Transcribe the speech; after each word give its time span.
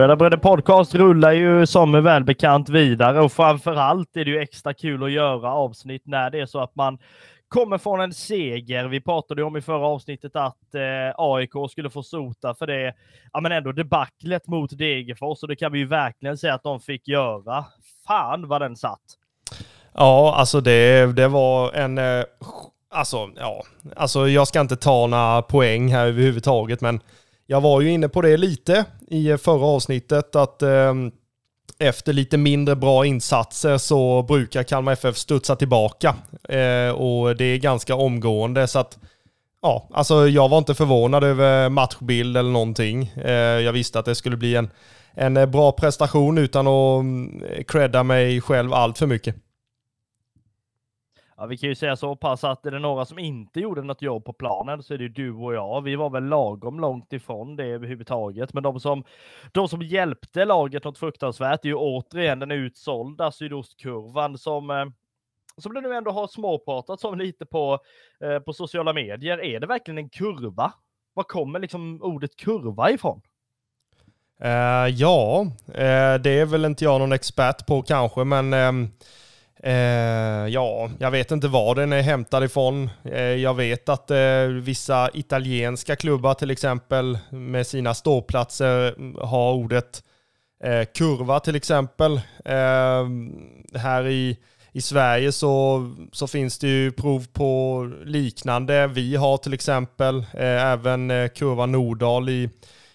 Röda 0.00 0.16
Bröder 0.16 0.36
Podcast 0.36 0.94
rullar 0.94 1.32
ju 1.32 1.66
som 1.66 2.04
välbekant 2.04 2.68
vidare 2.68 3.20
och 3.20 3.32
framförallt 3.32 4.16
är 4.16 4.24
det 4.24 4.30
ju 4.30 4.38
extra 4.38 4.74
kul 4.74 5.04
att 5.04 5.10
göra 5.10 5.52
avsnitt 5.52 6.02
när 6.04 6.30
det 6.30 6.40
är 6.40 6.46
så 6.46 6.60
att 6.60 6.74
man 6.74 6.98
kommer 7.48 7.78
från 7.78 8.00
en 8.00 8.12
seger. 8.12 8.84
Vi 8.88 9.00
pratade 9.00 9.42
om 9.42 9.56
i 9.56 9.60
förra 9.60 9.86
avsnittet 9.86 10.36
att 10.36 10.74
eh, 10.74 11.14
AIK 11.16 11.50
skulle 11.70 11.90
få 11.90 12.02
sota 12.02 12.54
för 12.54 12.66
det, 12.66 12.94
ja 13.32 13.40
men 13.40 13.52
ändå 13.52 13.72
debaclet 13.72 14.46
mot 14.46 14.78
Degerfors 14.78 15.42
och 15.42 15.48
det 15.48 15.56
kan 15.56 15.72
vi 15.72 15.78
ju 15.78 15.86
verkligen 15.86 16.38
säga 16.38 16.54
att 16.54 16.62
de 16.62 16.80
fick 16.80 17.08
göra. 17.08 17.64
Fan 18.06 18.48
vad 18.48 18.60
den 18.60 18.76
satt! 18.76 19.00
Ja, 19.94 20.34
alltså 20.36 20.60
det, 20.60 21.12
det 21.16 21.28
var 21.28 21.72
en... 21.72 21.98
Eh, 21.98 22.24
alltså, 22.90 23.30
ja. 23.36 23.62
Alltså 23.96 24.28
jag 24.28 24.48
ska 24.48 24.60
inte 24.60 24.76
ta 24.76 25.06
några 25.06 25.42
poäng 25.42 25.92
här 25.92 26.06
överhuvudtaget, 26.06 26.80
men 26.80 27.00
jag 27.50 27.60
var 27.60 27.80
ju 27.80 27.90
inne 27.90 28.08
på 28.08 28.22
det 28.22 28.36
lite 28.36 28.84
i 29.08 29.36
förra 29.36 29.66
avsnittet 29.66 30.36
att 30.36 30.62
eh, 30.62 30.94
efter 31.78 32.12
lite 32.12 32.36
mindre 32.36 32.76
bra 32.76 33.06
insatser 33.06 33.78
så 33.78 34.22
brukar 34.22 34.62
Kalmar 34.62 34.92
FF 34.92 35.16
studsa 35.16 35.56
tillbaka 35.56 36.14
eh, 36.48 36.90
och 36.90 37.36
det 37.36 37.44
är 37.44 37.58
ganska 37.58 37.94
omgående 37.94 38.66
så 38.66 38.78
att 38.78 38.98
ja, 39.62 39.88
alltså 39.92 40.28
jag 40.28 40.48
var 40.48 40.58
inte 40.58 40.74
förvånad 40.74 41.24
över 41.24 41.68
matchbild 41.68 42.36
eller 42.36 42.50
någonting. 42.50 43.12
Eh, 43.24 43.32
jag 43.40 43.72
visste 43.72 43.98
att 43.98 44.04
det 44.04 44.14
skulle 44.14 44.36
bli 44.36 44.56
en, 44.56 44.70
en 45.14 45.50
bra 45.50 45.72
prestation 45.72 46.38
utan 46.38 46.66
att 46.66 47.00
mm, 47.00 47.42
credda 47.68 48.02
mig 48.02 48.40
själv 48.40 48.72
allt 48.72 48.98
för 48.98 49.06
mycket. 49.06 49.36
Ja, 51.40 51.46
vi 51.46 51.56
kan 51.56 51.68
ju 51.68 51.74
säga 51.74 51.96
så 51.96 52.16
pass 52.16 52.44
att 52.44 52.66
är 52.66 52.70
det 52.70 52.78
några 52.78 53.04
som 53.04 53.18
inte 53.18 53.60
gjorde 53.60 53.82
något 53.82 54.02
jobb 54.02 54.24
på 54.24 54.32
planen 54.32 54.82
så 54.82 54.94
är 54.94 54.98
det 54.98 55.08
du 55.08 55.32
och 55.32 55.54
jag. 55.54 55.82
Vi 55.82 55.96
var 55.96 56.10
väl 56.10 56.24
lagom 56.24 56.80
långt 56.80 57.12
ifrån 57.12 57.56
det 57.56 57.64
överhuvudtaget, 57.64 58.52
men 58.52 58.62
de 58.62 58.80
som, 58.80 59.04
de 59.52 59.68
som 59.68 59.82
hjälpte 59.82 60.44
laget 60.44 60.84
något 60.84 60.98
fruktansvärt 60.98 61.64
är 61.64 61.68
ju 61.68 61.74
återigen 61.74 62.38
den 62.38 62.50
utsålda 62.50 63.32
sydostkurvan 63.32 64.38
som 64.38 64.70
eh, 64.70 64.84
som 65.56 65.74
det 65.74 65.80
nu 65.80 65.94
ändå 65.94 66.10
har 66.10 66.26
småpratats 66.26 67.04
om 67.04 67.18
lite 67.18 67.46
på, 67.46 67.78
eh, 68.24 68.38
på 68.38 68.52
sociala 68.52 68.92
medier. 68.92 69.44
Är 69.44 69.60
det 69.60 69.66
verkligen 69.66 69.98
en 69.98 70.08
kurva? 70.08 70.72
Var 71.14 71.24
kommer 71.24 71.58
liksom 71.58 72.02
ordet 72.02 72.36
kurva 72.36 72.90
ifrån? 72.90 73.22
Uh, 74.44 74.88
ja, 74.88 75.46
uh, 75.68 76.22
det 76.22 76.30
är 76.30 76.46
väl 76.46 76.64
inte 76.64 76.84
jag 76.84 77.00
någon 77.00 77.12
expert 77.12 77.66
på 77.66 77.82
kanske, 77.82 78.24
men 78.24 78.54
uh, 78.54 78.88
Eh, 79.62 80.48
ja, 80.48 80.90
jag 80.98 81.10
vet 81.10 81.30
inte 81.30 81.48
var 81.48 81.74
den 81.74 81.92
är 81.92 82.02
hämtad 82.02 82.44
ifrån. 82.44 82.90
Eh, 83.04 83.20
jag 83.20 83.54
vet 83.54 83.88
att 83.88 84.10
eh, 84.10 84.44
vissa 84.46 85.10
italienska 85.14 85.96
klubbar 85.96 86.34
till 86.34 86.50
exempel 86.50 87.18
med 87.30 87.66
sina 87.66 87.94
ståplatser 87.94 88.94
mm, 88.98 89.16
har 89.20 89.52
ordet 89.52 90.02
eh, 90.64 90.84
kurva 90.94 91.40
till 91.40 91.56
exempel. 91.56 92.20
Eh, 92.44 93.06
här 93.74 94.06
i, 94.06 94.38
i 94.72 94.80
Sverige 94.80 95.32
så, 95.32 95.86
så 96.12 96.26
finns 96.26 96.58
det 96.58 96.68
ju 96.68 96.92
prov 96.92 97.26
på 97.32 97.84
liknande. 98.04 98.86
Vi 98.86 99.16
har 99.16 99.36
till 99.36 99.54
exempel 99.54 100.18
eh, 100.18 100.66
även 100.72 101.10
eh, 101.10 101.28
kurva 101.28 101.66
Nordal 101.66 102.28
i, 102.28 102.50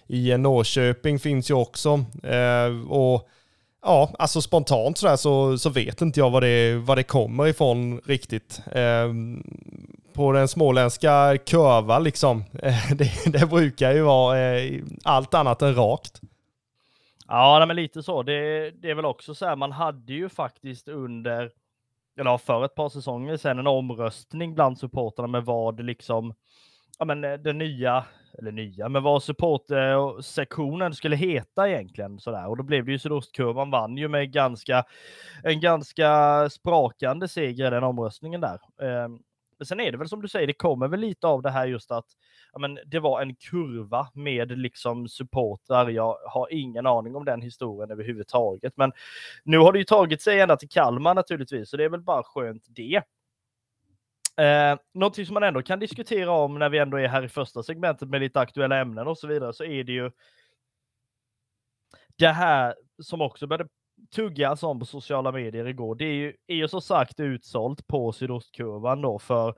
i 0.06 0.36
Norrköping 0.36 1.18
finns 1.18 1.50
ju 1.50 1.54
också. 1.54 2.04
Eh, 2.22 2.90
och 2.90 3.28
Ja, 3.86 4.10
alltså 4.18 4.40
spontant 4.40 4.98
sådär 4.98 5.16
så, 5.16 5.58
så 5.58 5.70
vet 5.70 6.00
inte 6.02 6.20
jag 6.20 6.30
vad 6.30 6.42
det, 6.42 6.76
vad 6.76 6.98
det 6.98 7.02
kommer 7.02 7.46
ifrån 7.46 8.00
riktigt. 8.04 8.60
Eh, 8.72 9.12
på 10.12 10.32
den 10.32 10.48
småländska 10.48 11.38
kurva 11.46 11.98
liksom, 11.98 12.44
eh, 12.62 12.92
det, 12.96 13.32
det, 13.32 13.46
brukar 13.46 13.92
ju 13.92 14.02
vara 14.02 14.38
eh, 14.38 14.82
allt 15.04 15.34
annat 15.34 15.62
än 15.62 15.74
rakt. 15.74 16.20
Ja, 17.28 17.64
men 17.66 17.76
lite 17.76 18.02
så. 18.02 18.22
Det, 18.22 18.70
det 18.70 18.90
är 18.90 18.94
väl 18.94 19.04
också 19.04 19.34
så 19.34 19.46
här, 19.46 19.56
man 19.56 19.72
hade 19.72 20.12
ju 20.12 20.28
faktiskt 20.28 20.88
under, 20.88 21.50
eller 22.20 22.38
för 22.38 22.64
ett 22.64 22.74
par 22.74 22.88
säsonger 22.88 23.36
sedan, 23.36 23.58
en 23.58 23.66
omröstning 23.66 24.54
bland 24.54 24.78
supporterna 24.78 25.28
med 25.28 25.44
vad 25.44 25.84
liksom, 25.84 26.34
ja 26.98 27.04
men 27.04 27.24
eh, 27.24 27.32
den 27.32 27.58
nya 27.58 28.04
eller 28.38 28.52
nya, 28.52 28.88
men 28.88 29.02
vad 29.02 29.22
supportsektionen 29.22 30.94
skulle 30.94 31.16
heta 31.16 31.68
egentligen 31.68 32.18
sådär. 32.18 32.48
Och 32.48 32.56
då 32.56 32.62
blev 32.62 32.84
det 32.84 32.92
ju 32.92 32.98
Sydostkurvan 32.98 33.70
vann 33.70 33.96
ju 33.96 34.08
med 34.08 34.32
ganska, 34.32 34.84
en 35.42 35.60
ganska 35.60 36.48
sprakande 36.50 37.28
seger 37.28 37.66
i 37.66 37.70
den 37.70 37.84
omröstningen 37.84 38.40
där. 38.40 38.58
Ehm, 38.82 39.18
men 39.58 39.66
sen 39.66 39.80
är 39.80 39.92
det 39.92 39.98
väl 39.98 40.08
som 40.08 40.22
du 40.22 40.28
säger, 40.28 40.46
det 40.46 40.52
kommer 40.52 40.88
väl 40.88 41.00
lite 41.00 41.26
av 41.26 41.42
det 41.42 41.50
här 41.50 41.66
just 41.66 41.90
att 41.90 42.06
ja, 42.52 42.58
men 42.58 42.78
det 42.86 43.00
var 43.00 43.22
en 43.22 43.34
kurva 43.34 44.08
med 44.14 44.58
liksom 44.58 45.08
supportrar. 45.08 45.88
Jag 45.88 46.16
har 46.28 46.52
ingen 46.52 46.86
aning 46.86 47.16
om 47.16 47.24
den 47.24 47.42
historien 47.42 47.90
överhuvudtaget, 47.90 48.72
men 48.76 48.92
nu 49.44 49.58
har 49.58 49.72
det 49.72 49.78
ju 49.78 49.84
tagit 49.84 50.22
sig 50.22 50.40
ända 50.40 50.56
till 50.56 50.68
Kalmar 50.68 51.14
naturligtvis, 51.14 51.70
så 51.70 51.76
det 51.76 51.84
är 51.84 51.88
väl 51.88 52.00
bara 52.00 52.22
skönt 52.22 52.64
det. 52.68 53.02
Eh, 54.36 54.78
någonting 54.94 55.26
som 55.26 55.34
man 55.34 55.42
ändå 55.42 55.62
kan 55.62 55.78
diskutera 55.78 56.30
om 56.30 56.58
när 56.58 56.68
vi 56.68 56.78
ändå 56.78 56.96
är 56.96 57.08
här 57.08 57.22
i 57.22 57.28
första 57.28 57.62
segmentet 57.62 58.08
med 58.08 58.20
lite 58.20 58.40
aktuella 58.40 58.78
ämnen 58.78 59.06
och 59.06 59.18
så 59.18 59.26
vidare, 59.26 59.52
så 59.52 59.64
är 59.64 59.84
det 59.84 59.92
ju 59.92 60.10
det 62.16 62.28
här 62.28 62.74
som 63.02 63.20
också 63.20 63.46
började 63.46 63.68
tuggas 64.14 64.62
om 64.62 64.78
på 64.78 64.86
sociala 64.86 65.32
medier 65.32 65.66
igår. 65.66 65.94
Det 65.94 66.04
är 66.04 66.14
ju, 66.14 66.36
är 66.46 66.54
ju 66.54 66.68
som 66.68 66.82
sagt 66.82 67.20
utsålt 67.20 67.86
på 67.86 68.12
sydostkurvan 68.12 69.02
då 69.02 69.18
för 69.18 69.54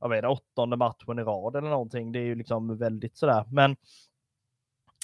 jag 0.00 0.08
vet, 0.08 0.24
åttonde 0.24 0.76
matchen 0.76 1.18
i 1.18 1.22
rad 1.22 1.56
eller 1.56 1.68
någonting. 1.68 2.12
Det 2.12 2.18
är 2.18 2.24
ju 2.24 2.34
liksom 2.34 2.78
väldigt 2.78 3.16
sådär. 3.16 3.44
Men 3.50 3.76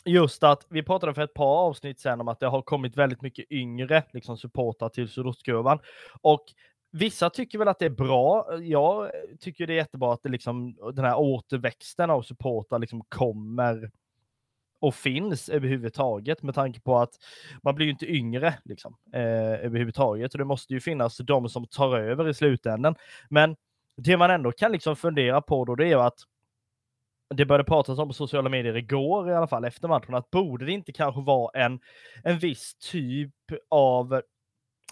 just 0.05 0.43
att 0.43 0.67
vi 0.71 0.83
pratade 0.83 1.15
för 1.15 1.23
ett 1.23 1.35
par 1.35 1.67
avsnitt 1.67 2.01
sedan 2.01 2.21
om 2.21 2.29
att 2.29 2.41
det 2.41 2.47
har 2.47 2.63
kommit 2.63 2.97
väldigt 2.97 3.23
mycket 3.23 3.51
yngre 3.51 4.03
liksom 4.13 4.37
supportrar 4.37 4.89
till 4.89 5.09
sydostkurvan 5.09 5.79
och 6.23 6.45
Vissa 6.95 7.31
tycker 7.31 7.59
väl 7.59 7.69
att 7.69 7.79
det 7.79 7.85
är 7.85 7.91
bra. 7.91 8.59
Jag 8.61 9.11
tycker 9.41 9.67
det 9.67 9.73
är 9.73 9.77
jättebra 9.77 10.13
att 10.13 10.23
det 10.23 10.29
liksom, 10.29 10.77
den 10.95 11.05
här 11.05 11.17
återväxten 11.17 12.11
av 12.11 12.23
supportrar 12.23 12.79
liksom 12.79 13.05
kommer 13.09 13.91
och 14.81 14.95
finns 14.95 15.49
överhuvudtaget 15.49 16.43
med 16.43 16.55
tanke 16.55 16.81
på 16.81 16.99
att 16.99 17.11
man 17.63 17.75
blir 17.75 17.87
ju 17.87 17.93
inte 17.93 18.13
yngre 18.13 18.55
liksom, 18.65 18.97
eh, 19.13 19.65
överhuvudtaget. 19.65 20.33
Och 20.35 20.39
det 20.39 20.45
måste 20.45 20.75
ju 20.75 20.81
finnas 20.81 21.17
de 21.17 21.49
som 21.49 21.67
tar 21.67 21.99
över 21.99 22.29
i 22.29 22.35
slutändan. 22.35 22.95
Men 23.29 23.57
det 23.97 24.17
man 24.17 24.31
ändå 24.31 24.53
kan 24.53 24.73
liksom 24.73 24.97
fundera 24.97 25.41
på 25.41 25.65
då, 25.65 25.75
det 25.75 25.85
är 25.85 25.89
ju 25.89 26.01
att 26.01 26.19
det 27.35 27.47
började 27.47 27.65
pratas 27.65 27.99
om 27.99 28.09
på 28.09 28.15
sociala 28.15 28.49
medier 28.49 28.77
igår 28.77 29.31
i 29.31 29.35
alla 29.35 29.47
fall 29.47 29.65
efter 29.65 29.89
matchen, 29.89 30.15
att 30.15 30.31
borde 30.31 30.65
det 30.67 30.73
inte 30.73 30.93
kanske 30.93 31.21
vara 31.21 31.65
en, 31.65 31.81
en 32.25 32.39
viss 32.39 32.75
typ 32.75 33.35
av 33.69 34.23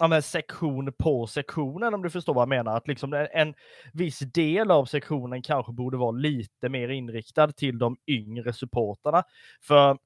ja, 0.01 0.07
men 0.07 0.21
sektion 0.21 0.93
på 0.99 1.27
sektionen 1.27 1.93
om 1.93 2.01
du 2.01 2.09
förstår 2.09 2.33
vad 2.33 2.41
jag 2.41 2.49
menar. 2.49 2.77
Att 2.77 2.87
liksom 2.87 3.13
en, 3.13 3.27
en 3.31 3.53
viss 3.93 4.19
del 4.19 4.71
av 4.71 4.85
sektionen 4.85 5.41
kanske 5.41 5.71
borde 5.71 5.97
vara 5.97 6.11
lite 6.11 6.69
mer 6.69 6.89
inriktad 6.89 7.51
till 7.51 7.79
de 7.79 7.97
yngre 8.07 8.53
supportarna. 8.53 9.23
För 9.61 9.97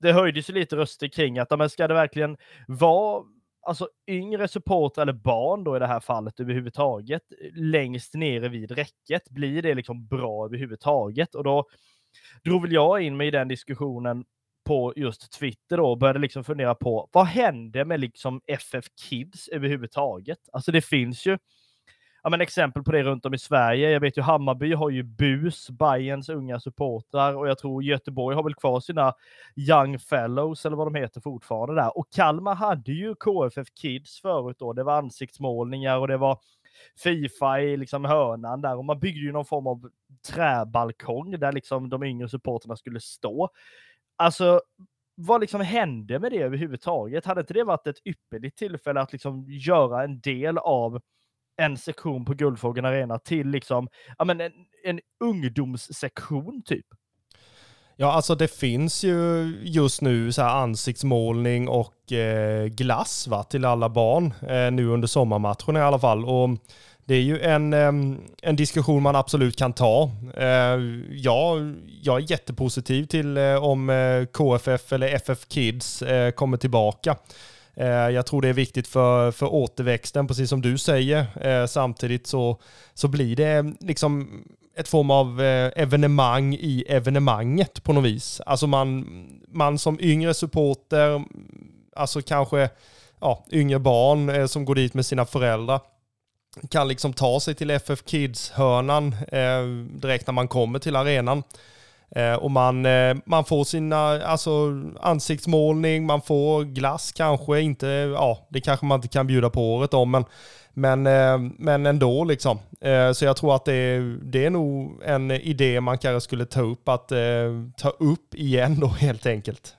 det 0.00 0.12
höjdes 0.12 0.50
ju 0.50 0.54
lite 0.54 0.76
röster 0.76 1.08
kring 1.08 1.38
att 1.38 1.58
men 1.58 1.70
ska 1.70 1.88
det 1.88 1.94
verkligen 1.94 2.36
vara 2.68 3.24
alltså 3.66 3.88
yngre 4.06 4.48
supportrar 4.48 5.02
eller 5.02 5.12
barn 5.12 5.64
då 5.64 5.76
i 5.76 5.78
det 5.78 5.86
här 5.86 6.00
fallet 6.00 6.40
överhuvudtaget 6.40 7.22
längst 7.54 8.14
nere 8.14 8.48
vid 8.48 8.70
räcket? 8.70 9.30
Blir 9.30 9.62
det 9.62 9.74
liksom 9.74 10.06
bra 10.06 10.44
överhuvudtaget? 10.44 11.34
Och 11.34 11.44
då 11.44 11.64
drog 12.44 12.62
väl 12.62 12.72
jag 12.72 13.02
in 13.02 13.16
mig 13.16 13.28
i 13.28 13.30
den 13.30 13.48
diskussionen 13.48 14.24
på 14.64 14.92
just 14.96 15.32
Twitter 15.32 15.76
då 15.76 15.90
och 15.90 15.98
började 15.98 16.18
liksom 16.18 16.44
fundera 16.44 16.74
på 16.74 17.08
vad 17.12 17.26
hände 17.26 17.84
med 17.84 18.00
liksom 18.00 18.40
FF 18.46 18.84
Kids 19.08 19.48
överhuvudtaget? 19.48 20.38
Alltså 20.52 20.72
det 20.72 20.80
finns 20.80 21.26
ju 21.26 21.38
ja, 22.24 22.30
men 22.30 22.40
exempel 22.40 22.82
på 22.82 22.92
det 22.92 23.02
runt 23.02 23.26
om 23.26 23.34
i 23.34 23.38
Sverige. 23.38 23.90
Jag 23.90 24.00
vet 24.00 24.18
ju 24.18 24.22
Hammarby 24.22 24.74
har 24.74 24.90
ju 24.90 25.02
BUS, 25.02 25.70
Bayerns 25.70 26.28
unga 26.28 26.60
supportrar 26.60 27.36
och 27.36 27.48
jag 27.48 27.58
tror 27.58 27.82
Göteborg 27.82 28.36
har 28.36 28.42
väl 28.42 28.54
kvar 28.54 28.80
sina 28.80 29.14
Young 29.56 29.98
Fellows 29.98 30.66
eller 30.66 30.76
vad 30.76 30.86
de 30.86 30.94
heter 30.94 31.20
fortfarande 31.20 31.82
där. 31.82 31.98
Och 31.98 32.06
Kalmar 32.12 32.54
hade 32.54 32.92
ju 32.92 33.14
KFF 33.14 33.68
Kids 33.80 34.20
förut 34.20 34.56
då. 34.58 34.72
Det 34.72 34.84
var 34.84 34.98
ansiktsmålningar 34.98 35.98
och 35.98 36.08
det 36.08 36.16
var 36.16 36.38
Fifa 37.02 37.60
i 37.60 37.76
liksom 37.76 38.04
hörnan 38.04 38.60
där 38.60 38.76
och 38.76 38.84
man 38.84 38.98
byggde 38.98 39.20
ju 39.20 39.32
någon 39.32 39.44
form 39.44 39.66
av 39.66 39.90
träbalkong 40.28 41.38
där 41.38 41.52
liksom 41.52 41.88
de 41.88 42.02
yngre 42.02 42.28
supporterna 42.28 42.76
skulle 42.76 43.00
stå. 43.00 43.50
Alltså, 44.16 44.60
vad 45.14 45.40
liksom 45.40 45.60
hände 45.60 46.18
med 46.18 46.32
det 46.32 46.42
överhuvudtaget? 46.42 47.24
Hade 47.24 47.40
inte 47.40 47.54
det 47.54 47.64
varit 47.64 47.86
ett 47.86 48.06
ypperligt 48.06 48.58
tillfälle 48.58 49.00
att 49.00 49.12
liksom 49.12 49.44
göra 49.48 50.04
en 50.04 50.20
del 50.20 50.58
av 50.58 51.00
en 51.56 51.76
sektion 51.76 52.24
på 52.24 52.34
Guldfågeln 52.34 52.86
Arena 52.86 53.18
till 53.18 53.48
liksom, 53.48 53.88
ja 54.18 54.24
men 54.24 54.40
en, 54.40 54.52
en 54.84 55.00
ungdomssektion 55.24 56.62
typ? 56.64 56.86
Ja, 57.96 58.12
alltså 58.12 58.34
det 58.34 58.48
finns 58.48 59.04
ju 59.04 59.44
just 59.62 60.02
nu 60.02 60.32
så 60.32 60.42
här 60.42 60.62
ansiktsmålning 60.62 61.68
och 61.68 62.12
eh, 62.12 62.66
glass 62.66 63.28
va, 63.28 63.42
till 63.42 63.64
alla 63.64 63.88
barn 63.88 64.34
eh, 64.48 64.70
nu 64.70 64.86
under 64.86 65.08
sommarmatchen 65.08 65.76
i 65.76 65.80
alla 65.80 65.98
fall. 65.98 66.24
Och 66.24 66.50
det 67.06 67.14
är 67.14 67.20
ju 67.20 67.40
en, 67.40 67.72
en 68.42 68.56
diskussion 68.56 69.02
man 69.02 69.16
absolut 69.16 69.56
kan 69.56 69.72
ta. 69.72 70.10
Eh, 70.36 70.80
ja, 71.10 71.56
jag 72.02 72.16
är 72.22 72.30
jättepositiv 72.30 73.06
till 73.06 73.36
eh, 73.36 73.64
om 73.64 73.90
eh, 73.90 74.24
KFF 74.24 74.92
eller 74.92 75.06
FF 75.06 75.48
Kids 75.48 76.02
kommer 76.34 76.56
tillbaka. 76.56 77.16
Jag 78.12 78.26
tror 78.26 78.42
det 78.42 78.48
är 78.48 78.52
viktigt 78.52 78.88
för, 78.88 79.30
för 79.30 79.54
återväxten, 79.54 80.26
precis 80.26 80.50
som 80.50 80.62
du 80.62 80.78
säger. 80.78 81.66
Samtidigt 81.66 82.26
så, 82.26 82.60
så 82.94 83.08
blir 83.08 83.36
det 83.36 83.74
liksom 83.80 84.28
ett 84.76 84.88
form 84.88 85.10
av 85.10 85.40
evenemang 85.76 86.54
i 86.54 86.84
evenemanget 86.88 87.84
på 87.84 87.92
något 87.92 88.04
vis. 88.04 88.40
Alltså 88.46 88.66
man, 88.66 89.06
man 89.48 89.78
som 89.78 89.98
yngre 90.00 90.34
supporter, 90.34 91.24
alltså 91.96 92.22
kanske 92.22 92.68
ja, 93.20 93.44
yngre 93.52 93.78
barn 93.78 94.48
som 94.48 94.64
går 94.64 94.74
dit 94.74 94.94
med 94.94 95.06
sina 95.06 95.24
föräldrar, 95.24 95.80
kan 96.70 96.88
liksom 96.88 97.12
ta 97.12 97.40
sig 97.40 97.54
till 97.54 97.70
FF 97.70 98.04
Kids-hörnan 98.04 99.16
eh, 99.32 99.64
direkt 100.00 100.26
när 100.26 100.32
man 100.32 100.48
kommer 100.48 100.78
till 100.78 100.96
arenan. 100.96 101.42
Eh, 102.16 102.34
och 102.34 102.50
man, 102.50 102.86
eh, 102.86 103.16
man 103.26 103.44
får 103.44 103.64
sina 103.64 103.96
alltså, 104.24 104.82
ansiktsmålning, 105.00 106.06
man 106.06 106.22
får 106.22 106.64
glass 106.64 107.12
kanske, 107.12 107.60
inte, 107.60 107.86
ja, 107.86 108.46
det 108.48 108.60
kanske 108.60 108.86
man 108.86 108.98
inte 108.98 109.08
kan 109.08 109.26
bjuda 109.26 109.50
på 109.50 109.74
året 109.74 109.94
om, 109.94 110.10
men, 110.10 110.24
men, 110.72 111.06
eh, 111.06 111.38
men 111.58 111.86
ändå 111.86 112.24
liksom. 112.24 112.58
Eh, 112.80 113.12
så 113.12 113.24
jag 113.24 113.36
tror 113.36 113.54
att 113.54 113.64
det, 113.64 113.98
det 114.22 114.44
är 114.44 114.50
nog 114.50 115.02
en 115.04 115.30
idé 115.30 115.80
man 115.80 115.98
kanske 115.98 116.20
skulle 116.20 116.46
ta 116.46 116.60
upp, 116.60 116.88
att 116.88 117.12
eh, 117.12 117.18
ta 117.76 117.88
upp 117.88 118.34
igen 118.34 118.80
då 118.80 118.86
helt 119.00 119.26
enkelt. 119.26 119.76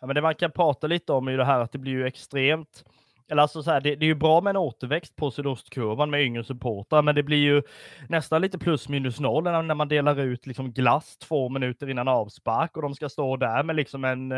Ja, 0.00 0.06
men 0.06 0.14
det 0.14 0.22
man 0.22 0.34
kan 0.34 0.50
prata 0.50 0.86
lite 0.86 1.12
om 1.12 1.28
är 1.28 1.32
ju 1.32 1.38
det 1.38 1.44
här 1.44 1.60
att 1.60 1.72
det 1.72 1.78
blir 1.78 1.92
ju 1.92 2.06
extremt 2.06 2.84
eller 3.30 3.42
alltså 3.42 3.62
så 3.62 3.70
här, 3.70 3.80
det, 3.80 3.94
det, 3.96 4.04
är 4.04 4.08
ju 4.08 4.14
bra 4.14 4.40
med 4.40 4.50
en 4.50 4.56
återväxt 4.56 5.16
på 5.16 5.30
sydostkurvan 5.30 6.10
med 6.10 6.22
yngre 6.22 6.44
supportrar, 6.44 7.02
men 7.02 7.14
det 7.14 7.22
blir 7.22 7.36
ju 7.36 7.62
nästan 8.08 8.42
lite 8.42 8.58
plus 8.58 8.88
minus 8.88 9.20
noll 9.20 9.44
när 9.44 9.74
man 9.74 9.88
delar 9.88 10.20
ut 10.20 10.46
liksom 10.46 10.72
glass 10.72 11.18
två 11.18 11.48
minuter 11.48 11.90
innan 11.90 12.08
avspark 12.08 12.76
och 12.76 12.82
de 12.82 12.94
ska 12.94 13.08
stå 13.08 13.36
där 13.36 13.62
med 13.62 13.76
liksom 13.76 14.04
en, 14.04 14.30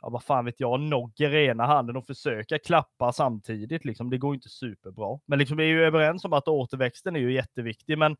ja 0.00 0.10
vad 0.10 0.22
fan 0.22 0.44
vet 0.44 0.60
jag, 0.60 0.80
nogger 0.80 1.34
i 1.34 1.46
ena 1.46 1.66
handen 1.66 1.96
och 1.96 2.06
försöka 2.06 2.58
klappa 2.58 3.12
samtidigt. 3.12 3.84
Liksom. 3.84 4.10
Det 4.10 4.18
går 4.18 4.34
inte 4.34 4.48
superbra. 4.48 5.18
Men 5.26 5.38
liksom, 5.38 5.56
vi 5.56 5.64
är 5.64 5.68
ju 5.68 5.84
överens 5.84 6.24
om 6.24 6.32
att 6.32 6.48
återväxten 6.48 7.16
är 7.16 7.20
ju 7.20 7.32
jätteviktig, 7.32 7.98
men 7.98 8.16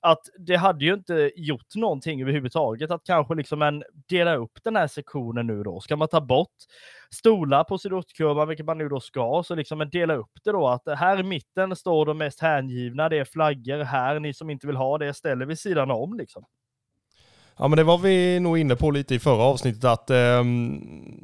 att 0.00 0.20
det 0.38 0.56
hade 0.56 0.84
ju 0.84 0.94
inte 0.94 1.32
gjort 1.36 1.74
någonting 1.74 2.22
överhuvudtaget 2.22 2.90
att 2.90 3.04
kanske 3.04 3.34
liksom 3.34 3.62
en 3.62 3.84
dela 4.08 4.34
upp 4.34 4.58
den 4.64 4.76
här 4.76 4.86
sektionen 4.86 5.46
nu 5.46 5.62
då. 5.62 5.80
Ska 5.80 5.96
man 5.96 6.08
ta 6.08 6.20
bort 6.20 6.56
stolar 7.10 7.64
på 7.64 7.78
sydostkurvan, 7.78 8.48
vilket 8.48 8.66
man 8.66 8.78
nu 8.78 8.88
då 8.88 9.00
ska, 9.00 9.42
så 9.46 9.54
liksom 9.54 9.80
en 9.80 9.90
dela 9.90 10.14
upp 10.14 10.30
det 10.44 10.52
då 10.52 10.68
att 10.68 10.82
här 10.98 11.20
i 11.20 11.22
mitten 11.22 11.76
står 11.76 12.06
de 12.06 12.18
mest 12.18 12.40
hängivna, 12.40 13.08
det 13.08 13.18
är 13.18 13.24
flaggor 13.24 13.84
här, 13.84 14.20
ni 14.20 14.34
som 14.34 14.50
inte 14.50 14.66
vill 14.66 14.76
ha 14.76 14.98
det 14.98 15.14
ställer 15.14 15.46
vid 15.46 15.58
sidan 15.58 15.90
om 15.90 16.14
liksom. 16.18 16.44
Ja 17.56 17.68
men 17.68 17.76
det 17.76 17.84
var 17.84 17.98
vi 17.98 18.40
nog 18.40 18.58
inne 18.58 18.76
på 18.76 18.90
lite 18.90 19.14
i 19.14 19.18
förra 19.18 19.42
avsnittet 19.42 19.84
att 19.84 20.10
eh, 20.10 20.44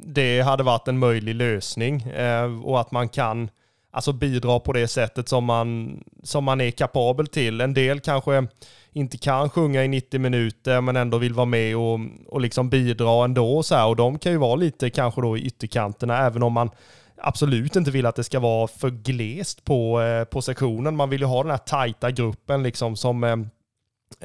det 0.03 0.41
hade 0.41 0.63
varit 0.63 0.87
en 0.87 0.99
möjlig 0.99 1.35
lösning 1.35 2.01
eh, 2.01 2.65
och 2.65 2.79
att 2.79 2.91
man 2.91 3.09
kan 3.09 3.49
alltså 3.95 4.13
bidra 4.13 4.59
på 4.59 4.73
det 4.73 4.87
sättet 4.87 5.29
som 5.29 5.43
man, 5.45 5.99
som 6.23 6.43
man 6.43 6.61
är 6.61 6.71
kapabel 6.71 7.27
till. 7.27 7.61
En 7.61 7.73
del 7.73 7.99
kanske 7.99 8.47
inte 8.91 9.17
kan 9.17 9.49
sjunga 9.49 9.83
i 9.83 9.87
90 9.87 10.19
minuter 10.19 10.81
men 10.81 10.95
ändå 10.95 11.17
vill 11.17 11.33
vara 11.33 11.45
med 11.45 11.77
och, 11.77 11.99
och 12.27 12.41
liksom 12.41 12.69
bidra 12.69 13.25
ändå. 13.25 13.63
Så 13.63 13.75
här. 13.75 13.87
Och 13.87 13.95
de 13.95 14.19
kan 14.19 14.31
ju 14.31 14.37
vara 14.37 14.55
lite 14.55 14.89
kanske 14.89 15.21
då 15.21 15.37
i 15.37 15.41
ytterkanterna 15.41 16.17
även 16.17 16.43
om 16.43 16.53
man 16.53 16.69
absolut 17.17 17.75
inte 17.75 17.91
vill 17.91 18.05
att 18.05 18.15
det 18.15 18.23
ska 18.23 18.39
vara 18.39 18.67
för 18.67 18.89
glest 18.89 19.65
på, 19.65 20.01
eh, 20.01 20.23
på 20.23 20.41
sektionen. 20.41 20.95
Man 20.95 21.09
vill 21.09 21.21
ju 21.21 21.27
ha 21.27 21.43
den 21.43 21.51
här 21.51 21.57
tajta 21.57 22.11
gruppen 22.11 22.63
liksom 22.63 22.95
som 22.95 23.23
eh, 23.23 23.37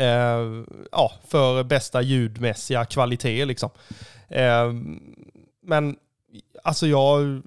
eh, 0.07 0.65
ja, 0.93 1.13
för 1.29 1.65
bästa 1.65 2.03
ljudmässiga 2.03 2.85
kvalitet 2.85 3.45
liksom. 3.45 3.71
Eh, 4.29 4.73
men 5.63 5.97
alltså 6.63 6.87
jag 6.87 7.43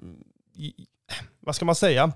vad 1.44 1.56
ska 1.56 1.64
man 1.64 1.74
säga? 1.74 2.12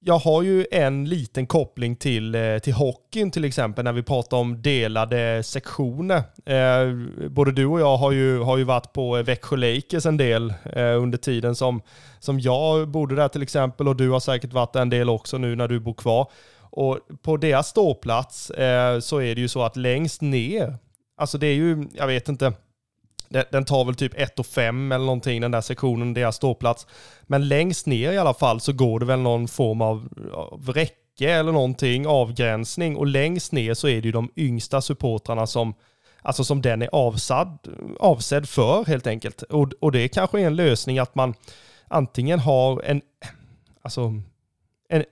Jag 0.00 0.18
har 0.18 0.42
ju 0.42 0.66
en 0.70 1.04
liten 1.04 1.46
koppling 1.46 1.96
till, 1.96 2.34
eh, 2.34 2.58
till 2.58 2.72
hockeyn 2.72 3.30
till 3.30 3.44
exempel 3.44 3.84
när 3.84 3.92
vi 3.92 4.02
pratar 4.02 4.36
om 4.36 4.62
delade 4.62 5.42
sektioner. 5.42 6.22
Eh, 6.46 7.28
både 7.28 7.52
du 7.52 7.66
och 7.66 7.80
jag 7.80 7.96
har 7.96 8.12
ju, 8.12 8.38
har 8.38 8.56
ju 8.56 8.64
varit 8.64 8.92
på 8.92 9.16
eh, 9.16 9.24
Växjö 9.24 9.56
Lakers 9.56 10.06
en 10.06 10.16
del 10.16 10.54
eh, 10.72 11.02
under 11.02 11.18
tiden 11.18 11.54
som, 11.54 11.82
som 12.18 12.40
jag 12.40 12.88
bodde 12.88 13.16
där 13.16 13.28
till 13.28 13.42
exempel 13.42 13.88
och 13.88 13.96
du 13.96 14.10
har 14.10 14.20
säkert 14.20 14.52
varit 14.52 14.76
en 14.76 14.90
del 14.90 15.08
också 15.08 15.38
nu 15.38 15.56
när 15.56 15.68
du 15.68 15.80
bor 15.80 15.94
kvar. 15.94 16.30
Och 16.60 16.98
på 17.22 17.36
deras 17.36 17.68
ståplats 17.68 18.50
eh, 18.50 19.00
så 19.00 19.20
är 19.20 19.34
det 19.34 19.40
ju 19.40 19.48
så 19.48 19.62
att 19.62 19.76
längst 19.76 20.20
ner, 20.20 20.78
alltså 21.16 21.38
det 21.38 21.46
är 21.46 21.54
ju, 21.54 21.88
jag 21.94 22.06
vet 22.06 22.28
inte, 22.28 22.52
den 23.28 23.64
tar 23.64 23.84
väl 23.84 23.94
typ 23.94 24.12
1 24.14 24.38
och 24.38 24.46
5 24.46 24.92
eller 24.92 25.04
någonting, 25.04 25.40
den 25.40 25.50
där 25.50 25.60
sektionen, 25.60 26.14
deras 26.14 26.36
ståplats. 26.36 26.86
Men 27.22 27.48
längst 27.48 27.86
ner 27.86 28.12
i 28.12 28.18
alla 28.18 28.34
fall 28.34 28.60
så 28.60 28.72
går 28.72 29.00
det 29.00 29.06
väl 29.06 29.20
någon 29.20 29.48
form 29.48 29.82
av, 29.82 30.08
av 30.32 30.72
räcke 30.74 31.30
eller 31.30 31.52
någonting, 31.52 32.06
avgränsning. 32.06 32.96
Och 32.96 33.06
längst 33.06 33.52
ner 33.52 33.74
så 33.74 33.88
är 33.88 34.00
det 34.00 34.06
ju 34.06 34.12
de 34.12 34.30
yngsta 34.36 34.80
supportrarna 34.80 35.46
som, 35.46 35.74
alltså 36.22 36.44
som 36.44 36.62
den 36.62 36.82
är 36.82 36.88
avsedd, 36.92 37.58
avsedd 38.00 38.48
för 38.48 38.84
helt 38.84 39.06
enkelt. 39.06 39.42
Och, 39.42 39.72
och 39.80 39.92
det 39.92 40.08
kanske 40.08 40.40
är 40.40 40.46
en 40.46 40.56
lösning 40.56 40.98
att 40.98 41.14
man 41.14 41.34
antingen 41.88 42.38
har 42.38 42.82
en, 42.82 43.00
alltså, 43.82 44.22
en, 44.88 45.04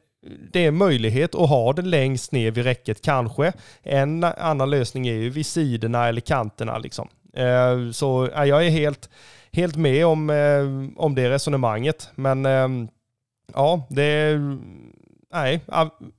det 0.53 0.65
är 0.65 0.71
möjlighet 0.71 1.35
att 1.35 1.49
ha 1.49 1.73
det 1.73 1.83
längst 1.83 2.33
ner 2.33 2.51
vid 2.51 2.65
räcket 2.65 3.03
kanske. 3.03 3.53
En 3.83 4.25
annan 4.25 4.71
lösning 4.71 5.09
är 5.09 5.15
ju 5.15 5.31
vid 5.31 5.47
sidorna 5.47 6.09
eller 6.09 6.21
kanterna 6.21 6.79
liksom. 6.79 7.09
Eh, 7.37 7.91
så 7.91 8.29
jag 8.35 8.67
är 8.67 8.71
helt, 8.71 9.11
helt 9.53 9.77
med 9.77 10.07
om, 10.07 10.31
eh, 10.31 10.95
om 10.97 11.15
det 11.15 11.31
resonemanget. 11.31 12.11
Men 12.15 12.47
eh, 12.47 12.69
ja, 13.55 13.87
det... 13.91 14.39
Nej, 15.33 15.61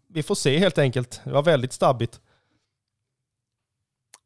vi 0.08 0.24
får 0.24 0.36
se 0.36 0.58
helt 0.58 0.78
enkelt. 0.78 1.22
Det 1.24 1.32
var 1.32 1.44
väldigt 1.44 1.74
stabbigt. 1.74 2.20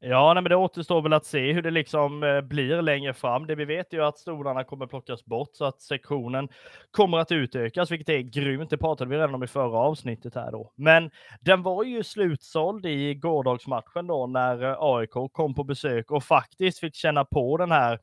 Ja, 0.01 0.34
nej, 0.34 0.44
men 0.44 0.50
det 0.50 0.56
återstår 0.56 1.01
väl 1.01 1.13
att 1.13 1.25
se 1.25 1.53
hur 1.53 1.62
det 1.62 1.72
liksom 1.72 2.24
eh, 2.24 2.41
blir 2.41 2.82
längre 2.82 3.13
fram. 3.13 3.48
Det 3.48 3.56
vi 3.56 3.65
vet 3.65 3.94
är 3.94 3.98
ju 3.98 4.03
att 4.03 4.18
stolarna 4.18 4.63
kommer 4.63 4.88
plockas 4.88 5.25
bort 5.25 5.50
så 5.53 5.65
att 5.65 5.82
sektionen 5.82 6.50
kommer 6.91 7.18
att 7.18 7.32
utökas, 7.32 7.91
vilket 7.91 8.10
är 8.10 8.20
grymt. 8.20 8.70
Det 8.70 8.77
pratade 8.77 9.10
vi 9.10 9.15
redan 9.15 9.36
om 9.36 9.44
i 9.44 9.48
förra 9.48 9.77
avsnittet 9.77 10.36
här 10.36 10.51
då. 10.51 10.74
Men 10.75 11.12
den 11.41 11.63
var 11.63 11.84
ju 11.84 12.03
slutsåld 12.03 12.86
i 12.86 13.13
gårdagsmatchen 13.13 14.08
då 14.08 14.27
när 14.27 14.63
eh, 14.63 14.75
AIK 14.79 15.32
kom 15.32 15.56
på 15.56 15.63
besök 15.63 16.12
och 16.12 16.24
faktiskt 16.24 16.79
fick 16.79 16.96
känna 16.96 17.25
på 17.25 17.58
den 17.58 17.72
här 17.72 18.00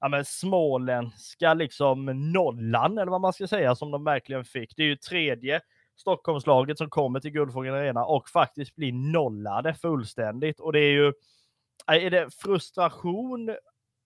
ja, 0.00 0.08
men 0.08 0.24
småländska 0.24 1.54
liksom 1.54 2.04
nollan 2.32 2.98
eller 2.98 3.10
vad 3.10 3.20
man 3.20 3.32
ska 3.32 3.46
säga 3.46 3.74
som 3.74 3.90
de 3.90 4.04
verkligen 4.04 4.44
fick. 4.44 4.76
Det 4.76 4.82
är 4.82 4.86
ju 4.86 4.96
tredje 4.96 5.60
Stockholmslaget 5.96 6.78
som 6.78 6.90
kommer 6.90 7.20
till 7.20 7.30
Guldfågeln 7.30 7.76
Arena 7.76 8.04
och 8.04 8.28
faktiskt 8.28 8.76
blir 8.76 8.92
nollade 8.92 9.74
fullständigt. 9.74 10.60
Och 10.60 10.72
det 10.72 10.80
är 10.80 10.92
ju, 10.92 11.12
är 11.86 12.10
det 12.10 12.34
frustration 12.34 13.56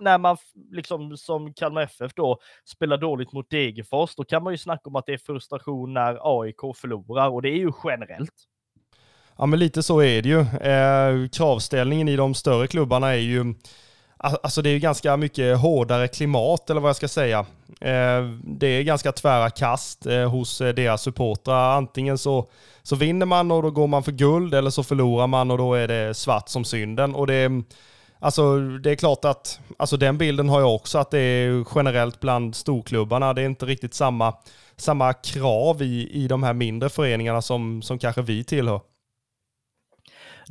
när 0.01 0.19
man 0.19 0.37
liksom 0.71 1.17
som 1.17 1.55
Kalmar 1.55 1.83
FF 1.83 2.15
då 2.15 2.39
spelar 2.65 2.97
dåligt 2.97 3.33
mot 3.33 3.51
Degerfors, 3.51 4.15
då 4.15 4.25
kan 4.25 4.43
man 4.43 4.53
ju 4.53 4.59
snacka 4.59 4.83
om 4.85 4.97
att 4.97 5.07
det 5.07 5.13
är 5.13 5.19
frustration 5.19 5.95
när 5.95 6.41
AIK 6.41 6.77
förlorar 6.77 7.29
och 7.29 7.43
det 7.43 7.49
är 7.49 7.59
ju 7.59 7.73
generellt. 7.85 8.35
Ja 9.37 9.47
men 9.47 9.59
lite 9.59 9.83
så 9.83 10.03
är 10.03 10.23
det 10.23 10.29
ju. 10.29 10.41
Eh, 10.41 11.29
kravställningen 11.29 12.09
i 12.09 12.17
de 12.17 12.35
större 12.35 12.67
klubbarna 12.67 13.09
är 13.09 13.17
ju 13.17 13.55
Alltså, 14.23 14.41
alltså 14.43 14.63
det 14.63 14.71
är 14.71 14.79
ganska 14.79 15.17
mycket 15.17 15.59
hårdare 15.59 16.09
klimat 16.09 16.71
eller 16.71 16.81
vad 16.81 16.89
jag 16.89 16.97
ska 16.97 17.09
säga. 17.09 17.39
Eh, 17.81 18.23
det 18.43 18.67
är 18.67 18.83
ganska 18.83 19.13
tvära 19.13 19.51
kast 19.51 20.07
eh, 20.07 20.31
hos 20.31 20.61
eh, 20.61 20.75
deras 20.75 21.03
supportrar. 21.03 21.77
Antingen 21.77 22.19
så, 22.19 22.51
så 22.83 22.97
vinner 22.97 23.27
man 23.27 23.51
och 23.51 23.63
då 23.63 23.71
går 23.71 23.87
man 23.87 24.03
för 24.03 24.13
guld 24.13 24.55
eller 24.55 24.71
så 24.71 24.83
förlorar 24.83 25.27
man 25.27 25.51
och 25.51 25.59
då 25.59 25.75
är 25.75 25.89
det 25.89 26.15
svart 26.15 26.49
som 26.49 26.65
synden. 26.65 27.15
Och 27.15 27.27
det, 27.27 27.51
alltså 28.19 28.59
det 28.61 28.91
är 28.91 28.97
klart 28.97 29.25
att 29.25 29.61
alltså 29.77 29.97
den 29.97 30.19
bilden 30.19 30.49
har 30.49 30.61
jag 30.61 30.75
också 30.75 30.99
att 30.99 31.11
det 31.11 31.19
är 31.19 31.65
generellt 31.75 32.21
bland 32.21 32.57
storklubbarna. 32.57 33.35
Det 33.35 33.43
är 33.43 33.47
inte 33.47 33.67
riktigt 33.67 33.95
samma, 33.95 34.35
samma 34.77 35.13
krav 35.13 35.83
i, 35.83 36.11
i 36.13 36.29
de 36.29 36.43
här 36.43 36.53
mindre 36.53 36.89
föreningarna 36.89 37.43
som, 37.43 37.83
som 37.83 37.99
kanske 37.99 38.23
vi 38.23 38.45
tillhör. 38.45 38.81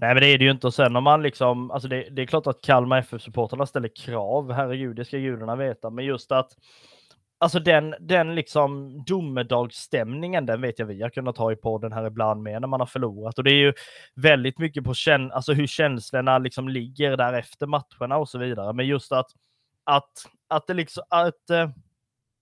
Nej, 0.02 0.14
men 0.14 0.22
det 0.22 0.28
är 0.28 0.38
det 0.38 0.44
ju 0.44 0.52
inte. 0.52 0.68
Och 0.68 0.74
sen 0.74 0.96
om 0.96 1.04
man 1.04 1.24
liksom, 1.24 1.72
alltså 1.72 1.88
det, 1.88 2.10
det 2.12 2.22
är 2.22 2.26
klart 2.26 2.48
att 2.48 2.62
Kalmar 2.62 2.98
FF-supportrarna 2.98 3.66
ställer 3.66 3.90
krav. 3.96 4.52
Herregud, 4.52 4.96
det 4.96 5.06
ska 5.06 5.18
gudarna 5.18 5.56
veta. 5.56 5.90
Men 5.90 6.06
just 6.06 6.32
att 6.32 6.52
Alltså 7.42 7.60
den, 7.60 7.96
den 8.00 8.36
liksom 8.36 9.04
domedagsstämningen, 9.04 10.46
den 10.46 10.62
vet 10.62 10.80
jag 10.80 10.86
vi 10.86 11.02
har 11.02 11.10
kunnat 11.10 11.38
ha 11.38 11.52
i 11.52 11.56
podden 11.56 11.92
här 11.92 12.08
ibland 12.08 12.44
med 12.44 12.62
när 12.62 12.68
man 12.68 12.80
har 12.80 12.88
förlorat. 12.88 13.38
Och 13.38 13.44
det 13.44 13.52
är 13.52 13.60
ju 13.60 13.74
väldigt 14.16 14.60
mycket 14.60 14.84
på 14.84 14.94
käns 14.94 15.32
alltså 15.32 15.54
hur 15.54 15.68
känslorna 15.68 16.38
liksom 16.38 16.70
ligger 16.70 17.18
där 17.18 17.34
efter 17.34 17.68
matcherna 17.68 18.18
och 18.18 18.30
så 18.30 18.38
vidare. 18.38 18.74
Men 18.74 18.88
just 18.88 19.12
att, 19.12 19.28
att, 19.84 20.12
att 20.48 20.68
det 20.68 20.74
liksom, 20.74 21.04
att, 21.10 21.50
eh, 21.50 21.70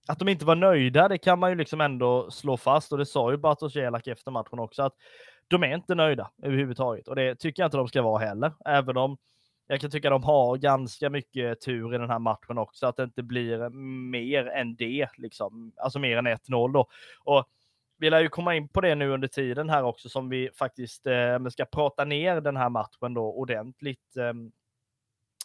att 0.08 0.20
de 0.20 0.30
inte 0.30 0.46
var 0.46 0.56
nöjda, 0.56 1.08
det 1.08 1.18
kan 1.18 1.40
man 1.40 1.50
ju 1.50 1.56
liksom 1.56 1.82
ändå 1.82 2.32
slå 2.32 2.58
fast. 2.58 2.92
Och 2.92 2.98
det 2.98 3.06
sa 3.06 3.32
ju 3.32 3.38
Bartosz 3.38 3.76
Jelak 3.76 4.08
efter 4.08 4.32
matchen 4.32 4.60
också, 4.60 4.84
att 4.84 4.94
de 5.48 5.64
är 5.64 5.76
inte 5.76 5.96
nöjda 5.96 6.32
överhuvudtaget 6.44 7.08
och 7.08 7.16
det 7.16 7.36
tycker 7.36 7.64
jag 7.64 7.68
inte 7.68 7.78
de 7.78 7.88
ska 7.88 8.02
vara 8.02 8.26
heller, 8.26 8.54
även 8.66 8.98
om 8.98 9.18
jag 9.68 9.82
kan 9.82 9.92
tycka 9.92 10.10
de 10.10 10.24
har 10.24 10.58
ganska 10.58 11.10
mycket 11.10 11.62
tur 11.62 11.96
i 11.96 11.98
den 11.98 12.10
här 12.10 12.20
matchen 12.20 12.58
också, 12.58 12.88
att 12.88 12.96
det 12.96 13.04
inte 13.04 13.24
blir 13.24 13.70
mer 14.10 14.48
än 14.48 14.76
det, 14.76 15.08
liksom. 15.18 15.72
alltså 15.78 16.00
mer 16.00 16.18
än 16.18 16.28
1-0 16.28 16.74
då. 16.74 16.88
Och 17.24 17.46
vi 17.98 18.10
lär 18.10 18.22
ju 18.22 18.30
komma 18.30 18.56
in 18.56 18.70
på 18.70 18.82
det 18.82 18.96
nu 18.96 19.10
under 19.10 19.28
tiden 19.28 19.70
här 19.70 19.84
också 19.84 20.10
som 20.10 20.30
vi 20.30 20.50
faktiskt 20.60 21.08
eh, 21.08 21.46
ska 21.50 21.66
prata 21.66 22.06
ner 22.06 22.42
den 22.42 22.58
här 22.58 22.70
matchen 22.70 23.14
då 23.14 23.34
ordentligt. 23.34 24.18
Eh, 24.18 24.34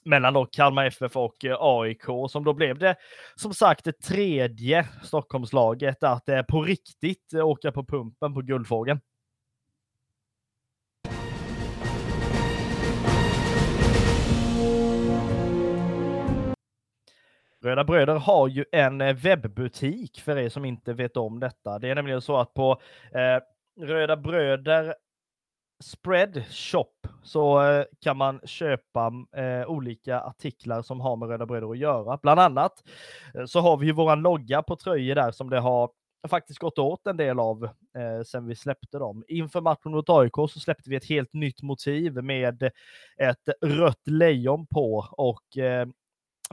mellan 0.04 0.34
då 0.34 0.46
Kalmar 0.46 0.86
FF 0.86 1.16
och 1.16 1.44
eh, 1.44 1.56
AIK 1.60 2.04
som 2.30 2.44
då 2.44 2.52
blev 2.54 2.78
det 2.78 2.96
som 3.34 3.54
sagt 3.54 3.84
det 3.84 4.00
tredje 4.00 4.88
Stockholmslaget 5.02 6.02
att 6.02 6.28
eh, 6.28 6.42
på 6.42 6.62
riktigt 6.62 7.32
eh, 7.34 7.46
åka 7.46 7.72
på 7.72 7.84
pumpen 7.84 8.34
på 8.34 8.40
Guldfågeln. 8.40 9.00
Röda 17.62 17.84
Bröder 17.84 18.14
har 18.14 18.48
ju 18.48 18.64
en 18.72 19.00
eh, 19.00 19.16
webbutik 19.16 20.20
för 20.20 20.38
er 20.38 20.48
som 20.48 20.64
inte 20.64 20.92
vet 20.92 21.16
om 21.16 21.40
detta. 21.40 21.78
Det 21.78 21.90
är 21.90 21.94
nämligen 21.94 22.22
så 22.22 22.36
att 22.36 22.54
på 22.54 22.80
eh, 23.14 23.86
Röda 23.86 24.16
Bröder 24.16 24.94
Spread 25.82 26.44
Shop 26.50 26.92
så 27.22 27.62
eh, 27.62 27.84
kan 28.00 28.16
man 28.16 28.40
köpa 28.44 29.12
eh, 29.36 29.70
olika 29.70 30.20
artiklar 30.20 30.82
som 30.82 31.00
har 31.00 31.16
med 31.16 31.28
Röda 31.28 31.46
Bröder 31.46 31.70
att 31.70 31.78
göra. 31.78 32.18
Bland 32.22 32.40
annat 32.40 32.72
eh, 33.34 33.44
så 33.44 33.60
har 33.60 33.76
vi 33.76 33.86
ju 33.86 33.92
våran 33.92 34.22
logga 34.22 34.62
på 34.62 34.76
tröjor 34.76 35.14
där 35.14 35.30
som 35.32 35.50
det 35.50 35.60
har 35.60 35.90
faktiskt 36.28 36.58
gått 36.58 36.78
åt 36.78 37.06
en 37.06 37.16
del 37.16 37.40
av 37.40 37.64
eh, 37.64 38.22
sen 38.26 38.46
vi 38.46 38.54
släppte 38.54 38.98
dem. 38.98 39.24
Inför 39.28 39.60
matchen 39.60 39.92
mot 39.92 40.10
AIK 40.10 40.34
så 40.34 40.60
släppte 40.60 40.90
vi 40.90 40.96
ett 40.96 41.08
helt 41.08 41.32
nytt 41.32 41.62
motiv 41.62 42.14
med 42.24 42.62
ett 43.16 43.48
rött 43.60 44.06
lejon 44.06 44.66
på 44.66 45.06
och 45.12 45.58
eh, 45.58 45.86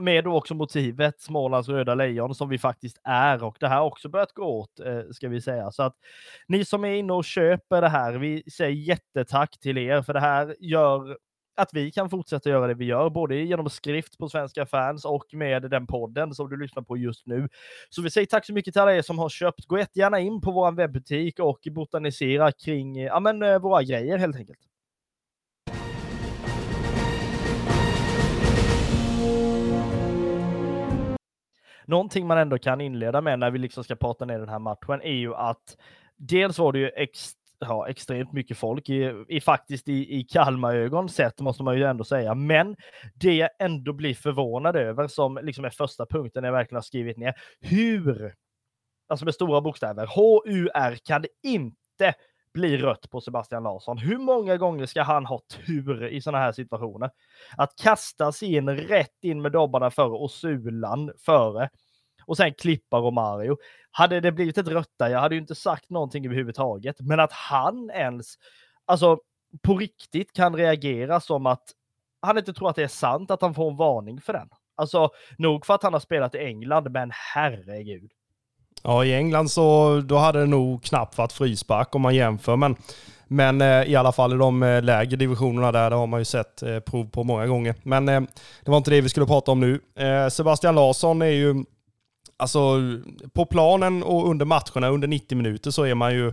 med 0.00 0.24
då 0.24 0.36
också 0.36 0.54
motivet 0.54 1.20
Smålands 1.20 1.68
röda 1.68 1.94
lejon 1.94 2.34
som 2.34 2.48
vi 2.48 2.58
faktiskt 2.58 3.00
är 3.04 3.44
och 3.44 3.56
det 3.60 3.68
här 3.68 3.76
har 3.76 3.86
också 3.86 4.08
börjat 4.08 4.32
gå 4.32 4.44
åt 4.44 4.80
eh, 4.80 5.00
ska 5.10 5.28
vi 5.28 5.40
säga. 5.40 5.70
Så 5.70 5.82
att 5.82 5.94
ni 6.48 6.64
som 6.64 6.84
är 6.84 6.92
inne 6.92 7.12
och 7.12 7.24
köper 7.24 7.80
det 7.80 7.88
här, 7.88 8.12
vi 8.12 8.42
säger 8.56 8.70
jättetack 8.70 9.58
till 9.60 9.78
er 9.78 10.02
för 10.02 10.12
det 10.12 10.20
här 10.20 10.56
gör 10.60 11.16
att 11.56 11.74
vi 11.74 11.90
kan 11.90 12.10
fortsätta 12.10 12.50
göra 12.50 12.66
det 12.66 12.74
vi 12.74 12.84
gör, 12.84 13.10
både 13.10 13.36
genom 13.36 13.70
skrift 13.70 14.18
på 14.18 14.28
svenska 14.28 14.66
fans 14.66 15.04
och 15.04 15.24
med 15.32 15.62
den 15.62 15.86
podden 15.86 16.34
som 16.34 16.50
du 16.50 16.56
lyssnar 16.56 16.82
på 16.82 16.96
just 16.96 17.26
nu. 17.26 17.48
Så 17.90 18.02
vi 18.02 18.10
säger 18.10 18.26
tack 18.26 18.46
så 18.46 18.52
mycket 18.52 18.74
till 18.74 18.82
alla 18.82 18.94
er 18.94 19.02
som 19.02 19.18
har 19.18 19.28
köpt. 19.28 19.66
Gå 19.66 19.78
jättegärna 19.78 20.20
in 20.20 20.40
på 20.40 20.50
vår 20.50 20.72
webbutik 20.72 21.38
och 21.38 21.60
botanisera 21.70 22.52
kring 22.52 22.96
ja, 23.02 23.20
men, 23.20 23.42
eh, 23.42 23.58
våra 23.58 23.82
grejer 23.82 24.18
helt 24.18 24.36
enkelt. 24.36 24.69
Någonting 31.90 32.26
man 32.26 32.38
ändå 32.38 32.58
kan 32.58 32.80
inleda 32.80 33.20
med 33.20 33.38
när 33.38 33.50
vi 33.50 33.58
liksom 33.58 33.84
ska 33.84 33.96
prata 33.96 34.24
ner 34.24 34.38
den 34.38 34.48
här 34.48 34.58
matchen 34.58 35.02
är 35.02 35.12
ju 35.12 35.34
att 35.34 35.76
dels 36.16 36.58
var 36.58 36.72
det 36.72 36.78
ju 36.78 36.88
ex, 36.88 37.32
ja, 37.58 37.88
extremt 37.88 38.32
mycket 38.32 38.58
folk 38.58 38.88
i, 38.88 39.24
i 39.28 39.40
faktiskt 39.40 39.88
i, 39.88 40.18
i 40.18 40.24
Kalmarögon 40.24 41.08
sett 41.08 41.40
måste 41.40 41.62
man 41.62 41.78
ju 41.78 41.84
ändå 41.84 42.04
säga. 42.04 42.34
Men 42.34 42.76
det 43.14 43.34
jag 43.34 43.50
ändå 43.58 43.92
blir 43.92 44.14
förvånad 44.14 44.76
över 44.76 45.08
som 45.08 45.38
liksom 45.42 45.64
är 45.64 45.70
första 45.70 46.06
punkten 46.06 46.44
jag 46.44 46.52
verkligen 46.52 46.76
har 46.76 46.82
skrivit 46.82 47.16
ner. 47.16 47.34
Hur, 47.60 48.34
alltså 49.08 49.24
med 49.24 49.34
stora 49.34 49.60
bokstäver, 49.60 50.06
HUR 50.06 50.96
kan 51.04 51.22
det 51.22 51.28
inte 51.42 52.14
blir 52.52 52.78
rött 52.78 53.10
på 53.10 53.20
Sebastian 53.20 53.62
Larsson. 53.62 53.98
Hur 53.98 54.18
många 54.18 54.56
gånger 54.56 54.86
ska 54.86 55.02
han 55.02 55.26
ha 55.26 55.40
tur 55.66 56.06
i 56.06 56.20
sådana 56.20 56.44
här 56.44 56.52
situationer? 56.52 57.10
Att 57.56 57.76
kasta 57.76 58.32
sig 58.32 58.54
in 58.54 58.70
rätt 58.70 59.24
in 59.24 59.42
med 59.42 59.52
dobbarna 59.52 59.90
före 59.90 60.10
och 60.10 60.30
Sulan 60.30 61.12
före 61.18 61.70
och 62.26 62.36
sen 62.36 62.54
klippa 62.54 62.98
Romario. 62.98 63.56
Hade 63.90 64.20
det 64.20 64.32
blivit 64.32 64.58
ett 64.58 64.68
rött 64.68 64.94
där, 64.98 65.08
jag 65.08 65.20
hade 65.20 65.34
ju 65.34 65.40
inte 65.40 65.54
sagt 65.54 65.90
någonting 65.90 66.26
överhuvudtaget, 66.26 67.00
men 67.00 67.20
att 67.20 67.32
han 67.32 67.90
ens, 67.90 68.34
alltså 68.84 69.18
på 69.62 69.76
riktigt 69.76 70.32
kan 70.32 70.56
reagera 70.56 71.20
som 71.20 71.46
att 71.46 71.64
han 72.22 72.38
inte 72.38 72.52
tror 72.52 72.70
att 72.70 72.76
det 72.76 72.82
är 72.82 72.88
sant 72.88 73.30
att 73.30 73.42
han 73.42 73.54
får 73.54 73.70
en 73.70 73.76
varning 73.76 74.20
för 74.20 74.32
den. 74.32 74.48
Alltså 74.74 75.10
nog 75.38 75.66
för 75.66 75.74
att 75.74 75.82
han 75.82 75.92
har 75.92 76.00
spelat 76.00 76.34
i 76.34 76.38
England, 76.38 76.90
men 76.90 77.10
herregud. 77.12 78.12
Ja, 78.82 79.04
i 79.04 79.14
England 79.14 79.50
så 79.50 80.00
då 80.04 80.16
hade 80.16 80.40
det 80.40 80.46
nog 80.46 80.82
knappt 80.82 81.18
varit 81.18 81.32
frispark 81.32 81.94
om 81.94 82.02
man 82.02 82.14
jämför. 82.14 82.56
Men, 82.56 82.76
men 83.28 83.60
eh, 83.60 83.82
i 83.82 83.96
alla 83.96 84.12
fall 84.12 84.32
i 84.32 84.36
de 84.36 84.62
eh, 84.62 84.82
lägre 84.82 85.16
divisionerna 85.16 85.72
där, 85.72 85.90
det 85.90 85.96
har 85.96 86.06
man 86.06 86.20
ju 86.20 86.24
sett 86.24 86.62
eh, 86.62 86.80
prov 86.80 87.10
på 87.10 87.24
många 87.24 87.46
gånger. 87.46 87.74
Men 87.82 88.06
det 88.06 88.70
var 88.70 88.76
inte 88.76 88.90
det 88.90 89.00
vi 89.00 89.08
skulle 89.08 89.26
prata 89.26 89.52
om 89.52 89.60
nu. 89.60 89.80
Sebastian 90.30 90.74
Larsson 90.74 91.22
är 91.22 91.26
ju, 91.26 91.64
alltså 92.36 92.80
på 93.32 93.46
planen 93.46 94.02
och 94.02 94.30
under 94.30 94.44
matcherna, 94.44 94.88
under 94.88 95.08
90 95.08 95.36
minuter 95.36 95.70
så 95.70 95.84
är 95.84 95.94
man 95.94 96.14
ju 96.14 96.32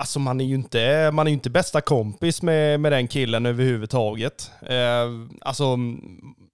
Alltså 0.00 0.18
man 0.18 0.40
är 0.40 0.44
ju 0.44 0.54
inte, 0.54 1.10
man 1.12 1.26
är 1.26 1.32
inte 1.32 1.50
bästa 1.50 1.80
kompis 1.80 2.42
med, 2.42 2.80
med 2.80 2.92
den 2.92 3.08
killen 3.08 3.46
överhuvudtaget. 3.46 4.50
Eh, 4.62 5.08
alltså 5.40 5.78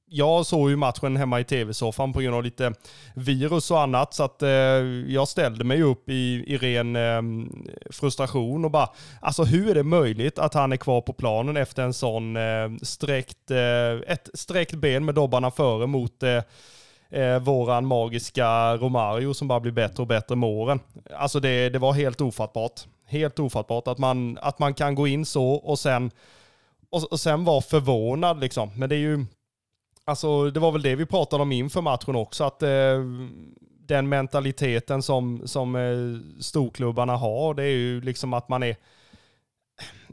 jag 0.08 0.46
såg 0.46 0.70
ju 0.70 0.76
matchen 0.76 1.16
hemma 1.16 1.40
i 1.40 1.44
tv-soffan 1.44 2.12
på 2.12 2.20
grund 2.20 2.36
av 2.36 2.42
lite 2.44 2.72
virus 3.14 3.70
och 3.70 3.80
annat. 3.80 4.14
Så 4.14 4.22
att 4.22 4.42
eh, 4.42 4.50
jag 5.08 5.28
ställde 5.28 5.64
mig 5.64 5.82
upp 5.82 6.08
i, 6.08 6.44
i 6.46 6.56
ren 6.56 6.96
eh, 6.96 7.22
frustration 7.90 8.64
och 8.64 8.70
bara, 8.70 8.88
alltså 9.20 9.44
hur 9.44 9.70
är 9.70 9.74
det 9.74 9.82
möjligt 9.82 10.38
att 10.38 10.54
han 10.54 10.72
är 10.72 10.76
kvar 10.76 11.00
på 11.00 11.12
planen 11.12 11.56
efter 11.56 11.82
en 11.82 11.92
sån 11.92 12.36
eh, 12.36 12.70
sträckt, 12.82 13.50
eh, 13.50 14.12
ett 14.12 14.28
sträckt 14.34 14.74
ben 14.74 15.04
med 15.04 15.14
dobbarna 15.14 15.50
före 15.50 15.86
mot 15.86 16.22
eh, 16.22 16.42
eh, 17.10 17.38
våran 17.38 17.86
magiska 17.86 18.76
Romario 18.76 19.34
som 19.34 19.48
bara 19.48 19.60
blir 19.60 19.72
bättre 19.72 20.02
och 20.02 20.06
bättre 20.06 20.36
med 20.36 20.48
åren. 20.48 20.80
Alltså 21.16 21.40
det, 21.40 21.68
det 21.68 21.78
var 21.78 21.92
helt 21.92 22.20
ofattbart. 22.20 22.80
Helt 23.08 23.38
ofattbart 23.38 23.88
att 23.88 23.98
man, 23.98 24.38
att 24.42 24.58
man 24.58 24.74
kan 24.74 24.94
gå 24.94 25.06
in 25.06 25.26
så 25.26 25.48
och 25.48 25.78
sen, 25.78 26.10
och, 26.90 27.12
och 27.12 27.20
sen 27.20 27.44
vara 27.44 27.60
förvånad 27.60 28.40
liksom. 28.40 28.70
Men 28.74 28.88
det 28.88 28.94
är 28.94 29.00
ju 29.00 29.26
Alltså 30.06 30.50
det 30.50 30.60
var 30.60 30.72
väl 30.72 30.82
det 30.82 30.96
vi 30.96 31.06
pratade 31.06 31.42
om 31.42 31.52
inför 31.52 31.80
matchen 31.80 32.16
också, 32.16 32.44
att 32.44 32.62
eh, 32.62 33.00
den 33.88 34.08
mentaliteten 34.08 35.02
som, 35.02 35.42
som 35.44 35.76
eh, 35.76 36.40
storklubbarna 36.42 37.16
har, 37.16 37.54
det 37.54 37.62
är 37.62 37.76
ju 37.76 38.00
liksom 38.00 38.32
att 38.32 38.48
man 38.48 38.62
är 38.62 38.76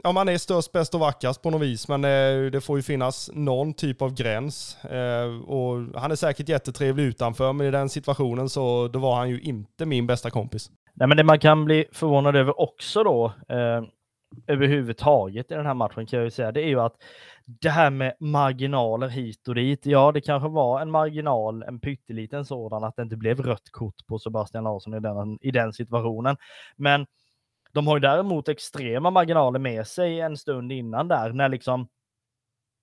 Ja, 0.02 0.12
man 0.12 0.28
är 0.28 0.38
störst, 0.38 0.72
bäst 0.72 0.94
och 0.94 1.00
vackrast 1.00 1.42
på 1.42 1.50
något 1.50 1.62
vis, 1.62 1.88
men 1.88 2.04
eh, 2.04 2.50
det 2.50 2.60
får 2.60 2.78
ju 2.78 2.82
finnas 2.82 3.30
någon 3.34 3.74
typ 3.74 4.02
av 4.02 4.14
gräns. 4.14 4.84
Eh, 4.84 5.40
och 5.42 6.00
han 6.00 6.10
är 6.10 6.16
säkert 6.16 6.48
jättetrevlig 6.48 7.04
utanför, 7.04 7.52
men 7.52 7.66
i 7.66 7.70
den 7.70 7.88
situationen 7.88 8.48
så 8.48 8.88
då 8.88 8.98
var 8.98 9.16
han 9.16 9.30
ju 9.30 9.40
inte 9.40 9.86
min 9.86 10.06
bästa 10.06 10.30
kompis. 10.30 10.70
Nej, 10.94 11.08
men 11.08 11.16
det 11.16 11.24
man 11.24 11.38
kan 11.38 11.64
bli 11.64 11.86
förvånad 11.92 12.36
över 12.36 12.60
också 12.60 13.02
då, 13.02 13.32
eh, 13.48 13.82
överhuvudtaget 14.46 15.50
i 15.50 15.54
den 15.54 15.66
här 15.66 15.74
matchen 15.74 16.06
kan 16.06 16.18
jag 16.18 16.24
ju 16.24 16.30
säga, 16.30 16.52
det 16.52 16.62
är 16.62 16.68
ju 16.68 16.80
att 16.80 16.96
det 17.46 17.70
här 17.70 17.90
med 17.90 18.14
marginaler 18.20 19.08
hit 19.08 19.48
och 19.48 19.54
dit. 19.54 19.86
Ja, 19.86 20.12
det 20.12 20.20
kanske 20.20 20.48
var 20.48 20.80
en 20.80 20.90
marginal, 20.90 21.62
en 21.62 21.80
pytteliten 21.80 22.44
sådan, 22.44 22.84
att 22.84 22.96
det 22.96 23.02
inte 23.02 23.16
blev 23.16 23.40
rött 23.40 23.70
kort 23.70 24.06
på 24.06 24.18
Sebastian 24.18 24.64
Larsson 24.64 24.94
i 24.94 25.00
den, 25.00 25.38
i 25.40 25.50
den 25.50 25.72
situationen. 25.72 26.36
Men 26.76 27.06
de 27.72 27.86
har 27.86 27.96
ju 27.96 28.00
däremot 28.00 28.48
extrema 28.48 29.10
marginaler 29.10 29.58
med 29.58 29.86
sig 29.86 30.20
en 30.20 30.36
stund 30.36 30.72
innan 30.72 31.08
där, 31.08 31.32
när 31.32 31.48
liksom 31.48 31.88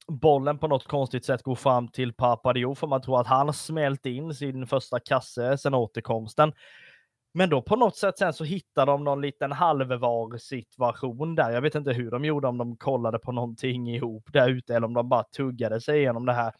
bollen 0.07 0.57
på 0.57 0.67
något 0.67 0.87
konstigt 0.87 1.25
sätt 1.25 1.43
går 1.43 1.55
fram 1.55 1.87
till 1.87 2.13
Papadio, 2.13 2.75
för 2.75 2.87
man 2.87 3.01
tror 3.01 3.21
att 3.21 3.27
han 3.27 3.47
har 3.47 3.53
smält 3.53 4.05
in 4.05 4.33
sin 4.33 4.67
första 4.67 4.99
kasse 4.99 5.57
sedan 5.57 5.73
återkomsten. 5.73 6.53
Men 7.33 7.49
då 7.49 7.61
på 7.61 7.75
något 7.75 7.95
sätt 7.95 8.17
sen 8.17 8.33
så 8.33 8.43
hittar 8.43 8.85
de 8.85 9.03
någon 9.03 9.21
liten 9.21 9.51
halvvar 9.51 10.37
situation 10.37 11.35
där. 11.35 11.51
Jag 11.51 11.61
vet 11.61 11.75
inte 11.75 11.93
hur 11.93 12.11
de 12.11 12.25
gjorde, 12.25 12.47
om 12.47 12.57
de 12.57 12.77
kollade 12.77 13.19
på 13.19 13.31
någonting 13.31 13.89
ihop 13.89 14.29
där 14.33 14.49
ute 14.49 14.75
eller 14.75 14.87
om 14.87 14.93
de 14.93 15.09
bara 15.09 15.23
tuggade 15.23 15.81
sig 15.81 15.99
igenom 15.99 16.25
det 16.25 16.33
här 16.33 16.53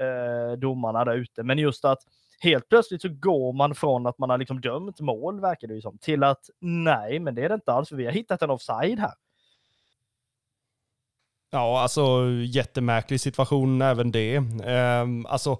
eh, 0.00 0.58
domarna 0.58 1.04
där 1.04 1.14
ute. 1.14 1.42
Men 1.42 1.58
just 1.58 1.84
att 1.84 1.98
helt 2.40 2.68
plötsligt 2.68 3.02
så 3.02 3.08
går 3.08 3.52
man 3.52 3.74
från 3.74 4.06
att 4.06 4.18
man 4.18 4.30
har 4.30 4.38
liksom 4.38 4.60
dömt 4.60 5.00
mål, 5.00 5.40
verkar 5.40 5.68
det 5.68 5.74
ju 5.74 5.80
som, 5.80 5.98
till 5.98 6.22
att 6.22 6.50
nej, 6.60 7.18
men 7.18 7.34
det 7.34 7.44
är 7.44 7.48
det 7.48 7.54
inte 7.54 7.72
alls, 7.72 7.88
för 7.88 7.96
vi 7.96 8.04
har 8.04 8.12
hittat 8.12 8.42
en 8.42 8.50
offside 8.50 8.98
här. 8.98 9.14
Ja, 11.50 11.80
alltså 11.80 12.00
jättemärklig 12.44 13.20
situation 13.20 13.82
även 13.82 14.10
det. 14.12 14.36
Eh, 14.64 15.06
alltså 15.26 15.58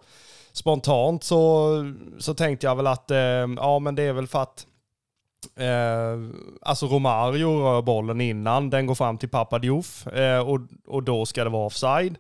spontant 0.55 1.25
så, 1.25 1.71
så 2.19 2.35
tänkte 2.35 2.67
jag 2.67 2.77
väl 2.77 2.87
att 2.87 3.11
eh, 3.11 3.19
ja, 3.57 3.79
men 3.79 3.95
det 3.95 4.03
är 4.03 4.13
väl 4.13 4.27
för 4.27 4.43
att 4.43 4.67
Eh, 5.57 6.19
alltså 6.61 6.87
Romario 6.87 7.63
rör 7.63 7.83
bollen 7.83 8.21
innan 8.21 8.71
den 8.71 8.87
går 8.87 8.95
fram 8.95 9.19
till 9.19 9.29
Papa 9.29 9.59
Diouf 9.59 10.07
eh, 10.07 10.49
och, 10.49 10.61
och 10.87 11.03
då 11.03 11.27
ska 11.27 11.45
det 11.45 11.51
vara 11.51 11.67
offside. 11.67 12.17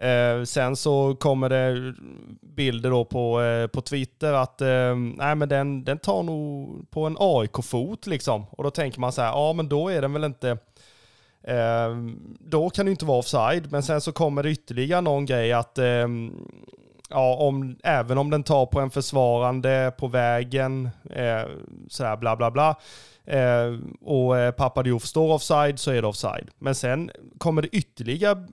Eh, 0.00 0.44
sen 0.44 0.76
så 0.76 1.14
kommer 1.14 1.48
det 1.48 1.94
bilder 2.40 2.90
då 2.90 3.04
på, 3.04 3.42
eh, 3.42 3.66
på 3.66 3.80
Twitter 3.80 4.32
att 4.32 4.60
eh, 4.60 4.96
nej, 5.16 5.34
men 5.34 5.48
den, 5.48 5.84
den 5.84 5.98
tar 5.98 6.22
nog 6.22 6.90
på 6.90 7.06
en 7.06 7.16
AIK-fot 7.20 8.06
liksom. 8.06 8.46
Och 8.50 8.64
då 8.64 8.70
tänker 8.70 9.00
man 9.00 9.12
så 9.12 9.22
här, 9.22 9.28
ja 9.28 9.52
men 9.52 9.68
då 9.68 9.88
är 9.88 10.02
den 10.02 10.12
väl 10.12 10.24
inte 10.24 10.58
Eh, 11.48 11.96
då 12.40 12.70
kan 12.70 12.86
det 12.86 12.90
inte 12.90 13.04
vara 13.04 13.18
offside, 13.18 13.72
men 13.72 13.82
sen 13.82 14.00
så 14.00 14.12
kommer 14.12 14.42
det 14.42 14.50
ytterligare 14.50 15.00
någon 15.00 15.26
grej 15.26 15.52
att 15.52 15.78
eh, 15.78 16.08
ja, 17.10 17.34
om, 17.34 17.76
även 17.84 18.18
om 18.18 18.30
den 18.30 18.42
tar 18.42 18.66
på 18.66 18.80
en 18.80 18.90
försvarande 18.90 19.92
på 19.98 20.08
vägen, 20.08 20.90
eh, 21.10 21.42
sådär 21.88 22.16
bla 22.16 22.36
bla 22.36 22.50
bla, 22.50 22.76
eh, 23.24 23.78
och 24.00 24.38
eh, 24.38 24.52
Papadiouf 24.52 25.04
står 25.04 25.32
offside 25.32 25.78
så 25.78 25.90
är 25.90 26.02
det 26.02 26.08
offside. 26.08 26.50
Men 26.58 26.74
sen 26.74 27.10
kommer 27.38 27.62
det 27.62 27.68
ytterligare 27.68 28.46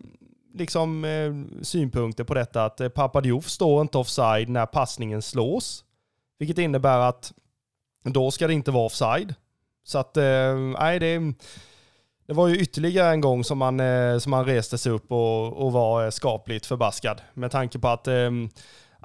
liksom, 0.53 1.05
eh, 1.05 1.61
synpunkter 1.63 2.23
på 2.23 2.33
detta 2.33 2.65
att 2.65 2.81
eh, 2.81 2.89
Papadiouf 2.89 3.49
står 3.49 3.81
inte 3.81 3.97
offside 3.97 4.49
när 4.49 4.65
passningen 4.65 5.21
slås. 5.21 5.83
Vilket 6.39 6.57
innebär 6.57 6.99
att 6.99 7.33
då 8.03 8.31
ska 8.31 8.47
det 8.47 8.53
inte 8.53 8.71
vara 8.71 8.85
offside. 8.85 9.35
Så 9.83 9.97
att, 9.97 10.17
eh, 10.17 10.55
nej 10.79 10.99
det, 10.99 11.05
är 11.05 11.33
det 12.27 12.33
var 12.33 12.47
ju 12.47 12.55
ytterligare 12.57 13.11
en 13.11 13.21
gång 13.21 13.43
som 13.43 13.57
man, 13.57 13.79
eh, 13.79 14.17
som 14.17 14.33
han 14.33 14.45
reste 14.45 14.77
sig 14.77 14.91
upp 14.91 15.11
och, 15.11 15.53
och 15.53 15.71
var 15.71 16.03
eh, 16.03 16.09
skapligt 16.09 16.65
förbaskad. 16.65 17.21
Med 17.33 17.51
tanke 17.51 17.79
på 17.79 17.87
att 17.87 18.07
ehm, 18.07 18.49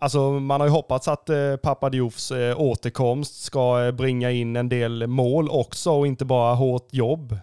Alltså 0.00 0.30
man 0.30 0.60
har 0.60 0.68
ju 0.68 0.72
hoppats 0.72 1.08
att 1.08 1.28
eh, 1.28 1.56
Papadioufs 1.56 2.30
eh, 2.30 2.60
återkomst 2.60 3.42
ska 3.42 3.84
eh, 3.84 3.92
bringa 3.92 4.30
in 4.30 4.56
en 4.56 4.68
del 4.68 5.06
mål 5.06 5.48
också 5.50 5.90
och 5.90 6.06
inte 6.06 6.25
bara 6.25 6.54
hårt 6.54 6.88
jobb. 6.90 7.38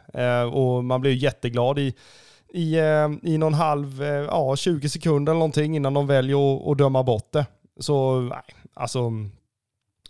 Och 0.54 0.84
man 0.84 1.02
blir 1.02 1.12
ju 1.12 1.18
jätteglad 1.18 1.80
i, 1.80 1.94
i, 2.54 2.76
i 3.24 3.38
någon 3.38 3.54
halv, 3.54 4.04
ja 4.04 4.56
20 4.56 4.90
sekunder 4.90 5.32
eller 5.32 5.40
någonting 5.40 5.76
innan 5.76 5.94
de 5.94 6.08
väljer 6.08 6.56
att, 6.56 6.68
att 6.68 6.78
döma 6.78 7.04
bort 7.04 7.32
det. 7.32 7.46
Så 7.80 8.20
nej, 8.20 8.44
alltså 8.74 9.12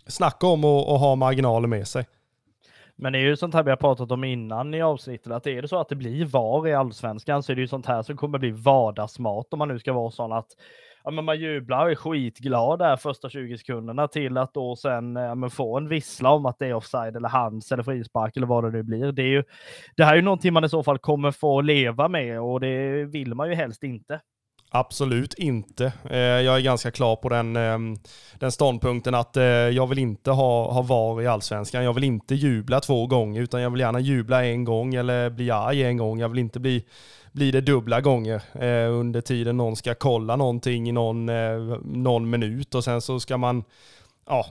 snacka 0.06 0.46
om 0.46 0.64
att, 0.64 0.88
att 0.88 1.00
ha 1.00 1.16
marginaler 1.16 1.68
med 1.68 1.88
sig. 1.88 2.06
Men 2.98 3.12
det 3.12 3.18
är 3.18 3.22
ju 3.22 3.36
sånt 3.36 3.54
här 3.54 3.62
vi 3.62 3.70
har 3.70 3.76
pratat 3.76 4.10
om 4.10 4.24
innan 4.24 4.74
i 4.74 4.82
avsnittet, 4.82 5.32
att 5.32 5.46
är 5.46 5.62
det 5.62 5.68
så 5.68 5.80
att 5.80 5.88
det 5.88 5.96
blir 5.96 6.24
VAR 6.24 6.68
i 6.68 6.74
allsvenskan 6.74 7.42
så 7.42 7.52
är 7.52 7.56
det 7.56 7.62
ju 7.62 7.68
sånt 7.68 7.86
här 7.86 8.02
som 8.02 8.16
kommer 8.16 8.38
bli 8.38 8.50
vardagsmat 8.50 9.52
om 9.52 9.58
man 9.58 9.68
nu 9.68 9.78
ska 9.78 9.92
vara 9.92 10.10
sån 10.10 10.32
att 10.32 10.48
ja, 11.04 11.10
men 11.10 11.24
man 11.24 11.40
jublar 11.40 11.84
och 11.84 11.90
är 11.90 11.94
skitglad 11.94 12.78
där 12.78 12.96
första 12.96 13.28
20 13.28 13.58
sekunderna 13.58 14.08
till 14.08 14.38
att 14.38 14.54
då 14.54 14.76
sen 14.76 15.16
ja, 15.16 15.34
men 15.34 15.50
få 15.50 15.76
en 15.76 15.88
vissla 15.88 16.30
om 16.30 16.46
att 16.46 16.58
det 16.58 16.66
är 16.66 16.74
offside 16.74 17.16
eller 17.16 17.28
hands 17.28 17.72
eller 17.72 17.82
frispark 17.82 18.36
eller 18.36 18.46
vad 18.46 18.64
det 18.64 18.70
nu 18.70 18.82
blir. 18.82 19.12
Det, 19.12 19.22
är 19.22 19.26
ju, 19.26 19.44
det 19.96 20.04
här 20.04 20.12
är 20.12 20.16
ju 20.16 20.22
någonting 20.22 20.52
man 20.52 20.64
i 20.64 20.68
så 20.68 20.82
fall 20.82 20.98
kommer 20.98 21.30
få 21.30 21.60
leva 21.60 22.08
med 22.08 22.40
och 22.40 22.60
det 22.60 23.04
vill 23.04 23.34
man 23.34 23.48
ju 23.48 23.54
helst 23.54 23.82
inte. 23.82 24.20
Absolut 24.70 25.34
inte. 25.34 25.92
Eh, 26.10 26.18
jag 26.18 26.56
är 26.56 26.60
ganska 26.60 26.90
klar 26.90 27.16
på 27.16 27.28
den, 27.28 27.56
ehm, 27.56 27.96
den 28.38 28.52
ståndpunkten 28.52 29.14
att 29.14 29.36
eh, 29.36 29.44
jag 29.44 29.86
vill 29.86 29.98
inte 29.98 30.30
ha, 30.30 30.72
ha 30.72 30.82
VAR 30.82 31.22
i 31.22 31.26
allsvenskan. 31.26 31.84
Jag 31.84 31.92
vill 31.92 32.04
inte 32.04 32.34
jubla 32.34 32.80
två 32.80 33.06
gånger 33.06 33.42
utan 33.42 33.60
jag 33.60 33.70
vill 33.70 33.80
gärna 33.80 34.00
jubla 34.00 34.44
en 34.44 34.64
gång 34.64 34.94
eller 34.94 35.30
bli 35.30 35.50
arg 35.50 35.82
en 35.82 35.96
gång. 35.96 36.20
Jag 36.20 36.28
vill 36.28 36.38
inte 36.38 36.60
bli, 36.60 36.84
bli 37.32 37.50
det 37.50 37.60
dubbla 37.60 38.00
gånger 38.00 38.42
eh, 38.54 38.92
under 38.92 39.20
tiden 39.20 39.56
någon 39.56 39.76
ska 39.76 39.94
kolla 39.94 40.36
någonting 40.36 40.88
i 40.88 40.92
någon, 40.92 41.26
någon 42.02 42.30
minut 42.30 42.74
och 42.74 42.84
sen 42.84 43.00
så 43.00 43.20
ska 43.20 43.36
man 43.36 43.64
ja, 44.26 44.46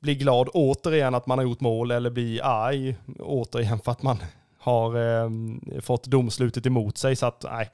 bli 0.00 0.14
glad 0.14 0.48
återigen 0.54 1.14
att 1.14 1.26
man 1.26 1.38
har 1.38 1.44
gjort 1.44 1.60
mål 1.60 1.90
eller 1.90 2.10
bli 2.10 2.40
arg 2.40 2.96
återigen 3.18 3.80
för 3.80 3.92
att 3.92 4.02
man 4.02 4.18
har 4.58 4.96
ehm, 4.96 5.60
fått 5.82 6.04
domslutet 6.04 6.66
emot 6.66 6.98
sig. 6.98 7.16
Så 7.16 7.26
att 7.26 7.44
nej 7.50 7.70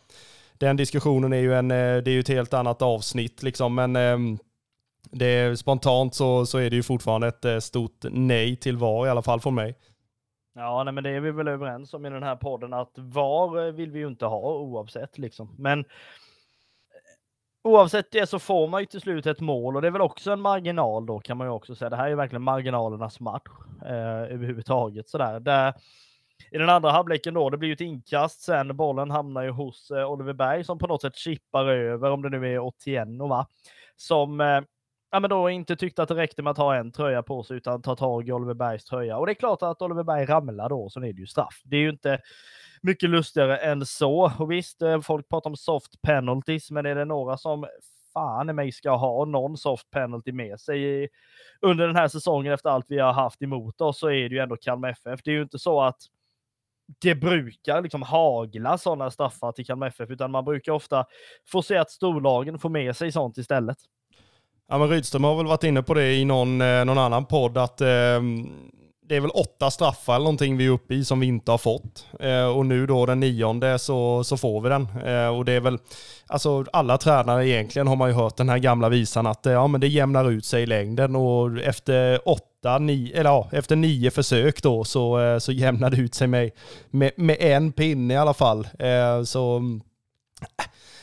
den 0.58 0.76
diskussionen 0.76 1.32
är 1.32 1.40
ju, 1.40 1.54
en, 1.54 1.70
eh, 1.70 1.96
det 1.96 2.10
är 2.10 2.12
ju 2.12 2.20
ett 2.20 2.28
helt 2.28 2.54
annat 2.54 2.82
avsnitt 2.82 3.42
liksom, 3.42 3.74
men 3.74 3.96
ehm, 3.96 4.38
det 5.10 5.26
är, 5.26 5.54
spontant 5.54 6.14
så, 6.14 6.46
så 6.46 6.58
är 6.58 6.70
det 6.70 6.76
ju 6.76 6.82
fortfarande 6.82 7.28
ett 7.28 7.44
eh, 7.44 7.58
stort 7.58 8.04
nej 8.10 8.56
till 8.56 8.76
VAR 8.76 9.06
i 9.06 9.10
alla 9.10 9.22
fall 9.22 9.40
från 9.40 9.54
mig. 9.54 9.78
Ja, 10.54 10.84
nej, 10.84 10.94
men 10.94 11.04
det 11.04 11.10
är 11.10 11.20
vi 11.20 11.30
väl 11.30 11.48
överens 11.48 11.94
om 11.94 12.06
i 12.06 12.10
den 12.10 12.22
här 12.22 12.36
podden 12.36 12.72
att 12.72 12.92
VAR 12.94 13.66
eh, 13.66 13.72
vill 13.72 13.90
vi 13.90 13.98
ju 13.98 14.06
inte 14.06 14.26
ha 14.26 14.52
oavsett 14.52 15.18
liksom. 15.18 15.54
Men 15.58 15.84
oavsett 17.64 18.10
det 18.10 18.26
så 18.26 18.38
får 18.38 18.68
man 18.68 18.80
ju 18.80 18.86
till 18.86 19.00
slut 19.00 19.26
ett 19.26 19.40
mål 19.40 19.76
och 19.76 19.82
det 19.82 19.88
är 19.88 19.92
väl 19.92 20.00
också 20.00 20.32
en 20.32 20.40
marginal 20.40 21.06
då 21.06 21.20
kan 21.20 21.36
man 21.36 21.46
ju 21.46 21.50
också 21.50 21.74
säga. 21.74 21.90
Det 21.90 21.96
här 21.96 22.04
är 22.04 22.08
ju 22.08 22.14
verkligen 22.14 22.42
marginalernas 22.42 23.20
match 23.20 23.50
eh, 23.82 24.34
överhuvudtaget 24.34 25.08
sådär. 25.08 25.40
Där 25.40 25.74
i 26.50 26.58
den 26.58 26.68
andra 26.68 26.90
halvleken 26.90 27.34
då, 27.34 27.50
det 27.50 27.56
blir 27.56 27.68
ju 27.68 27.74
ett 27.74 27.80
inkast 27.80 28.40
sen. 28.40 28.76
Bollen 28.76 29.10
hamnar 29.10 29.42
ju 29.42 29.50
hos 29.50 29.90
eh, 29.90 30.10
Oliver 30.10 30.32
Berg 30.32 30.64
som 30.64 30.78
på 30.78 30.86
något 30.86 31.02
sätt 31.02 31.16
chippar 31.16 31.66
över, 31.66 32.10
om 32.10 32.22
det 32.22 32.28
nu 32.28 32.54
är 32.54 32.58
Otieno 32.58 33.28
va? 33.28 33.46
Som 33.96 34.40
eh, 34.40 34.60
ja, 35.10 35.20
men 35.20 35.30
då 35.30 35.50
inte 35.50 35.76
tyckte 35.76 36.02
att 36.02 36.08
det 36.08 36.14
räckte 36.14 36.42
med 36.42 36.50
att 36.50 36.56
ha 36.56 36.76
en 36.76 36.92
tröja 36.92 37.22
på 37.22 37.42
sig 37.42 37.56
utan 37.56 37.82
ta 37.82 37.96
tag 37.96 38.28
i 38.28 38.32
Oliver 38.32 38.54
Bergs 38.54 38.84
tröja. 38.84 39.18
Och 39.18 39.26
det 39.26 39.32
är 39.32 39.34
klart 39.34 39.62
att 39.62 39.82
Oliver 39.82 40.04
Berg 40.04 40.24
ramlar 40.24 40.68
då, 40.68 40.88
så 40.90 41.00
är 41.00 41.12
det 41.12 41.20
ju 41.20 41.26
straff. 41.26 41.62
Det 41.64 41.76
är 41.76 41.80
ju 41.80 41.90
inte 41.90 42.20
mycket 42.82 43.10
lustigare 43.10 43.56
än 43.56 43.86
så. 43.86 44.32
Och 44.38 44.50
visst, 44.50 44.82
eh, 44.82 45.00
folk 45.00 45.28
pratar 45.28 45.50
om 45.50 45.56
soft 45.56 46.02
penalties, 46.02 46.70
men 46.70 46.86
är 46.86 46.94
det 46.94 47.04
några 47.04 47.36
som 47.36 47.66
fan 48.12 48.50
i 48.50 48.52
mig 48.52 48.72
ska 48.72 48.96
ha 48.96 49.24
någon 49.24 49.56
soft 49.56 49.90
penalty 49.90 50.32
med 50.32 50.60
sig 50.60 50.82
i, 50.84 51.08
under 51.60 51.86
den 51.86 51.96
här 51.96 52.08
säsongen 52.08 52.52
efter 52.52 52.70
allt 52.70 52.86
vi 52.88 52.98
har 52.98 53.12
haft 53.12 53.42
emot 53.42 53.80
oss 53.80 53.98
så 53.98 54.10
är 54.10 54.28
det 54.28 54.34
ju 54.34 54.38
ändå 54.38 54.56
Kalmar 54.56 54.88
FF. 54.88 55.20
Det 55.24 55.30
är 55.30 55.34
ju 55.34 55.42
inte 55.42 55.58
så 55.58 55.82
att 55.82 56.00
det 57.00 57.14
brukar 57.14 57.82
liksom 57.82 58.02
hagla 58.02 58.78
sådana 58.78 59.10
straffar 59.10 59.52
till 59.52 59.66
Kalmar 59.66 59.86
FF, 59.86 60.10
utan 60.10 60.30
man 60.30 60.44
brukar 60.44 60.72
ofta 60.72 61.04
få 61.48 61.62
se 61.62 61.76
att 61.76 61.90
storlagen 61.90 62.58
får 62.58 62.68
med 62.68 62.96
sig 62.96 63.12
sånt 63.12 63.38
istället. 63.38 63.78
Ja, 64.68 64.78
men 64.78 64.88
Rydström 64.88 65.24
har 65.24 65.36
väl 65.36 65.46
varit 65.46 65.64
inne 65.64 65.82
på 65.82 65.94
det 65.94 66.14
i 66.14 66.24
någon, 66.24 66.60
eh, 66.60 66.84
någon 66.84 66.98
annan 66.98 67.26
podd, 67.26 67.58
att 67.58 67.80
eh, 67.80 68.20
det 69.08 69.16
är 69.16 69.20
väl 69.20 69.30
åtta 69.30 69.70
straffar 69.70 70.14
eller 70.14 70.24
någonting 70.24 70.56
vi 70.56 70.66
är 70.66 70.70
uppe 70.70 70.94
i 70.94 71.04
som 71.04 71.20
vi 71.20 71.26
inte 71.26 71.50
har 71.50 71.58
fått. 71.58 72.06
Eh, 72.20 72.46
och 72.46 72.66
nu 72.66 72.86
då 72.86 73.06
den 73.06 73.20
nionde 73.20 73.78
så, 73.78 74.24
så 74.24 74.36
får 74.36 74.60
vi 74.60 74.68
den. 74.68 74.88
Eh, 75.04 75.28
och 75.28 75.44
det 75.44 75.52
är 75.52 75.60
väl, 75.60 75.78
alltså 76.26 76.64
alla 76.72 76.98
tränare 76.98 77.48
egentligen 77.48 77.88
har 77.88 77.96
man 77.96 78.08
ju 78.08 78.14
hört 78.14 78.36
den 78.36 78.48
här 78.48 78.58
gamla 78.58 78.88
visan 78.88 79.26
att 79.26 79.46
eh, 79.46 79.52
ja, 79.52 79.66
men 79.66 79.80
det 79.80 79.88
jämnar 79.88 80.30
ut 80.30 80.44
sig 80.44 80.62
i 80.62 80.66
längden 80.66 81.16
och 81.16 81.58
efter 81.58 82.28
åtta, 82.28 82.55
nio, 82.78 83.16
eller 83.16 83.30
ja, 83.30 83.48
efter 83.52 83.76
nio 83.76 84.10
försök 84.10 84.62
då 84.62 84.84
så, 84.84 85.20
eh, 85.20 85.38
så 85.38 85.52
jämnade 85.52 85.96
det 85.96 86.02
ut 86.02 86.14
sig 86.14 86.26
med, 86.26 86.50
med, 86.90 87.10
med 87.16 87.36
en 87.40 87.72
pinne 87.72 88.14
i 88.14 88.16
alla 88.16 88.34
fall. 88.34 88.68
Eh, 88.78 89.22
så 89.22 89.56
mm, 89.56 89.80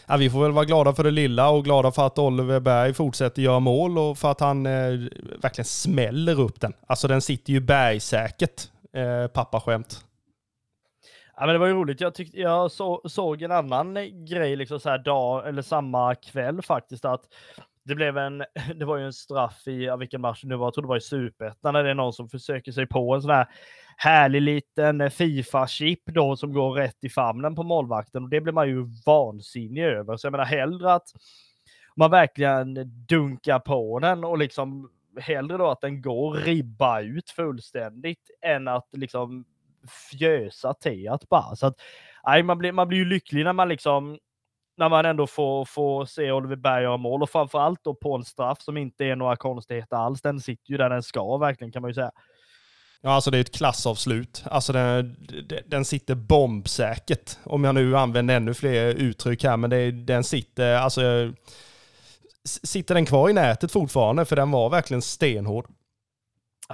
ja, 0.08 0.17
vi 0.17 0.30
får 0.30 0.43
väl 0.43 0.52
vara 0.52 0.65
glada 0.65 0.93
för 0.93 1.04
det 1.04 1.12
lilla 1.12 1.49
och 1.49 1.63
glada 1.63 1.91
för 1.91 2.08
att 2.08 2.19
Oliver 2.19 2.60
Berg 2.60 2.93
fortsätter 2.93 3.41
göra 3.41 3.60
mål 3.60 3.97
och 3.97 4.17
för 4.17 4.32
att 4.32 4.39
han 4.39 4.65
eh, 4.65 4.71
verkligen 5.41 5.65
smäller 5.65 6.39
upp 6.39 6.62
den. 6.62 6.73
Alltså 6.88 7.08
den 7.08 7.21
sitter 7.21 7.54
ju 7.54 7.60
bergsäkert, 7.60 8.62
pappaskämt. 9.34 10.04
Ja, 11.36 11.45
men 11.45 11.54
det 11.54 11.60
var 11.60 11.67
ju 11.67 11.73
roligt. 11.73 12.02
Jag, 12.02 12.15
tyckte, 12.15 12.39
jag 12.39 12.71
så, 12.71 13.02
såg 13.06 13.41
en 13.41 13.52
annan 13.52 13.93
grej 14.26 14.56
liksom 14.56 14.80
så 14.80 14.89
här 14.89 14.97
dag 14.97 15.47
eller 15.47 15.62
samma 15.62 16.15
kväll 16.15 16.62
faktiskt 16.62 17.06
att 17.06 17.21
det 17.84 17.96
blev 17.96 18.17
en, 18.17 18.43
det 18.76 18.86
var 18.86 18.98
ju 18.98 19.06
en 19.06 19.13
straff 19.13 19.67
i, 19.67 19.86
ja, 19.86 19.96
vilken 19.96 20.22
match 20.22 20.41
det 20.41 20.48
nu 20.48 20.56
var, 20.56 20.65
jag 20.65 20.74
tror 20.74 20.82
det 20.82 20.88
var 20.88 20.98
i 20.98 21.02
Superettan, 21.02 21.74
när 21.74 21.84
det 21.84 21.89
är 21.89 21.96
någon 21.96 22.13
som 22.13 22.30
försöker 22.30 22.72
sig 22.72 22.88
på 22.88 23.15
en 23.15 23.22
sån 23.22 23.32
här 23.32 23.48
härlig 23.98 24.41
liten 24.41 25.02
eh, 25.02 25.10
Fifa-chip 25.10 26.00
då 26.06 26.36
som 26.36 26.54
går 26.54 26.74
rätt 26.74 27.04
i 27.04 27.10
famnen 27.10 27.56
på 27.56 27.63
målvakten 27.63 28.24
och 28.24 28.30
det 28.30 28.41
blir 28.41 28.54
man 28.54 28.67
ju 28.67 28.86
vansinnig 29.06 29.84
över. 29.84 30.17
Så 30.17 30.26
jag 30.26 30.32
menar 30.32 30.46
hellre 30.46 30.93
att 30.93 31.08
man 31.96 32.12
verkligen 32.12 32.78
dunkar 33.08 33.60
på 33.60 34.00
den 34.00 34.24
och 34.24 34.38
liksom 34.38 34.89
hellre 35.22 35.58
då 35.58 35.67
att 35.67 35.82
den 35.82 36.02
går 36.02 36.34
ribba 36.34 37.02
ut 37.02 37.30
fullständigt 37.30 38.30
än 38.41 38.67
att 38.67 38.88
liksom 38.91 39.46
fjösa 40.12 40.74
teat 40.74 41.30
bara. 41.30 41.56
Så 41.56 41.67
att, 41.67 41.76
nej, 42.26 42.43
man 42.43 42.58
blir, 42.58 42.72
man 42.72 42.88
blir 42.88 42.98
ju 42.98 43.06
lycklig 43.06 43.43
när 43.43 43.54
man 43.54 43.69
liksom 43.69 44.17
när 44.77 44.89
man 44.89 45.05
ändå 45.05 45.27
får, 45.27 45.65
får 45.65 46.05
se 46.05 46.31
Oliver 46.31 46.55
Berg 46.55 46.83
göra 46.83 46.97
mål 46.97 47.23
och 47.23 47.29
framförallt 47.29 47.83
då 47.83 47.95
på 47.95 48.15
en 48.15 48.23
straff 48.23 48.62
som 48.62 48.77
inte 48.77 49.05
är 49.05 49.15
några 49.15 49.36
konstigheter 49.36 49.95
alls. 49.95 50.21
Den 50.21 50.39
sitter 50.39 50.71
ju 50.71 50.77
där 50.77 50.89
den 50.89 51.03
ska 51.03 51.38
verkligen 51.38 51.71
kan 51.71 51.81
man 51.81 51.89
ju 51.89 51.95
säga. 51.95 52.12
Ja, 53.01 53.12
alltså 53.12 53.31
det 53.31 53.38
är 53.38 53.41
ett 53.41 53.55
klassavslut. 53.55 54.43
Alltså 54.45 54.73
den, 54.73 55.15
den 55.65 55.86
sitter 55.86 56.15
bombsäkert. 56.15 57.38
Om 57.43 57.63
jag 57.63 57.75
nu 57.75 57.97
använder 57.97 58.36
ännu 58.36 58.53
fler 58.53 58.86
uttryck 58.95 59.43
här, 59.43 59.57
men 59.57 59.69
det, 59.69 59.91
den 59.91 60.23
sitter, 60.23 60.75
alltså 60.75 61.01
sitter 62.45 62.95
den 62.95 63.05
kvar 63.05 63.29
i 63.29 63.33
nätet 63.33 63.71
fortfarande? 63.71 64.25
För 64.25 64.36
den 64.36 64.51
var 64.51 64.69
verkligen 64.69 65.01
stenhård. 65.01 65.67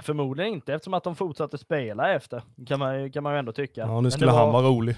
Förmodligen 0.02 0.52
inte 0.52 0.74
eftersom 0.74 0.94
att 0.94 1.04
de 1.04 1.16
fortsatte 1.16 1.58
spela 1.58 2.12
efter, 2.12 2.42
kan 2.66 2.78
man, 2.78 3.12
kan 3.12 3.22
man 3.22 3.32
ju 3.32 3.38
ändå 3.38 3.52
tycka. 3.52 3.80
Ja, 3.80 4.00
nu 4.00 4.10
skulle 4.10 4.32
var... 4.32 4.38
han 4.38 4.52
vara 4.52 4.66
rolig. 4.66 4.96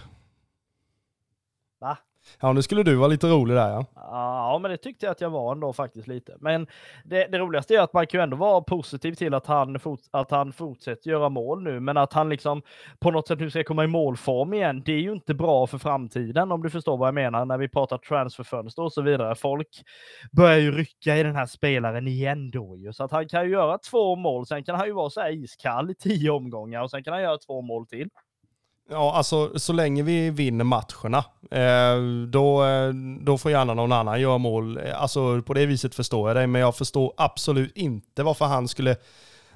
Va? 1.81 1.99
Ja, 2.41 2.53
nu 2.53 2.63
skulle 2.63 2.83
du 2.83 2.95
vara 2.95 3.09
lite 3.09 3.27
rolig 3.27 3.57
där 3.57 3.69
ja. 3.71 3.87
Ja, 3.95 4.59
men 4.63 4.71
det 4.71 4.77
tyckte 4.77 5.07
jag 5.07 5.11
att 5.11 5.21
jag 5.21 5.31
var 5.31 5.53
ändå 5.53 5.73
faktiskt 5.73 6.09
lite. 6.09 6.37
Men 6.41 6.67
det, 7.05 7.27
det 7.27 7.39
roligaste 7.39 7.75
är 7.75 7.81
att 7.81 7.93
man 7.93 8.07
kan 8.07 8.21
ju 8.21 8.23
ändå 8.23 8.37
vara 8.37 8.61
positiv 8.61 9.15
till 9.15 9.35
att 9.35 9.47
han, 9.47 9.81
fort, 9.81 10.01
att 10.11 10.31
han 10.31 10.53
fortsätter 10.53 11.11
göra 11.11 11.29
mål 11.29 11.63
nu, 11.63 11.81
men 11.81 11.97
att 11.97 12.13
han 12.13 12.29
liksom 12.29 12.63
på 13.01 13.11
något 13.11 13.29
sätt 13.29 13.39
nu 13.39 13.51
ska 13.51 13.65
komma 13.65 13.85
i 13.85 13.87
målform 13.87 14.55
igen. 14.55 14.83
Det 14.87 14.93
är 14.93 15.01
ju 15.01 15.13
inte 15.13 15.35
bra 15.35 15.67
för 15.67 15.79
framtiden 15.79 16.53
om 16.53 16.63
du 16.63 16.71
förstår 16.71 16.97
vad 16.97 17.09
jag 17.09 17.15
menar 17.15 17.45
när 17.45 17.59
vi 17.59 17.69
pratar 17.69 17.99
transferfönster 17.99 18.83
och 18.83 18.93
så 18.93 19.03
vidare. 19.03 19.35
Folk 19.35 19.69
börjar 20.33 20.59
ju 20.59 20.73
rycka 20.73 21.17
i 21.17 21.23
den 21.23 21.37
här 21.37 21.47
spelaren 21.47 22.09
igen 22.09 22.51
då 22.51 22.77
ju, 22.77 22.93
så 22.93 23.05
att 23.05 23.13
han 23.13 23.29
kan 23.29 23.45
ju 23.45 23.51
göra 23.51 23.79
två 23.79 24.17
mål. 24.17 24.47
Sen 24.47 24.65
kan 24.65 24.77
han 24.77 24.87
ju 24.87 24.93
vara 24.93 25.11
så 25.11 25.21
här 25.21 25.31
iskall 25.45 25.91
i 25.91 25.95
tio 25.95 26.31
omgångar 26.31 26.83
och 26.83 26.91
sen 26.91 27.05
kan 27.05 27.13
han 27.13 27.23
göra 27.23 27.39
två 27.39 27.63
mål 27.63 27.87
till. 27.87 28.09
Ja, 28.93 29.15
alltså 29.15 29.59
så 29.59 29.73
länge 29.73 30.03
vi 30.03 30.31
vinner 30.31 30.65
matcherna, 30.65 31.25
eh, 31.51 32.03
då, 32.29 32.65
eh, 32.65 32.89
då 33.21 33.39
får 33.39 33.51
gärna 33.51 33.75
någon 33.75 33.93
annan 33.93 34.21
göra 34.21 34.39
mål. 34.39 34.79
Eh, 34.79 35.03
alltså 35.03 35.43
på 35.43 35.55
det 35.55 35.67
viset 35.67 35.95
förstår 35.95 36.29
jag 36.29 36.37
dig, 36.37 36.47
men 36.47 36.61
jag 36.61 36.77
förstår 36.77 37.13
absolut 37.17 37.77
inte 37.77 38.23
varför 38.23 38.45
han 38.45 38.69
skulle 38.69 38.97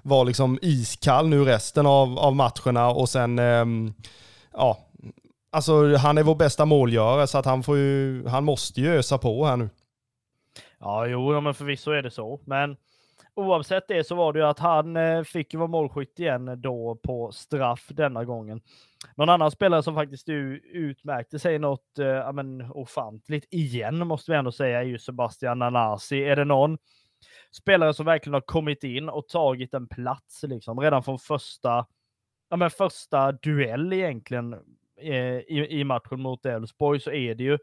vara 0.02 0.24
liksom 0.24 0.58
iskall 0.62 1.28
nu 1.28 1.44
resten 1.44 1.86
av, 1.86 2.18
av 2.18 2.36
matcherna 2.36 2.88
och 2.88 3.08
sen, 3.08 3.38
ehm, 3.38 3.94
ja, 4.52 4.78
alltså 5.50 5.96
han 5.96 6.18
är 6.18 6.22
vår 6.22 6.34
bästa 6.34 6.64
målgörare 6.64 7.26
så 7.26 7.38
att 7.38 7.44
han 7.44 7.62
får 7.62 7.76
ju, 7.76 8.26
han 8.28 8.44
måste 8.44 8.80
ju 8.80 8.98
ösa 8.98 9.18
på 9.18 9.46
här 9.46 9.56
nu. 9.56 9.68
Ja, 10.80 11.06
jo, 11.06 11.40
men 11.40 11.54
förvisso 11.54 11.90
är 11.90 12.02
det 12.02 12.10
så, 12.10 12.40
men 12.44 12.76
oavsett 13.36 13.88
det 13.88 14.04
så 14.04 14.14
var 14.14 14.32
det 14.32 14.38
ju 14.38 14.44
att 14.44 14.58
han 14.58 14.96
eh, 14.96 15.22
fick 15.22 15.52
ju 15.52 15.58
vara 15.58 15.68
målskytt 15.68 16.18
igen 16.18 16.48
eh, 16.48 16.56
då 16.56 16.98
på 17.02 17.32
straff 17.32 17.86
denna 17.88 18.24
gången. 18.24 18.60
Någon 19.14 19.28
annan 19.28 19.50
spelare 19.50 19.82
som 19.82 19.94
faktiskt 19.94 20.28
utmärkte 20.28 21.38
sig 21.38 21.58
något 21.58 21.98
eh, 21.98 22.32
men, 22.32 22.70
ofantligt 22.70 23.54
igen 23.54 24.06
måste 24.06 24.30
vi 24.30 24.38
ändå 24.38 24.52
säga 24.52 24.80
är 24.80 24.84
ju 24.84 24.98
Sebastian 24.98 25.58
Nanasi. 25.58 26.24
Är 26.24 26.36
det 26.36 26.44
någon 26.44 26.78
spelare 27.52 27.94
som 27.94 28.06
verkligen 28.06 28.34
har 28.34 28.40
kommit 28.40 28.84
in 28.84 29.08
och 29.08 29.28
tagit 29.28 29.74
en 29.74 29.88
plats 29.88 30.42
liksom 30.42 30.80
redan 30.80 31.02
från 31.02 31.18
första, 31.18 31.86
ja, 32.48 32.56
men 32.56 32.70
första 32.70 33.32
duell 33.32 33.92
egentligen 33.92 34.52
eh, 35.00 35.38
i, 35.38 35.66
i 35.70 35.84
matchen 35.84 36.20
mot 36.20 36.46
Elfsborg 36.46 37.00
så 37.00 37.10
är 37.10 37.34
det 37.34 37.44
ju 37.44 37.58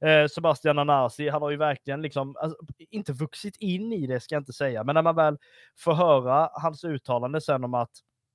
Eh, 0.00 0.26
Sebastian 0.28 0.78
Anasi, 0.78 1.28
han 1.28 1.42
har 1.42 1.50
ju 1.50 1.56
verkligen 1.56 2.02
liksom, 2.02 2.36
alltså, 2.40 2.56
inte 2.90 3.12
vuxit 3.12 3.56
in 3.56 3.92
i 3.92 4.06
det 4.06 4.20
ska 4.20 4.34
jag 4.34 4.40
inte 4.40 4.52
säga, 4.52 4.84
men 4.84 4.94
när 4.94 5.02
man 5.02 5.16
väl 5.16 5.38
får 5.78 5.94
höra 5.94 6.50
hans 6.52 6.84
uttalande 6.84 7.40
sen 7.40 7.64
om 7.64 7.74
att 7.74 7.90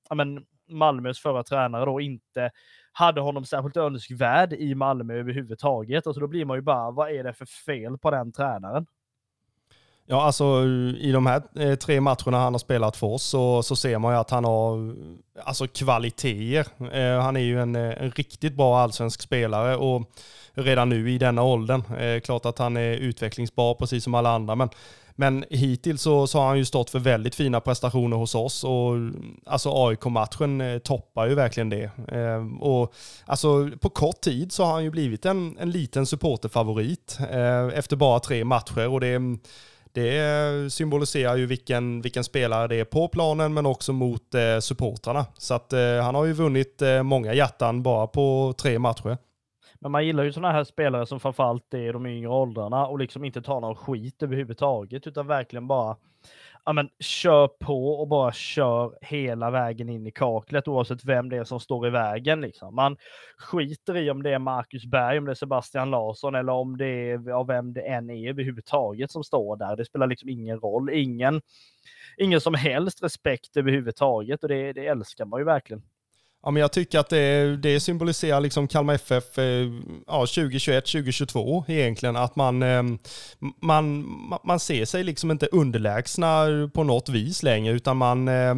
ja, 0.08 0.14
men, 0.14 0.44
Malmös 0.68 1.20
förra 1.20 1.42
tränare 1.42 1.84
då 1.84 2.00
inte 2.00 2.50
hade 2.92 3.20
honom 3.20 3.44
särskilt 3.44 3.76
önskvärd 3.76 4.52
i 4.52 4.74
Malmö 4.74 5.14
överhuvudtaget. 5.14 6.06
Alltså 6.06 6.20
då 6.20 6.26
blir 6.26 6.44
man 6.44 6.56
ju 6.56 6.62
bara, 6.62 6.90
vad 6.90 7.10
är 7.10 7.24
det 7.24 7.32
för 7.32 7.46
fel 7.46 7.98
på 7.98 8.10
den 8.10 8.32
tränaren? 8.32 8.86
Ja, 10.08 10.22
alltså 10.22 10.64
i 10.98 11.12
de 11.12 11.26
här 11.26 11.42
eh, 11.58 11.74
tre 11.74 12.00
matcherna 12.00 12.38
han 12.38 12.54
har 12.54 12.58
spelat 12.58 12.96
för 12.96 13.06
oss 13.06 13.22
så, 13.22 13.62
så 13.62 13.76
ser 13.76 13.98
man 13.98 14.12
ju 14.14 14.18
att 14.18 14.30
han 14.30 14.44
har 14.44 14.94
alltså 15.44 15.66
kvaliteter. 15.66 16.66
Eh, 16.92 17.22
han 17.22 17.36
är 17.36 17.40
ju 17.40 17.60
en, 17.60 17.76
eh, 17.76 18.02
en 18.02 18.10
riktigt 18.10 18.54
bra 18.54 18.78
allsvensk 18.78 19.22
spelare 19.22 19.76
och 19.76 20.10
redan 20.54 20.88
nu 20.88 21.10
i 21.10 21.18
denna 21.18 21.42
åldern. 21.42 21.82
Eh, 21.98 22.20
klart 22.20 22.46
att 22.46 22.58
han 22.58 22.76
är 22.76 22.92
utvecklingsbar 22.92 23.74
precis 23.74 24.04
som 24.04 24.14
alla 24.14 24.30
andra, 24.30 24.54
men, 24.54 24.68
men 25.14 25.44
hittills 25.50 26.02
så, 26.02 26.26
så 26.26 26.38
har 26.38 26.46
han 26.46 26.58
ju 26.58 26.64
stått 26.64 26.90
för 26.90 26.98
väldigt 26.98 27.34
fina 27.34 27.60
prestationer 27.60 28.16
hos 28.16 28.34
oss 28.34 28.64
och 28.64 28.94
alltså 29.46 29.70
AIK-matchen 29.86 30.60
eh, 30.60 30.78
toppar 30.78 31.26
ju 31.26 31.34
verkligen 31.34 31.70
det. 31.70 31.90
Eh, 32.08 32.60
och 32.60 32.94
alltså 33.26 33.70
på 33.80 33.88
kort 33.88 34.20
tid 34.20 34.52
så 34.52 34.64
har 34.64 34.72
han 34.72 34.84
ju 34.84 34.90
blivit 34.90 35.26
en, 35.26 35.58
en 35.58 35.70
liten 35.70 36.06
supporterfavorit 36.06 37.18
eh, 37.30 37.66
efter 37.78 37.96
bara 37.96 38.20
tre 38.20 38.44
matcher 38.44 38.88
och 38.88 39.00
det 39.00 39.18
det 39.96 40.72
symboliserar 40.72 41.36
ju 41.36 41.46
vilken, 41.46 42.02
vilken 42.02 42.24
spelare 42.24 42.68
det 42.68 42.80
är 42.80 42.84
på 42.84 43.08
planen 43.08 43.54
men 43.54 43.66
också 43.66 43.92
mot 43.92 44.34
eh, 44.34 44.58
supportrarna. 44.60 45.26
Så 45.34 45.54
att 45.54 45.72
eh, 45.72 46.02
han 46.02 46.14
har 46.14 46.24
ju 46.24 46.32
vunnit 46.32 46.82
eh, 46.82 47.02
många 47.02 47.34
hjärtan 47.34 47.82
bara 47.82 48.06
på 48.06 48.54
tre 48.58 48.78
matcher. 48.78 49.18
Men 49.80 49.92
man 49.92 50.06
gillar 50.06 50.24
ju 50.24 50.32
sådana 50.32 50.52
här 50.52 50.64
spelare 50.64 51.06
som 51.06 51.20
framförallt 51.20 51.74
är 51.74 51.88
i 51.88 51.92
de 51.92 52.06
yngre 52.06 52.28
åldrarna 52.28 52.86
och 52.86 52.98
liksom 52.98 53.24
inte 53.24 53.42
tar 53.42 53.60
någon 53.60 53.76
skit 53.76 54.22
överhuvudtaget 54.22 55.06
utan 55.06 55.26
verkligen 55.26 55.66
bara 55.66 55.96
ja, 56.66 56.72
men, 56.72 56.88
kör 57.00 57.48
på 57.48 57.88
och 58.00 58.08
bara 58.08 58.32
kör 58.32 58.98
hela 59.00 59.50
vägen 59.50 59.88
in 59.88 60.06
i 60.06 60.10
kaklet 60.10 60.68
oavsett 60.68 61.04
vem 61.04 61.28
det 61.28 61.36
är 61.36 61.44
som 61.44 61.60
står 61.60 61.86
i 61.86 61.90
vägen. 61.90 62.40
Liksom. 62.40 62.74
Man 62.74 62.96
skiter 63.38 63.96
i 63.96 64.10
om 64.10 64.22
det 64.22 64.30
är 64.30 64.38
Marcus 64.38 64.86
Berg, 64.86 65.18
om 65.18 65.24
det 65.24 65.32
är 65.32 65.34
Sebastian 65.34 65.90
Larsson 65.90 66.34
eller 66.34 66.52
om 66.52 66.76
det 66.76 67.10
är 67.10 67.30
av 67.30 67.46
vem 67.46 67.72
det 67.72 67.80
än 67.80 68.10
är 68.10 68.28
överhuvudtaget 68.28 69.10
som 69.10 69.24
står 69.24 69.56
där. 69.56 69.76
Det 69.76 69.84
spelar 69.84 70.06
liksom 70.06 70.28
ingen 70.28 70.60
roll. 70.60 70.90
Ingen, 70.90 71.42
ingen 72.16 72.40
som 72.40 72.54
helst 72.54 73.02
respekt 73.02 73.56
överhuvudtaget 73.56 74.42
och 74.42 74.48
det, 74.48 74.72
det 74.72 74.86
älskar 74.86 75.24
man 75.24 75.40
ju 75.40 75.44
verkligen. 75.44 75.82
Ja, 76.46 76.50
men 76.50 76.60
jag 76.60 76.72
tycker 76.72 76.98
att 76.98 77.08
det, 77.08 77.56
det 77.56 77.80
symboliserar 77.80 78.40
liksom 78.40 78.68
Kalmar 78.68 78.94
FF 78.94 79.38
eh, 79.38 79.44
ja, 80.06 80.20
2021, 80.20 80.86
2022 80.86 81.64
egentligen. 81.68 82.16
Att 82.16 82.36
man, 82.36 82.62
eh, 82.62 82.82
man, 83.62 84.04
man 84.44 84.60
ser 84.60 84.84
sig 84.84 85.04
liksom 85.04 85.30
inte 85.30 85.46
underlägsna 85.46 86.46
på 86.74 86.84
något 86.84 87.08
vis 87.08 87.42
längre, 87.42 87.74
utan 87.74 87.96
man, 87.96 88.28
eh, 88.28 88.54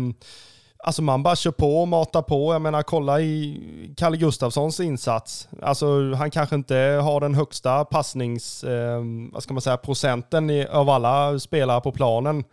alltså 0.78 1.02
man 1.02 1.22
bara 1.22 1.36
kör 1.36 1.50
på 1.50 1.80
och 1.80 1.88
matar 1.88 2.22
på. 2.22 2.52
Jag 2.52 2.62
menar, 2.62 2.82
kolla 2.82 3.20
i 3.20 3.60
Kalle 3.96 4.16
Gustafssons 4.16 4.80
insats. 4.80 5.48
Alltså, 5.62 6.14
han 6.14 6.30
kanske 6.30 6.56
inte 6.56 6.76
har 7.02 7.20
den 7.20 7.34
högsta 7.34 7.84
passnings, 7.84 8.64
eh, 8.64 9.02
vad 9.32 9.42
ska 9.42 9.54
man 9.54 9.62
säga, 9.62 9.76
procenten 9.76 10.66
av 10.70 10.90
alla 10.90 11.38
spelare 11.38 11.80
på 11.80 11.92
planen 11.92 12.44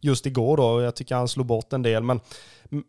just 0.00 0.26
igår 0.26 0.56
då. 0.56 0.82
Jag 0.82 0.96
tycker 0.96 1.14
han 1.14 1.28
slog 1.28 1.46
bort 1.46 1.72
en 1.72 1.82
del, 1.82 2.02
men 2.02 2.20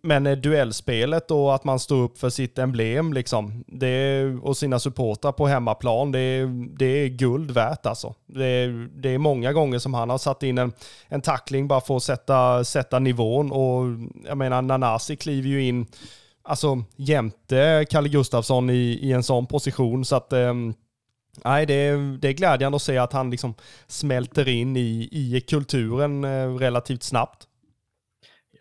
men 0.02 0.42
duellspelet 0.42 1.32
och 1.32 1.56
att 1.56 1.64
man 1.64 1.80
står 1.80 2.04
upp 2.04 2.18
för 2.18 2.30
sitt 2.30 2.58
emblem 2.58 3.14
liksom, 3.14 3.64
det, 3.68 4.24
och 4.42 4.58
sina 4.58 4.80
supportrar 4.80 5.32
på 5.32 5.48
hemmaplan, 5.48 6.12
det, 6.12 6.46
det 6.78 6.86
är 6.86 7.08
guld 7.08 7.52
värt 7.52 7.86
alltså. 7.86 8.16
Det, 8.26 8.68
det, 8.88 9.10
är 9.10 9.18
många 9.18 9.54
gånger 9.54 9.80
som 9.80 9.94
han 9.94 10.10
har 10.10 10.18
satt 10.18 10.44
in 10.44 10.58
en, 10.58 10.74
en 11.08 11.22
tackling 11.22 11.68
bara 11.68 11.82
för 11.82 11.98
att 11.98 12.04
sätta, 12.04 12.64
sätta 12.64 13.00
nivån 13.00 13.52
och 13.52 13.86
jag 14.26 14.38
menar 14.38 14.62
Nanasi 14.62 15.16
kliver 15.16 15.50
ju 15.50 15.64
in 15.64 15.86
alltså 16.44 16.84
jämte 16.96 17.86
Kalle 17.90 18.10
Gustafsson 18.10 18.70
i, 18.70 19.00
i 19.02 19.12
en 19.12 19.24
sån 19.24 19.48
position 19.48 20.06
så 20.06 20.16
att 20.16 20.34
um, 20.34 20.74
Nej, 21.44 21.66
det 21.66 21.74
är, 21.74 22.18
det 22.18 22.28
är 22.28 22.34
glädjande 22.34 22.76
att 22.76 22.82
se 22.82 22.98
att 22.98 23.14
han 23.14 23.32
liksom 23.32 23.54
smälter 23.88 24.48
in 24.48 24.78
i, 24.78 25.10
i 25.12 25.42
kulturen 25.42 26.24
eh, 26.24 26.56
relativt 26.56 27.04
snabbt. 27.04 27.49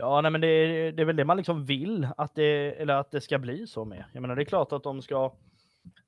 Ja, 0.01 0.21
nej, 0.21 0.31
men 0.31 0.41
det, 0.41 0.91
det 0.93 1.03
är 1.03 1.05
väl 1.05 1.17
det 1.17 1.25
man 1.25 1.37
liksom 1.37 1.65
vill 1.65 2.09
att 2.17 2.35
det, 2.35 2.81
eller 2.81 2.95
att 2.95 3.11
det 3.11 3.21
ska 3.21 3.39
bli 3.39 3.67
så 3.67 3.85
med. 3.85 4.05
Jag 4.13 4.21
menar, 4.21 4.37
det 4.37 4.43
är 4.43 4.45
klart 4.45 4.73
att 4.73 4.83
de 4.83 5.03
ska 5.03 5.33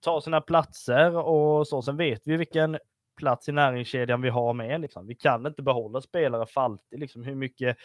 ta 0.01 0.21
sina 0.21 0.41
platser 0.41 1.17
och 1.17 1.69
så. 1.69 1.83
Sen 1.83 1.97
vet 1.97 2.23
vi 2.25 2.37
vilken 2.37 2.79
plats 3.17 3.49
i 3.49 3.53
näringskedjan 3.53 4.23
vi 4.23 4.29
har 4.29 4.55
med. 4.55 4.81
Liksom. 4.81 5.07
Vi 5.07 5.15
kan 5.15 5.47
inte 5.47 5.63
behålla 5.63 6.01
spelare 6.01 6.47
för 6.47 6.61
alltid, 6.61 7.01
liksom, 7.01 7.23
hur, 7.23 7.35
mycket, 7.35 7.77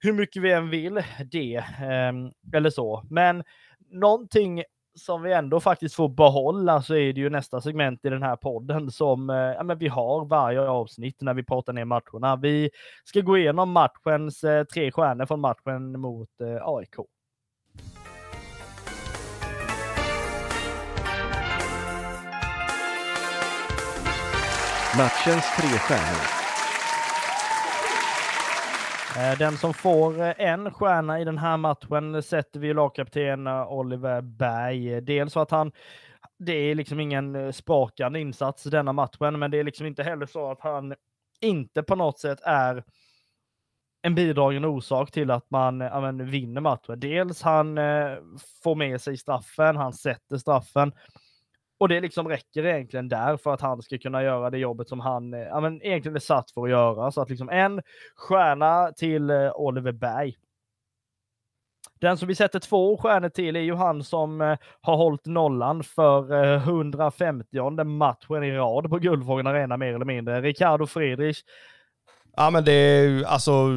hur 0.00 0.12
mycket 0.12 0.42
vi 0.42 0.52
än 0.52 0.70
vill 0.70 1.00
det. 1.32 1.56
Eh, 1.56 2.12
eller 2.56 2.70
så. 2.70 3.02
Men 3.10 3.44
någonting 3.90 4.62
som 4.96 5.22
vi 5.22 5.32
ändå 5.32 5.60
faktiskt 5.60 5.94
får 5.94 6.08
behålla 6.08 6.82
så 6.82 6.94
är 6.94 7.12
det 7.12 7.20
ju 7.20 7.30
nästa 7.30 7.60
segment 7.60 8.04
i 8.04 8.08
den 8.08 8.22
här 8.22 8.36
podden 8.36 8.90
som 8.90 9.30
eh, 9.30 9.36
ja, 9.36 9.62
men 9.62 9.78
vi 9.78 9.88
har 9.88 10.24
varje 10.24 10.60
avsnitt 10.60 11.20
när 11.20 11.34
vi 11.34 11.42
pratar 11.42 11.72
ner 11.72 11.84
matcherna. 11.84 12.36
Vi 12.36 12.70
ska 13.04 13.20
gå 13.20 13.38
igenom 13.38 13.70
matchens 13.72 14.44
eh, 14.44 14.64
tre 14.64 14.92
stjärnor 14.92 15.26
från 15.26 15.40
matchen 15.40 16.00
mot 16.00 16.40
eh, 16.40 16.68
AIK. 16.68 16.96
Matchens 24.98 25.56
tre 25.56 25.68
stjärnor. 25.78 26.45
Eh, 29.16 29.38
den 29.38 29.56
som 29.56 29.74
får 29.74 30.20
eh, 30.20 30.34
en 30.38 30.70
stjärna 30.70 31.20
i 31.20 31.24
den 31.24 31.38
här 31.38 31.56
matchen 31.56 32.22
sätter 32.22 32.60
vi 32.60 32.74
lagkapten 32.74 33.46
eh, 33.46 33.72
Oliver 33.72 34.20
Berg. 34.20 35.00
Dels 35.00 35.32
för 35.32 35.42
att 35.42 35.50
han, 35.50 35.72
det 36.38 36.52
är 36.52 36.74
liksom 36.74 37.00
ingen 37.00 37.52
sprakande 37.52 38.20
insats 38.20 38.64
denna 38.64 38.92
matchen, 38.92 39.38
men 39.38 39.50
det 39.50 39.58
är 39.58 39.64
liksom 39.64 39.86
inte 39.86 40.02
heller 40.02 40.26
så 40.26 40.50
att 40.50 40.60
han 40.60 40.94
inte 41.40 41.82
på 41.82 41.94
något 41.94 42.18
sätt 42.18 42.38
är 42.42 42.84
en 44.02 44.14
bidragande 44.14 44.68
orsak 44.68 45.10
till 45.10 45.30
att 45.30 45.50
man 45.50 45.80
ja, 45.80 46.00
men, 46.00 46.30
vinner 46.30 46.60
matchen. 46.60 47.00
Dels 47.00 47.42
han 47.42 47.78
eh, 47.78 48.16
får 48.62 48.74
med 48.74 49.00
sig 49.00 49.16
straffen, 49.16 49.76
han 49.76 49.92
sätter 49.92 50.38
straffen 50.38 50.92
och 51.78 51.88
det 51.88 52.00
liksom 52.00 52.28
räcker 52.28 52.66
egentligen 52.66 53.08
där 53.08 53.36
för 53.36 53.54
att 53.54 53.60
han 53.60 53.82
ska 53.82 53.98
kunna 53.98 54.22
göra 54.22 54.50
det 54.50 54.58
jobbet 54.58 54.88
som 54.88 55.00
han 55.00 55.34
eh, 55.34 55.40
ja, 55.40 55.60
men 55.60 55.82
egentligen 55.82 56.16
är 56.16 56.20
satt 56.20 56.50
för 56.50 56.64
att 56.64 56.70
göra. 56.70 57.10
Så 57.12 57.20
att 57.20 57.30
liksom 57.30 57.48
en 57.48 57.82
stjärna 58.16 58.92
till 58.92 59.30
eh, 59.30 59.52
Oliver 59.54 59.92
Berg. 59.92 60.36
Den 62.00 62.18
som 62.18 62.28
vi 62.28 62.34
sätter 62.34 62.58
två 62.58 62.96
stjärnor 62.96 63.28
till 63.28 63.56
är 63.56 63.60
ju 63.60 63.74
han 63.74 64.04
som 64.04 64.40
eh, 64.40 64.58
har 64.80 64.96
hållit 64.96 65.26
nollan 65.26 65.84
för 65.84 66.54
150 66.56 67.84
matchen 67.84 68.44
i 68.44 68.52
rad 68.52 68.90
på 68.90 68.98
Guldfågeln 68.98 69.46
Arena 69.46 69.76
mer 69.76 69.94
eller 69.94 70.04
mindre. 70.04 70.40
Ricardo 70.40 70.86
Friedrich 70.86 71.42
Ja 72.38 72.50
men 72.50 72.64
det 72.64 72.72
är 72.72 73.24
alltså, 73.24 73.70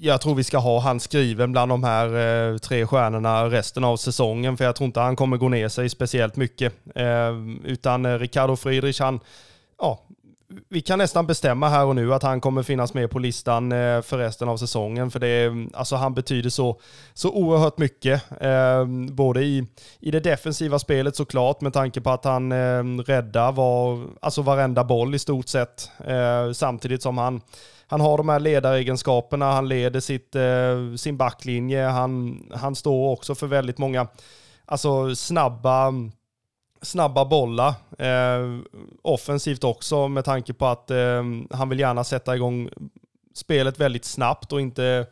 jag 0.00 0.20
tror 0.20 0.34
vi 0.34 0.44
ska 0.44 0.58
ha 0.58 0.80
han 0.80 1.00
skriven 1.00 1.52
bland 1.52 1.72
de 1.72 1.84
här 1.84 2.06
eh, 2.52 2.58
tre 2.58 2.86
stjärnorna 2.86 3.44
resten 3.44 3.84
av 3.84 3.96
säsongen 3.96 4.56
för 4.56 4.64
jag 4.64 4.76
tror 4.76 4.86
inte 4.86 5.00
han 5.00 5.16
kommer 5.16 5.36
gå 5.36 5.48
ner 5.48 5.68
sig 5.68 5.88
speciellt 5.88 6.36
mycket. 6.36 6.72
Eh, 6.94 7.30
utan 7.64 8.06
eh, 8.06 8.18
Ricardo 8.18 8.56
Friedrich 8.56 9.00
han, 9.00 9.20
ja, 9.78 10.00
vi 10.68 10.80
kan 10.80 10.98
nästan 10.98 11.26
bestämma 11.26 11.68
här 11.68 11.84
och 11.84 11.96
nu 11.96 12.14
att 12.14 12.22
han 12.22 12.40
kommer 12.40 12.62
finnas 12.62 12.94
med 12.94 13.10
på 13.10 13.18
listan 13.18 13.72
eh, 13.72 14.02
för 14.02 14.18
resten 14.18 14.48
av 14.48 14.56
säsongen. 14.56 15.10
För 15.10 15.20
det, 15.20 15.52
alltså 15.74 15.96
han 15.96 16.14
betyder 16.14 16.50
så, 16.50 16.80
så 17.14 17.30
oerhört 17.30 17.78
mycket. 17.78 18.22
Ehm, 18.40 19.14
både 19.14 19.42
i, 19.42 19.66
i 20.00 20.10
det 20.10 20.20
defensiva 20.20 20.78
spelet 20.78 21.16
såklart, 21.16 21.60
med 21.60 21.72
tanke 21.72 22.00
på 22.00 22.10
att 22.10 22.24
han 22.24 22.52
ehm, 22.52 23.02
räddar 23.02 23.52
var, 23.52 24.06
alltså 24.20 24.42
varenda 24.42 24.84
boll 24.84 25.14
i 25.14 25.18
stort 25.18 25.48
sett. 25.48 25.90
Eh, 26.06 26.52
samtidigt 26.52 27.02
som 27.02 27.18
han, 27.18 27.40
han 27.86 28.00
har 28.00 28.16
de 28.16 28.28
här 28.28 28.40
ledaregenskaperna, 28.40 29.52
han 29.52 29.68
leder 29.68 30.00
sitt, 30.00 30.34
eh, 30.34 30.94
sin 30.96 31.16
backlinje, 31.16 31.82
han, 31.84 32.42
han 32.54 32.74
står 32.74 33.12
också 33.12 33.34
för 33.34 33.46
väldigt 33.46 33.78
många 33.78 34.06
alltså 34.70 35.14
snabba 35.14 35.92
snabba 36.82 37.24
bollar. 37.24 37.74
Eh, 37.98 38.58
offensivt 39.02 39.64
också 39.64 40.08
med 40.08 40.24
tanke 40.24 40.52
på 40.52 40.66
att 40.66 40.90
eh, 40.90 41.22
han 41.50 41.68
vill 41.68 41.80
gärna 41.80 42.04
sätta 42.04 42.36
igång 42.36 42.68
spelet 43.34 43.80
väldigt 43.80 44.04
snabbt 44.04 44.52
och 44.52 44.60
inte 44.60 45.06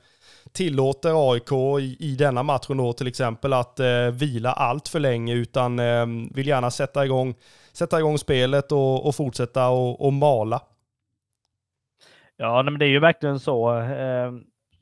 tillåter 0.53 1.33
AIK 1.33 1.53
i, 1.81 1.97
i 2.01 2.17
denna 2.17 2.43
matchen 2.43 2.77
då 2.77 2.93
till 2.93 3.07
exempel 3.07 3.53
att 3.53 3.81
eh, 3.81 4.11
vila 4.13 4.53
allt 4.53 4.89
för 4.89 5.01
länge 5.01 5.35
utan 5.35 5.79
eh, 5.79 6.07
vill 6.31 6.47
gärna 6.49 6.71
sätta 6.71 7.05
igång, 7.05 7.35
sätta 7.73 7.99
igång 7.99 8.19
spelet 8.19 8.73
och, 8.73 9.07
och 9.07 9.15
fortsätta 9.15 9.69
och, 9.69 10.07
och 10.07 10.13
mala. 10.13 10.61
Ja, 12.37 12.63
men 12.63 12.79
det 12.79 12.85
är 12.85 12.89
ju 12.89 13.01
verkligen 13.01 13.41
så. 13.41 13.79
Eh, 13.79 14.33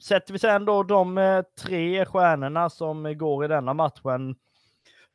sätter 0.02 0.32
vi 0.32 0.38
sen 0.38 0.64
då 0.64 0.82
de 0.82 1.18
eh, 1.18 1.42
tre 1.60 2.04
stjärnorna 2.04 2.70
som 2.70 3.18
går 3.18 3.44
i 3.44 3.48
denna 3.48 3.74
matchen 3.74 4.36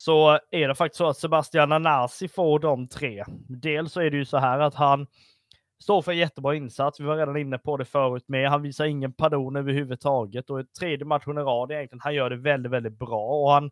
så 0.02 0.40
är 0.52 0.68
det 0.68 0.76
faktiskt 0.76 0.98
så 0.98 1.08
att 1.08 1.18
Sebastian 1.18 1.72
Anasi 1.72 2.28
får 2.28 2.60
de 2.60 2.88
tre. 2.88 3.24
Dels 3.48 3.94
så 3.94 4.02
är 4.02 4.12
det 4.12 4.18
ju 4.18 4.26
så 4.26 4.38
här 4.38 4.60
att 4.60 4.76
han 4.76 5.08
står 5.84 6.02
för 6.02 6.12
en 6.12 6.18
jättebra 6.18 6.56
insats. 6.56 7.00
Vi 7.00 7.04
var 7.04 7.18
redan 7.18 7.38
inne 7.38 7.58
på 7.58 7.78
det 7.78 7.86
förut 7.86 8.24
med. 8.28 8.50
Han 8.50 8.62
visar 8.62 8.86
ingen 8.86 9.14
pardon 9.14 9.56
överhuvudtaget 9.56 10.50
och 10.50 10.74
tredje 10.80 11.06
matchen 11.06 11.38
i 11.38 11.42
rad 11.42 11.72
egentligen. 11.72 12.02
Han 12.04 12.16
gör 12.16 12.30
det 12.30 12.38
väldigt, 12.38 12.72
väldigt 12.72 13.00
bra 13.00 13.44
och 13.44 13.52
han 13.52 13.72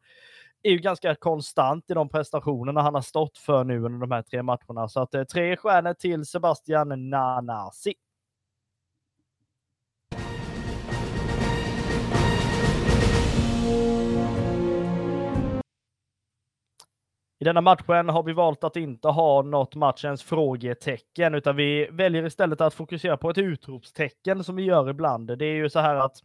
är 0.64 0.72
ju 0.72 0.78
ganska 0.78 1.16
konstant 1.16 1.92
i 1.92 1.94
de 1.94 2.10
prestationerna 2.10 2.82
han 2.82 2.96
har 2.96 3.02
stått 3.02 3.38
för 3.38 3.64
nu 3.64 3.84
under 3.84 4.00
de 4.00 4.12
här 4.12 4.22
tre 4.22 4.44
matcherna. 4.44 4.88
Så 4.90 5.02
att 5.02 5.14
eh, 5.14 5.24
tre 5.24 5.58
stjärnor 5.58 5.94
till 5.94 6.26
Sebastian 6.26 7.10
Nanasi. 7.10 7.94
I 17.42 17.46
denna 17.46 17.62
matchen 17.62 18.10
har 18.10 18.24
vi 18.24 18.34
valt 18.34 18.64
att 18.64 18.76
inte 18.76 19.08
ha 19.08 19.42
något 19.42 19.76
matchens 19.76 20.24
frågetecken, 20.24 21.36
utan 21.36 21.56
vi 21.56 21.88
väljer 21.92 22.26
istället 22.26 22.62
att 22.62 22.74
fokusera 22.74 23.18
på 23.18 23.30
ett 23.30 23.38
utropstecken 23.38 24.44
som 24.44 24.56
vi 24.56 24.64
gör 24.64 24.90
ibland. 24.90 25.38
Det 25.38 25.46
är 25.46 25.56
ju 25.56 25.70
så 25.70 25.80
här 25.80 25.96
att 25.96 26.18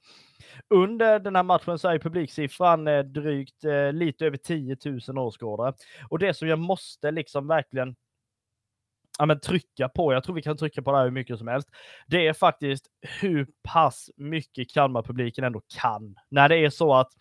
under 0.70 1.18
den 1.18 1.36
här 1.36 1.42
matchen 1.42 1.78
så 1.78 1.88
är 1.88 1.98
publiksiffran 1.98 2.88
eh, 2.88 2.98
drygt 2.98 3.64
eh, 3.64 3.92
lite 3.92 4.26
över 4.26 4.36
10 4.36 4.76
000 5.08 5.18
åskådare. 5.18 5.74
Och 6.08 6.18
det 6.18 6.34
som 6.34 6.48
jag 6.48 6.58
måste 6.58 7.10
liksom 7.10 7.46
verkligen 7.46 7.96
ja, 9.18 9.26
men 9.26 9.40
trycka 9.40 9.88
på, 9.88 10.12
jag 10.12 10.24
tror 10.24 10.34
vi 10.34 10.42
kan 10.42 10.56
trycka 10.56 10.82
på 10.82 10.90
det 10.90 10.96
här 10.96 11.04
hur 11.04 11.10
mycket 11.10 11.38
som 11.38 11.48
helst, 11.48 11.68
det 12.06 12.26
är 12.26 12.32
faktiskt 12.32 12.86
hur 13.20 13.46
pass 13.62 14.10
mycket 14.16 14.70
Kalmar-publiken 14.74 15.44
ändå 15.44 15.62
kan. 15.80 16.16
När 16.28 16.48
det 16.48 16.56
är 16.56 16.70
så 16.70 16.94
att 16.94 17.12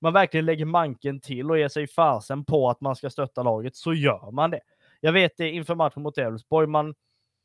man 0.00 0.12
verkligen 0.12 0.46
lägger 0.46 0.64
manken 0.64 1.20
till 1.20 1.50
och 1.50 1.58
ger 1.58 1.68
sig 1.68 1.86
fasen 1.86 2.44
på 2.44 2.70
att 2.70 2.80
man 2.80 2.96
ska 2.96 3.10
stötta 3.10 3.42
laget 3.42 3.76
så 3.76 3.94
gör 3.94 4.30
man 4.30 4.50
det. 4.50 4.60
Jag 5.00 5.12
vet 5.12 5.36
det 5.36 5.50
inför 5.50 5.74
matchen 5.74 6.02
mot 6.02 6.18
Elfsborg, 6.18 6.66
man 6.66 6.94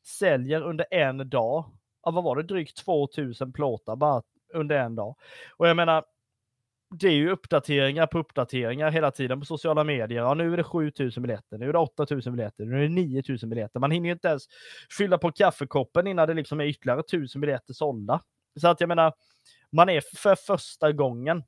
säljer 0.05 0.61
under 0.61 0.85
en 0.91 1.29
dag, 1.29 1.65
ja, 2.03 2.11
vad 2.11 2.23
var 2.23 2.35
det, 2.35 2.43
drygt 2.43 2.77
2000 2.77 3.53
plåtar 3.53 3.95
bara 3.95 4.21
under 4.53 4.75
en 4.77 4.95
dag. 4.95 5.15
Och 5.57 5.67
jag 5.67 5.75
menar, 5.75 6.03
det 6.99 7.07
är 7.07 7.11
ju 7.11 7.29
uppdateringar 7.29 8.07
på 8.07 8.19
uppdateringar 8.19 8.91
hela 8.91 9.11
tiden 9.11 9.39
på 9.39 9.45
sociala 9.45 9.83
medier. 9.83 10.21
Ja, 10.21 10.33
nu 10.33 10.53
är 10.53 10.57
det 10.57 10.63
7000 10.63 11.23
biljetter, 11.23 11.57
nu 11.57 11.69
är 11.69 11.73
det 11.73 11.79
8000 11.79 12.33
biljetter, 12.33 12.65
nu 12.65 12.77
är 12.77 12.81
det 12.81 12.89
9000 12.89 13.49
biljetter. 13.49 13.79
Man 13.79 13.91
hinner 13.91 14.09
ju 14.09 14.13
inte 14.13 14.27
ens 14.27 14.43
fylla 14.97 15.17
på 15.17 15.31
kaffekoppen 15.31 16.07
innan 16.07 16.27
det 16.27 16.33
liksom 16.33 16.61
är 16.61 16.65
ytterligare 16.65 16.99
1000 16.99 17.41
biljetter 17.41 17.73
sålda. 17.73 18.21
Så 18.59 18.67
att 18.67 18.81
jag 18.81 18.87
menar, 18.87 19.13
man 19.71 19.89
är 19.89 20.01
för 20.17 20.35
första 20.35 20.91
gången 20.91 21.43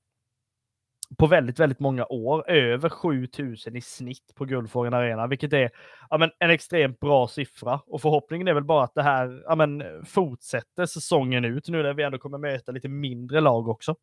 på 1.17 1.27
väldigt, 1.27 1.59
väldigt 1.59 1.79
många 1.79 2.05
år. 2.05 2.49
Över 2.49 2.89
7000 2.89 3.75
i 3.75 3.81
snitt 3.81 4.35
på 4.35 4.45
Guldfågeln 4.45 4.93
Arena, 4.93 5.27
vilket 5.27 5.53
är 5.53 5.69
ja, 6.09 6.17
men, 6.17 6.31
en 6.39 6.49
extremt 6.49 6.99
bra 6.99 7.27
siffra. 7.27 7.79
Och 7.87 8.01
förhoppningen 8.01 8.47
är 8.47 8.53
väl 8.53 8.63
bara 8.63 8.83
att 8.83 8.95
det 8.95 9.03
här 9.03 9.43
ja, 9.45 9.55
men, 9.55 9.83
fortsätter 10.05 10.85
säsongen 10.85 11.45
ut 11.45 11.67
nu 11.67 11.83
när 11.83 11.93
vi 11.93 12.03
ändå 12.03 12.17
kommer 12.17 12.37
möta 12.37 12.71
lite 12.71 12.87
mindre 12.87 13.41
lag 13.41 13.67
också. 13.67 13.95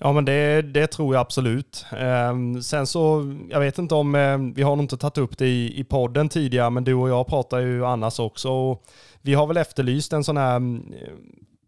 Ja, 0.00 0.12
men 0.12 0.24
det, 0.24 0.62
det 0.62 0.86
tror 0.86 1.14
jag 1.14 1.20
absolut. 1.20 1.86
Eh, 1.92 2.60
sen 2.62 2.86
så, 2.86 3.34
jag 3.50 3.60
vet 3.60 3.78
inte 3.78 3.94
om, 3.94 4.14
eh, 4.14 4.38
vi 4.54 4.62
har 4.62 4.76
nog 4.76 4.84
inte 4.84 4.96
tagit 4.96 5.18
upp 5.18 5.38
det 5.38 5.46
i, 5.46 5.80
i 5.80 5.84
podden 5.84 6.28
tidigare, 6.28 6.70
men 6.70 6.84
du 6.84 6.94
och 6.94 7.08
jag 7.08 7.26
pratar 7.26 7.58
ju 7.58 7.86
annars 7.86 8.20
också. 8.20 8.50
Och 8.50 8.84
vi 9.22 9.34
har 9.34 9.46
väl 9.46 9.56
efterlyst 9.56 10.12
en 10.12 10.24
sån 10.24 10.36
här, 10.36 10.56
eh, 10.56 11.12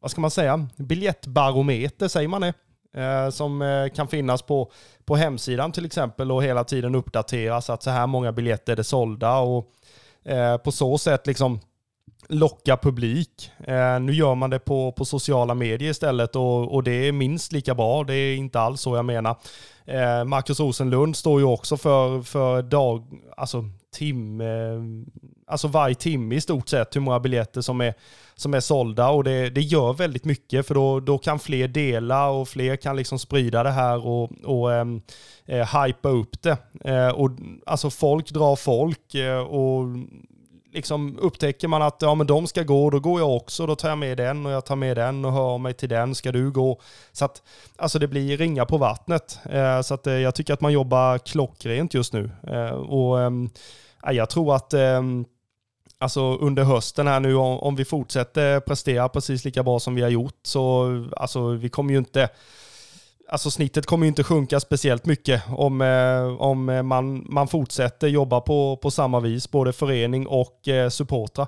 vad 0.00 0.10
ska 0.10 0.20
man 0.20 0.30
säga, 0.30 0.68
biljettbarometer, 0.76 2.08
säger 2.08 2.28
man 2.28 2.40
det? 2.40 2.54
Eh, 2.94 3.30
som 3.30 3.62
eh, 3.62 3.88
kan 3.88 4.08
finnas 4.08 4.42
på, 4.42 4.72
på 5.04 5.16
hemsidan 5.16 5.72
till 5.72 5.84
exempel 5.86 6.32
och 6.32 6.44
hela 6.44 6.64
tiden 6.64 6.94
uppdateras 6.94 7.70
att 7.70 7.82
så 7.82 7.90
här 7.90 8.06
många 8.06 8.32
biljetter 8.32 8.72
är 8.72 8.76
det 8.76 8.84
sålda 8.84 9.38
och 9.38 9.66
eh, 10.24 10.56
på 10.56 10.72
så 10.72 10.98
sätt 10.98 11.26
liksom 11.26 11.60
locka 12.28 12.76
publik. 12.76 13.50
Eh, 13.64 14.00
nu 14.00 14.12
gör 14.12 14.34
man 14.34 14.50
det 14.50 14.58
på, 14.58 14.92
på 14.92 15.04
sociala 15.04 15.54
medier 15.54 15.90
istället 15.90 16.36
och, 16.36 16.74
och 16.74 16.82
det 16.82 17.08
är 17.08 17.12
minst 17.12 17.52
lika 17.52 17.74
bra. 17.74 18.04
Det 18.04 18.14
är 18.14 18.36
inte 18.36 18.60
alls 18.60 18.80
så 18.80 18.96
jag 18.96 19.04
menar. 19.04 19.36
Eh, 19.84 20.24
Marcus 20.24 20.60
Rosenlund 20.60 21.16
står 21.16 21.40
ju 21.40 21.46
också 21.46 21.76
för, 21.76 22.22
för 22.22 22.62
dag, 22.62 23.06
alltså 23.36 23.64
timme, 23.92 24.80
alltså 25.46 25.68
varje 25.68 25.94
timme 25.94 26.34
i 26.34 26.40
stort 26.40 26.68
sett 26.68 26.96
hur 26.96 27.00
många 27.00 27.20
biljetter 27.20 27.60
som 27.60 27.80
är, 27.80 27.94
som 28.34 28.54
är 28.54 28.60
sålda 28.60 29.08
och 29.08 29.24
det, 29.24 29.50
det 29.50 29.60
gör 29.60 29.92
väldigt 29.92 30.24
mycket 30.24 30.66
för 30.66 30.74
då, 30.74 31.00
då 31.00 31.18
kan 31.18 31.38
fler 31.38 31.68
dela 31.68 32.28
och 32.28 32.48
fler 32.48 32.76
kan 32.76 32.96
liksom 32.96 33.18
sprida 33.18 33.62
det 33.62 33.70
här 33.70 34.06
och, 34.06 34.32
och 34.44 34.74
ehm, 34.74 35.00
eh, 35.46 35.84
hypa 35.84 36.08
upp 36.08 36.42
det. 36.42 36.56
Eh, 36.84 37.08
och, 37.08 37.30
alltså 37.66 37.90
folk 37.90 38.30
drar 38.30 38.56
folk 38.56 39.14
eh, 39.14 39.40
och 39.40 39.84
liksom 40.72 41.18
upptäcker 41.18 41.68
man 41.68 41.82
att 41.82 41.96
ja, 42.02 42.14
men 42.14 42.26
de 42.26 42.46
ska 42.46 42.62
gå, 42.62 42.90
då 42.90 43.00
går 43.00 43.20
jag 43.20 43.36
också. 43.36 43.66
Då 43.66 43.76
tar 43.76 43.88
jag 43.88 43.98
med 43.98 44.16
den 44.16 44.46
och 44.46 44.52
jag 44.52 44.64
tar 44.64 44.76
med 44.76 44.96
den 44.96 45.24
och 45.24 45.32
hör 45.32 45.58
mig 45.58 45.74
till 45.74 45.88
den. 45.88 46.14
Ska 46.14 46.32
du 46.32 46.50
gå? 46.50 46.80
Så 47.12 47.24
att 47.24 47.42
alltså 47.76 47.98
det 47.98 48.08
blir 48.08 48.36
ringa 48.36 48.66
på 48.66 48.78
vattnet. 48.78 49.38
Eh, 49.50 49.80
så 49.80 49.94
att 49.94 50.06
eh, 50.06 50.14
jag 50.14 50.34
tycker 50.34 50.54
att 50.54 50.60
man 50.60 50.72
jobbar 50.72 51.18
klockrent 51.18 51.94
just 51.94 52.12
nu. 52.12 52.30
Eh, 52.46 52.70
och 52.70 53.20
eh, 53.20 53.30
jag 54.12 54.30
tror 54.30 54.54
att 54.54 54.74
ehm, 54.74 55.24
alltså 55.98 56.36
under 56.36 56.62
hösten 56.62 57.06
här 57.06 57.20
nu, 57.20 57.34
om, 57.34 57.58
om 57.58 57.76
vi 57.76 57.84
fortsätter 57.84 58.60
prestera 58.60 59.08
precis 59.08 59.44
lika 59.44 59.62
bra 59.62 59.80
som 59.80 59.94
vi 59.94 60.02
har 60.02 60.08
gjort, 60.08 60.38
så 60.42 60.88
alltså 61.16 61.50
vi 61.50 61.68
kommer 61.68 61.92
ju 61.92 61.98
inte 61.98 62.28
Alltså 63.32 63.50
snittet 63.50 63.86
kommer 63.86 64.04
ju 64.04 64.08
inte 64.08 64.24
sjunka 64.24 64.60
speciellt 64.60 65.06
mycket 65.06 65.42
om, 65.56 65.80
eh, 65.80 66.42
om 66.42 66.68
eh, 66.68 66.82
man, 66.82 67.26
man 67.28 67.48
fortsätter 67.48 68.08
jobba 68.08 68.40
på, 68.40 68.76
på 68.76 68.90
samma 68.90 69.20
vis, 69.20 69.50
både 69.50 69.72
förening 69.72 70.26
och 70.26 70.68
eh, 70.68 70.88
supportrar. 70.88 71.46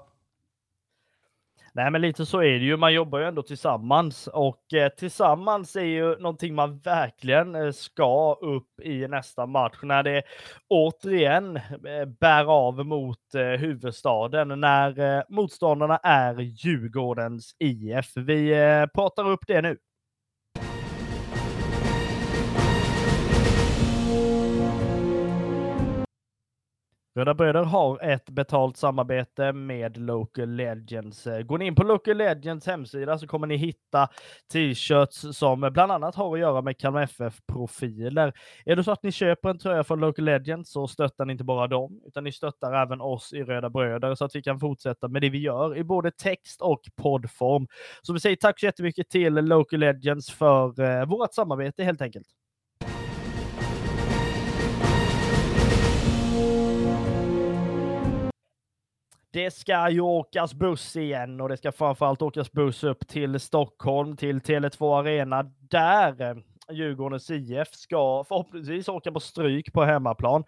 Nej, 1.74 1.90
men 1.90 2.00
lite 2.00 2.26
så 2.26 2.38
är 2.38 2.52
det 2.52 2.64
ju. 2.64 2.76
Man 2.76 2.94
jobbar 2.94 3.18
ju 3.18 3.24
ändå 3.24 3.42
tillsammans 3.42 4.26
och 4.26 4.74
eh, 4.74 4.88
tillsammans 4.88 5.76
är 5.76 5.84
ju 5.84 6.16
någonting 6.18 6.54
man 6.54 6.78
verkligen 6.78 7.54
eh, 7.54 7.72
ska 7.72 8.34
upp 8.40 8.80
i 8.82 9.08
nästa 9.08 9.46
match 9.46 9.78
när 9.82 10.02
det 10.02 10.22
återigen 10.68 11.56
eh, 11.56 12.04
bär 12.20 12.44
av 12.44 12.86
mot 12.86 13.34
eh, 13.34 13.42
huvudstaden 13.42 14.60
när 14.60 15.16
eh, 15.16 15.22
motståndarna 15.28 15.96
är 15.96 16.40
Djurgårdens 16.40 17.56
IF. 17.58 18.16
Vi 18.16 18.52
eh, 18.52 18.86
pratar 18.86 19.30
upp 19.30 19.44
det 19.46 19.62
nu. 19.62 19.76
Röda 27.14 27.34
Bröder 27.34 27.62
har 27.62 28.04
ett 28.04 28.30
betalt 28.30 28.76
samarbete 28.76 29.52
med 29.52 29.96
Local 29.96 30.48
Legends. 30.48 31.24
Går 31.44 31.58
ni 31.58 31.66
in 31.66 31.74
på 31.74 31.82
Local 31.84 32.16
Legends 32.16 32.66
hemsida 32.66 33.18
så 33.18 33.26
kommer 33.26 33.46
ni 33.46 33.56
hitta 33.56 34.08
t-shirts 34.52 35.24
som 35.32 35.60
bland 35.60 35.92
annat 35.92 36.14
har 36.14 36.34
att 36.34 36.40
göra 36.40 36.62
med 36.62 36.78
Kalmar 36.78 37.02
FF-profiler. 37.02 38.32
Är 38.64 38.76
det 38.76 38.84
så 38.84 38.92
att 38.92 39.02
ni 39.02 39.12
köper 39.12 39.48
en 39.48 39.58
tröja 39.58 39.84
från 39.84 40.00
Local 40.00 40.24
Legends 40.24 40.72
så 40.72 40.88
stöttar 40.88 41.24
ni 41.24 41.32
inte 41.32 41.44
bara 41.44 41.66
dem, 41.66 42.02
utan 42.06 42.24
ni 42.24 42.32
stöttar 42.32 42.72
även 42.72 43.00
oss 43.00 43.32
i 43.32 43.42
Röda 43.42 43.70
Bröder 43.70 44.14
så 44.14 44.24
att 44.24 44.34
vi 44.34 44.42
kan 44.42 44.60
fortsätta 44.60 45.08
med 45.08 45.22
det 45.22 45.30
vi 45.30 45.38
gör 45.38 45.76
i 45.76 45.84
både 45.84 46.10
text 46.10 46.60
och 46.60 46.80
poddform. 46.96 47.66
Så 48.02 48.12
vi 48.12 48.20
säger 48.20 48.36
tack 48.36 48.60
så 48.60 48.66
jättemycket 48.66 49.08
till 49.08 49.34
Local 49.34 49.80
Legends 49.80 50.30
för 50.30 50.80
eh, 50.80 51.06
vårt 51.06 51.34
samarbete 51.34 51.84
helt 51.84 52.02
enkelt. 52.02 52.26
Det 59.32 59.50
ska 59.50 59.90
ju 59.90 60.00
åkas 60.00 60.54
buss 60.54 60.96
igen 60.96 61.40
och 61.40 61.48
det 61.48 61.56
ska 61.56 61.72
framförallt 61.72 62.22
åkas 62.22 62.52
buss 62.52 62.84
upp 62.84 63.08
till 63.08 63.40
Stockholm, 63.40 64.16
till 64.16 64.40
Tele2 64.40 64.98
Arena, 65.00 65.42
där 65.60 66.20
eh, 66.20 66.36
Djurgårdens 66.70 67.30
IF 67.30 67.68
ska 67.74 68.24
förhoppningsvis 68.28 68.88
åka 68.88 69.12
på 69.12 69.20
stryk 69.20 69.72
på 69.72 69.84
hemmaplan. 69.84 70.44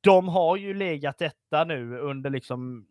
De 0.00 0.28
har 0.28 0.56
ju 0.56 0.74
legat 0.74 1.18
detta 1.18 1.64
nu 1.64 1.98
under 1.98 2.30
liksom 2.30 2.86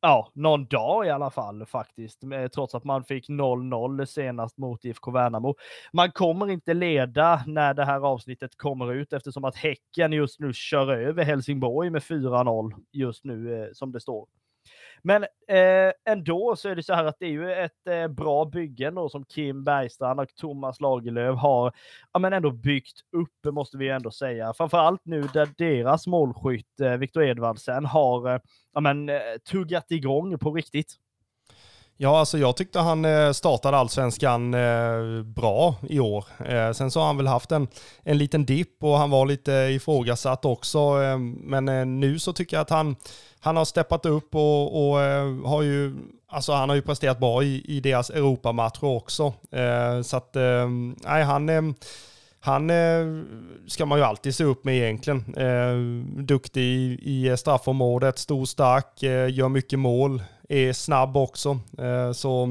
ja, 0.00 0.30
någon 0.34 0.66
dag 0.66 1.06
i 1.06 1.10
alla 1.10 1.30
fall 1.30 1.66
faktiskt, 1.66 2.24
eh, 2.24 2.46
trots 2.46 2.74
att 2.74 2.84
man 2.84 3.04
fick 3.04 3.28
0-0 3.28 4.06
senast 4.06 4.58
mot 4.58 4.84
IFK 4.84 5.10
Värnamo. 5.10 5.54
Man 5.92 6.12
kommer 6.12 6.50
inte 6.50 6.74
leda 6.74 7.44
när 7.46 7.74
det 7.74 7.84
här 7.84 8.00
avsnittet 8.00 8.56
kommer 8.56 8.92
ut 8.92 9.12
eftersom 9.12 9.44
att 9.44 9.56
Häcken 9.56 10.12
just 10.12 10.40
nu 10.40 10.52
kör 10.52 10.96
över 10.96 11.24
Helsingborg 11.24 11.90
med 11.90 12.02
4-0 12.02 12.72
just 12.92 13.24
nu 13.24 13.62
eh, 13.62 13.68
som 13.72 13.92
det 13.92 14.00
står. 14.00 14.26
Men 15.06 15.22
eh, 15.48 15.92
ändå 16.12 16.56
så 16.56 16.68
är 16.68 16.76
det 16.76 16.82
så 16.82 16.94
här 16.94 17.04
att 17.04 17.16
det 17.18 17.26
är 17.26 17.30
ju 17.30 17.52
ett 17.52 17.86
eh, 17.90 18.08
bra 18.08 18.44
bygge 18.44 18.86
ändå, 18.88 19.08
som 19.08 19.24
Kim 19.24 19.64
Bergstrand 19.64 20.20
och 20.20 20.34
Thomas 20.36 20.80
Lagerlöf 20.80 21.38
har 21.38 21.72
ja, 22.12 22.18
men 22.18 22.32
ändå 22.32 22.50
byggt 22.50 23.00
upp, 23.16 23.54
måste 23.54 23.76
vi 23.76 23.88
ändå 23.88 24.10
säga. 24.10 24.52
Framförallt 24.56 25.00
nu 25.04 25.22
där 25.22 25.48
deras 25.58 26.06
målskytt 26.06 26.80
eh, 26.80 26.92
Victor 26.92 27.24
Edvardsen 27.24 27.84
har 27.84 28.34
eh, 28.34 28.40
ja, 28.74 28.80
men, 28.80 29.08
eh, 29.08 29.16
tuggat 29.50 29.90
igång 29.90 30.38
på 30.38 30.52
riktigt. 30.52 30.94
Ja, 31.96 32.18
alltså 32.18 32.38
jag 32.38 32.56
tyckte 32.56 32.78
han 32.78 33.04
eh, 33.04 33.32
startade 33.32 33.76
allsvenskan 33.76 34.54
eh, 34.54 35.22
bra 35.24 35.74
i 35.88 36.00
år. 36.00 36.24
Sen 36.72 36.90
så 36.90 37.00
har 37.00 37.06
han 37.06 37.16
väl 37.16 37.26
haft 37.26 37.52
en, 37.52 37.68
en 38.02 38.18
liten 38.18 38.44
dipp 38.44 38.82
och 38.82 38.98
han 38.98 39.10
var 39.10 39.26
lite 39.26 39.52
ifrågasatt 39.52 40.44
också. 40.44 40.92
Men 41.40 42.00
nu 42.00 42.18
så 42.18 42.32
tycker 42.32 42.56
jag 42.56 42.62
att 42.62 42.70
han, 42.70 42.96
han 43.44 43.56
har 43.56 43.64
steppat 43.64 44.06
upp 44.06 44.34
och, 44.34 44.88
och 44.88 45.02
eh, 45.02 45.44
har 45.44 45.62
ju, 45.62 45.94
alltså 46.28 46.52
han 46.52 46.68
har 46.68 46.76
ju 46.76 46.82
presterat 46.82 47.18
bra 47.18 47.42
i, 47.42 47.64
i 47.64 47.80
deras 47.80 48.10
Europamatcher 48.10 48.84
också. 48.84 49.32
Eh, 49.50 50.02
så 50.02 50.16
att, 50.16 50.36
eh, 50.36 50.68
nej, 51.04 51.22
han 51.22 51.74
han 52.40 52.70
ska 53.66 53.86
man 53.86 53.98
ju 53.98 54.04
alltid 54.04 54.34
se 54.34 54.44
upp 54.44 54.64
med 54.64 54.76
egentligen. 54.76 55.24
duktig 56.26 56.62
i, 56.62 56.98
i 57.02 57.36
straffområdet, 57.36 58.18
stor, 58.18 58.44
stark, 58.44 59.02
gör 59.32 59.48
mycket 59.48 59.78
mål 59.78 60.22
är 60.48 60.72
snabb 60.72 61.16
också. 61.16 61.58
Eh, 61.78 62.12
så 62.12 62.46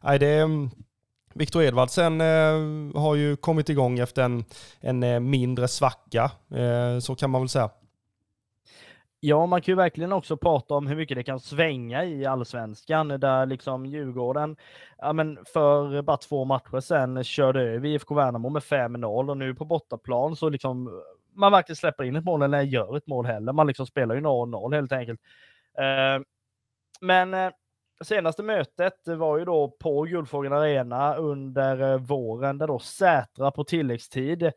nej, 0.00 0.18
det 0.18 0.48
Viktor 1.34 1.62
Edvardsen 1.62 2.20
eh, 2.20 3.00
har 3.00 3.14
ju 3.14 3.36
kommit 3.36 3.68
igång 3.68 3.98
efter 3.98 4.22
en, 4.22 4.44
en 4.80 5.30
mindre 5.30 5.68
svacka, 5.68 6.30
så 7.00 7.14
kan 7.14 7.30
man 7.30 7.40
väl 7.40 7.48
säga. 7.48 7.70
Ja, 9.20 9.46
man 9.46 9.62
kan 9.62 9.72
ju 9.72 9.76
verkligen 9.76 10.12
också 10.12 10.36
prata 10.36 10.74
om 10.74 10.86
hur 10.86 10.96
mycket 10.96 11.16
det 11.16 11.22
kan 11.22 11.40
svänga 11.40 12.04
i 12.04 12.26
allsvenskan 12.26 13.08
där 13.08 13.46
liksom 13.46 13.86
Djurgården, 13.86 14.56
ja 14.98 15.12
men 15.12 15.38
för 15.52 16.02
bara 16.02 16.16
två 16.16 16.44
matcher 16.44 16.80
sedan 16.80 17.24
körde 17.24 17.62
över 17.62 17.88
IFK 17.88 18.14
Värnamo 18.14 18.48
med 18.48 18.62
5-0 18.62 19.30
och 19.30 19.36
nu 19.36 19.54
på 19.54 19.64
bortaplan 19.64 20.36
så 20.36 20.48
liksom 20.48 20.86
eh, 20.86 20.92
man 21.34 21.52
varken 21.52 21.76
släpper 21.76 22.04
in 22.04 22.16
ett 22.16 22.24
mål 22.24 22.42
eller 22.42 22.62
gör 22.62 22.96
ett 22.96 23.06
mål 23.06 23.26
heller. 23.26 23.52
Man 23.52 23.66
liksom 23.66 23.86
spelar 23.86 24.14
ju 24.14 24.20
0-0 24.20 24.74
helt 24.74 24.92
enkelt. 24.92 25.20
Eh, 25.78 26.22
men 27.00 27.34
eh, 27.34 27.50
senaste 28.04 28.42
mötet 28.42 28.98
var 29.06 29.38
ju 29.38 29.44
då 29.44 29.68
på 29.68 30.02
Guldfågeln 30.02 30.54
Arena 30.54 31.14
under 31.14 31.98
våren 31.98 32.58
där 32.58 32.66
då 32.66 32.78
Sätra 32.78 33.50
på 33.50 33.64
tilläggstid 33.64 34.52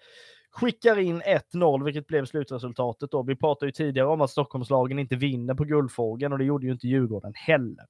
skickar 0.51 0.99
in 0.99 1.21
1-0, 1.53 1.85
vilket 1.85 2.07
blev 2.07 2.25
slutresultatet 2.25 3.11
då. 3.11 3.23
Vi 3.23 3.35
pratade 3.35 3.65
ju 3.65 3.71
tidigare 3.71 4.07
om 4.07 4.21
att 4.21 4.29
Stockholmslagen 4.29 4.99
inte 4.99 5.15
vinner 5.15 5.53
på 5.53 5.63
Guldfågeln 5.63 6.33
och 6.33 6.39
det 6.39 6.45
gjorde 6.45 6.65
ju 6.65 6.71
inte 6.71 6.87
Djurgården 6.87 7.33
heller. 7.35 7.85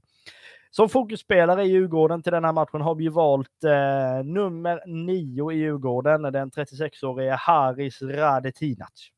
Som 0.71 0.89
fokusspelare 0.89 1.63
i 1.63 1.67
Djurgården 1.67 2.23
till 2.23 2.31
den 2.31 2.45
här 2.45 2.53
matchen 2.53 2.81
har 2.81 2.95
vi 2.95 3.03
ju 3.03 3.09
valt 3.09 3.63
eh, 3.63 4.25
nummer 4.25 4.81
9 4.87 5.51
i 5.51 5.55
Djurgården, 5.55 6.21
den 6.21 6.51
36-årige 6.51 7.35
Haris 7.39 8.01
Radetinac. 8.01 9.11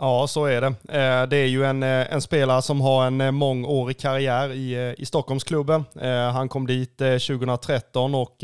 Ja, 0.00 0.26
så 0.26 0.44
är 0.44 0.60
det. 0.60 0.66
Eh, 0.66 1.28
det 1.28 1.36
är 1.36 1.46
ju 1.46 1.64
en, 1.64 1.82
eh, 1.82 2.12
en 2.12 2.20
spelare 2.20 2.62
som 2.62 2.80
har 2.80 3.06
en 3.06 3.20
eh, 3.20 3.30
mångårig 3.30 3.98
karriär 3.98 4.52
i, 4.52 4.94
i 4.98 5.06
Stockholmsklubben. 5.06 5.84
Han 6.32 6.48
kom 6.48 6.66
dit 6.66 6.98
2013 6.98 8.14
och 8.14 8.36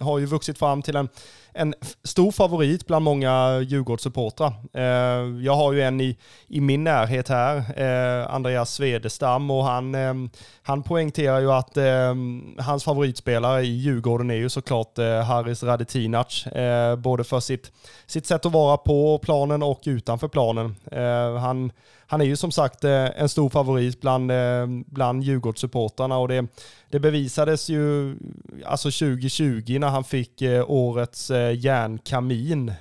har 0.00 0.18
ju 0.18 0.26
vuxit 0.26 0.58
fram 0.58 0.82
till 0.82 0.96
en 0.96 1.08
en 1.56 1.74
stor 2.04 2.32
favorit 2.32 2.86
bland 2.86 3.04
många 3.04 3.60
Djurgårdssupportrar. 3.60 4.52
Eh, 4.72 5.44
jag 5.44 5.56
har 5.56 5.72
ju 5.72 5.82
en 5.82 6.00
i, 6.00 6.18
i 6.48 6.60
min 6.60 6.84
närhet 6.84 7.28
här, 7.28 7.56
eh, 7.56 8.34
Andreas 8.34 8.74
Svedestam, 8.74 9.50
och 9.50 9.64
han, 9.64 9.94
eh, 9.94 10.14
han 10.62 10.82
poängterar 10.82 11.40
ju 11.40 11.52
att 11.52 11.76
ehm, 11.76 12.56
hans 12.58 12.84
favoritspelare 12.84 13.62
i 13.62 13.76
Djurgården 13.76 14.30
är 14.30 14.34
ju 14.34 14.48
såklart 14.48 14.98
eh, 14.98 15.22
Haris 15.22 15.62
Radetinac, 15.62 16.46
eh, 16.46 16.96
både 16.96 17.24
för 17.24 17.40
sitt, 17.40 17.72
sitt 18.06 18.26
sätt 18.26 18.46
att 18.46 18.52
vara 18.52 18.76
på 18.76 19.18
planen 19.18 19.62
och 19.62 19.80
utanför 19.84 20.28
planen. 20.28 20.76
Eh, 20.92 21.36
han 21.36 21.72
han 22.06 22.20
är 22.20 22.24
ju 22.24 22.36
som 22.36 22.52
sagt 22.52 22.84
eh, 22.84 23.20
en 23.20 23.28
stor 23.28 23.50
favorit 23.50 24.00
bland, 24.00 24.30
eh, 24.30 24.66
bland 24.86 25.22
Djurgårdssupportrarna 25.22 26.18
och 26.18 26.28
det, 26.28 26.46
det 26.90 27.00
bevisades 27.00 27.68
ju 27.68 28.16
alltså 28.64 28.90
2020 28.90 29.78
när 29.78 29.88
han 29.88 30.04
fick 30.04 30.42
eh, 30.42 30.70
årets 30.70 31.30
järnkamin 31.54 32.72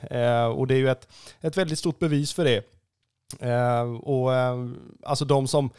och 0.55 0.67
det 0.67 0.73
är 0.75 0.79
ju 0.79 0.89
ett, 0.89 1.07
ett 1.41 1.57
väldigt 1.57 1.79
stort 1.79 1.99
bevis 1.99 2.33
för 2.33 2.45
det. 2.45 2.71
Och 4.01 4.31
alltså 5.03 5.25
de 5.25 5.47
som 5.47 5.69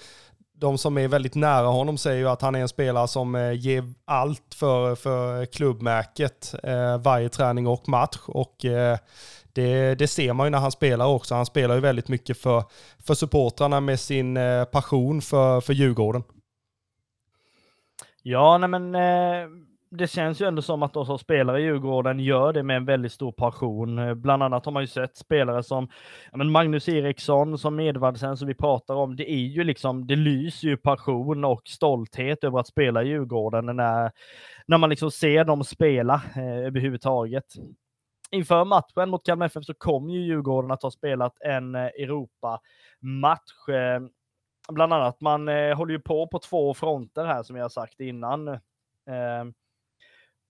de 0.59 0.79
som 0.79 0.99
är 0.99 1.09
väldigt 1.09 1.35
nära 1.35 1.67
honom 1.67 1.99
säger 1.99 2.19
ju 2.19 2.29
att 2.29 2.43
han 2.43 2.55
är 2.55 2.61
en 2.61 2.69
spelare 2.69 3.09
som 3.09 3.55
ger 3.55 3.93
allt 4.05 4.55
för, 4.55 4.95
för 4.95 5.47
klubbmärket 5.47 6.55
varje 7.01 7.29
träning 7.29 7.67
och 7.67 7.89
match. 7.89 8.19
Och 8.27 8.65
det, 9.57 9.95
det, 9.95 10.07
ser 10.07 10.33
man 10.33 10.47
ju 10.47 10.51
när 10.51 10.59
han 10.59 10.73
spelar 10.73 11.07
också. 11.07 11.35
Han 11.35 11.47
spelar 11.47 11.75
ju 11.75 11.81
väldigt 11.81 12.09
mycket 12.09 12.38
för, 12.38 12.64
för 13.07 13.14
supportrarna 13.14 13.81
med 13.81 14.01
sin 14.01 14.37
eh, 14.37 14.64
passion 14.64 15.23
för, 15.23 15.61
för 15.61 15.73
Djurgården. 15.73 16.23
Ja, 18.23 18.59
nej 18.59 18.69
men 18.69 18.95
eh, 18.95 19.49
det 19.90 20.07
känns 20.07 20.40
ju 20.40 20.47
ändå 20.47 20.62
som 20.62 20.83
att 20.83 20.92
de 20.92 21.07
som 21.07 21.19
spelar 21.19 21.59
i 21.59 21.62
Djurgården 21.62 22.21
gör 22.21 22.53
det 22.53 22.62
med 22.62 22.77
en 22.77 22.85
väldigt 22.85 23.12
stor 23.12 23.33
passion. 23.33 23.99
Eh, 23.99 24.14
bland 24.14 24.42
annat 24.42 24.64
har 24.64 24.73
man 24.73 24.83
ju 24.83 24.87
sett 24.87 25.16
spelare 25.16 25.62
som 25.62 25.88
men 26.33 26.51
Magnus 26.51 26.88
Eriksson, 26.88 27.59
som 27.59 27.81
Edvardsen 27.81 28.37
som 28.37 28.49
vi 28.49 28.55
pratar 28.55 28.95
om. 28.95 29.16
Det 29.16 29.31
är 29.31 29.47
ju 29.47 29.64
liksom, 29.64 30.07
det 30.07 30.16
lyser 30.16 30.69
ju 30.69 30.77
passion 30.77 31.45
och 31.45 31.62
stolthet 31.64 32.45
över 32.45 32.59
att 32.59 32.66
spela 32.66 33.03
i 33.03 33.09
Djurgården 33.09 33.66
när, 33.66 34.11
när 34.66 34.79
man 34.79 34.90
liksom 34.90 35.11
ser 35.11 35.45
dem 35.45 35.64
spela 35.64 36.23
eh, 36.37 36.66
överhuvudtaget 36.66 37.45
inför 38.31 38.65
matchen 38.65 39.11
mot 39.11 39.27
Kalmar 39.27 39.47
FF 39.47 39.65
så 39.65 39.75
kom 39.75 40.11
ju 40.11 40.21
Djurgården 40.21 40.71
att 40.71 40.83
ha 40.83 40.91
spelat 40.91 41.41
en 41.41 41.75
eh, 41.75 41.85
Europa-match. 41.85 43.69
Eh, 43.69 44.01
bland 44.73 44.93
annat, 44.93 45.21
man 45.21 45.49
eh, 45.49 45.77
håller 45.77 45.93
ju 45.93 46.01
på 46.01 46.27
på 46.27 46.39
två 46.39 46.75
fronter 46.75 47.25
här 47.25 47.43
som 47.43 47.57
jag 47.57 47.65
har 47.65 47.69
sagt 47.69 48.01
innan. 48.01 48.59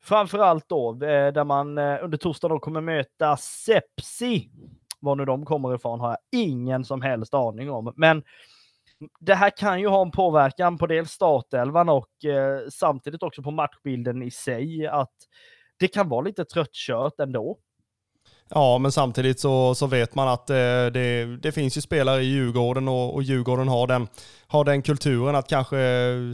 Framförallt 0.02 0.68
då 0.68 0.92
där 0.92 1.44
man 1.44 1.78
under 1.78 2.18
torsdagen 2.18 2.60
kommer 2.60 2.80
möta 2.80 3.36
Sepsi. 3.36 4.50
Var 5.00 5.16
nu 5.16 5.24
de 5.24 5.44
kommer 5.44 5.74
ifrån 5.74 6.00
har 6.00 6.10
jag 6.10 6.18
ingen 6.42 6.84
som 6.84 7.02
helst 7.02 7.34
aning 7.34 7.70
om. 7.70 7.92
Men 7.96 8.22
det 9.20 9.34
här 9.34 9.50
kan 9.56 9.80
ju 9.80 9.88
ha 9.88 10.02
en 10.02 10.10
påverkan 10.10 10.78
på 10.78 10.86
dels 10.86 11.10
startelvan 11.10 11.88
och 11.88 12.24
eh, 12.24 12.68
samtidigt 12.68 13.22
också 13.22 13.42
på 13.42 13.50
matchbilden 13.50 14.22
i 14.22 14.30
sig. 14.30 14.86
Att 14.86 15.14
det 15.76 15.88
kan 15.88 16.08
vara 16.08 16.20
lite 16.20 16.44
tröttkört 16.44 17.20
ändå. 17.20 17.58
Ja, 18.48 18.78
men 18.78 18.92
samtidigt 18.92 19.40
så, 19.40 19.74
så 19.74 19.86
vet 19.86 20.14
man 20.14 20.28
att 20.28 20.50
eh, 20.50 20.56
det, 20.92 21.36
det 21.42 21.52
finns 21.52 21.76
ju 21.76 21.80
spelare 21.80 22.22
i 22.22 22.26
Djurgården 22.26 22.88
och, 22.88 23.14
och 23.14 23.22
Djurgården 23.22 23.68
har 23.68 23.86
den, 23.86 24.08
har 24.46 24.64
den 24.64 24.82
kulturen 24.82 25.36
att 25.36 25.48
kanske 25.48 25.76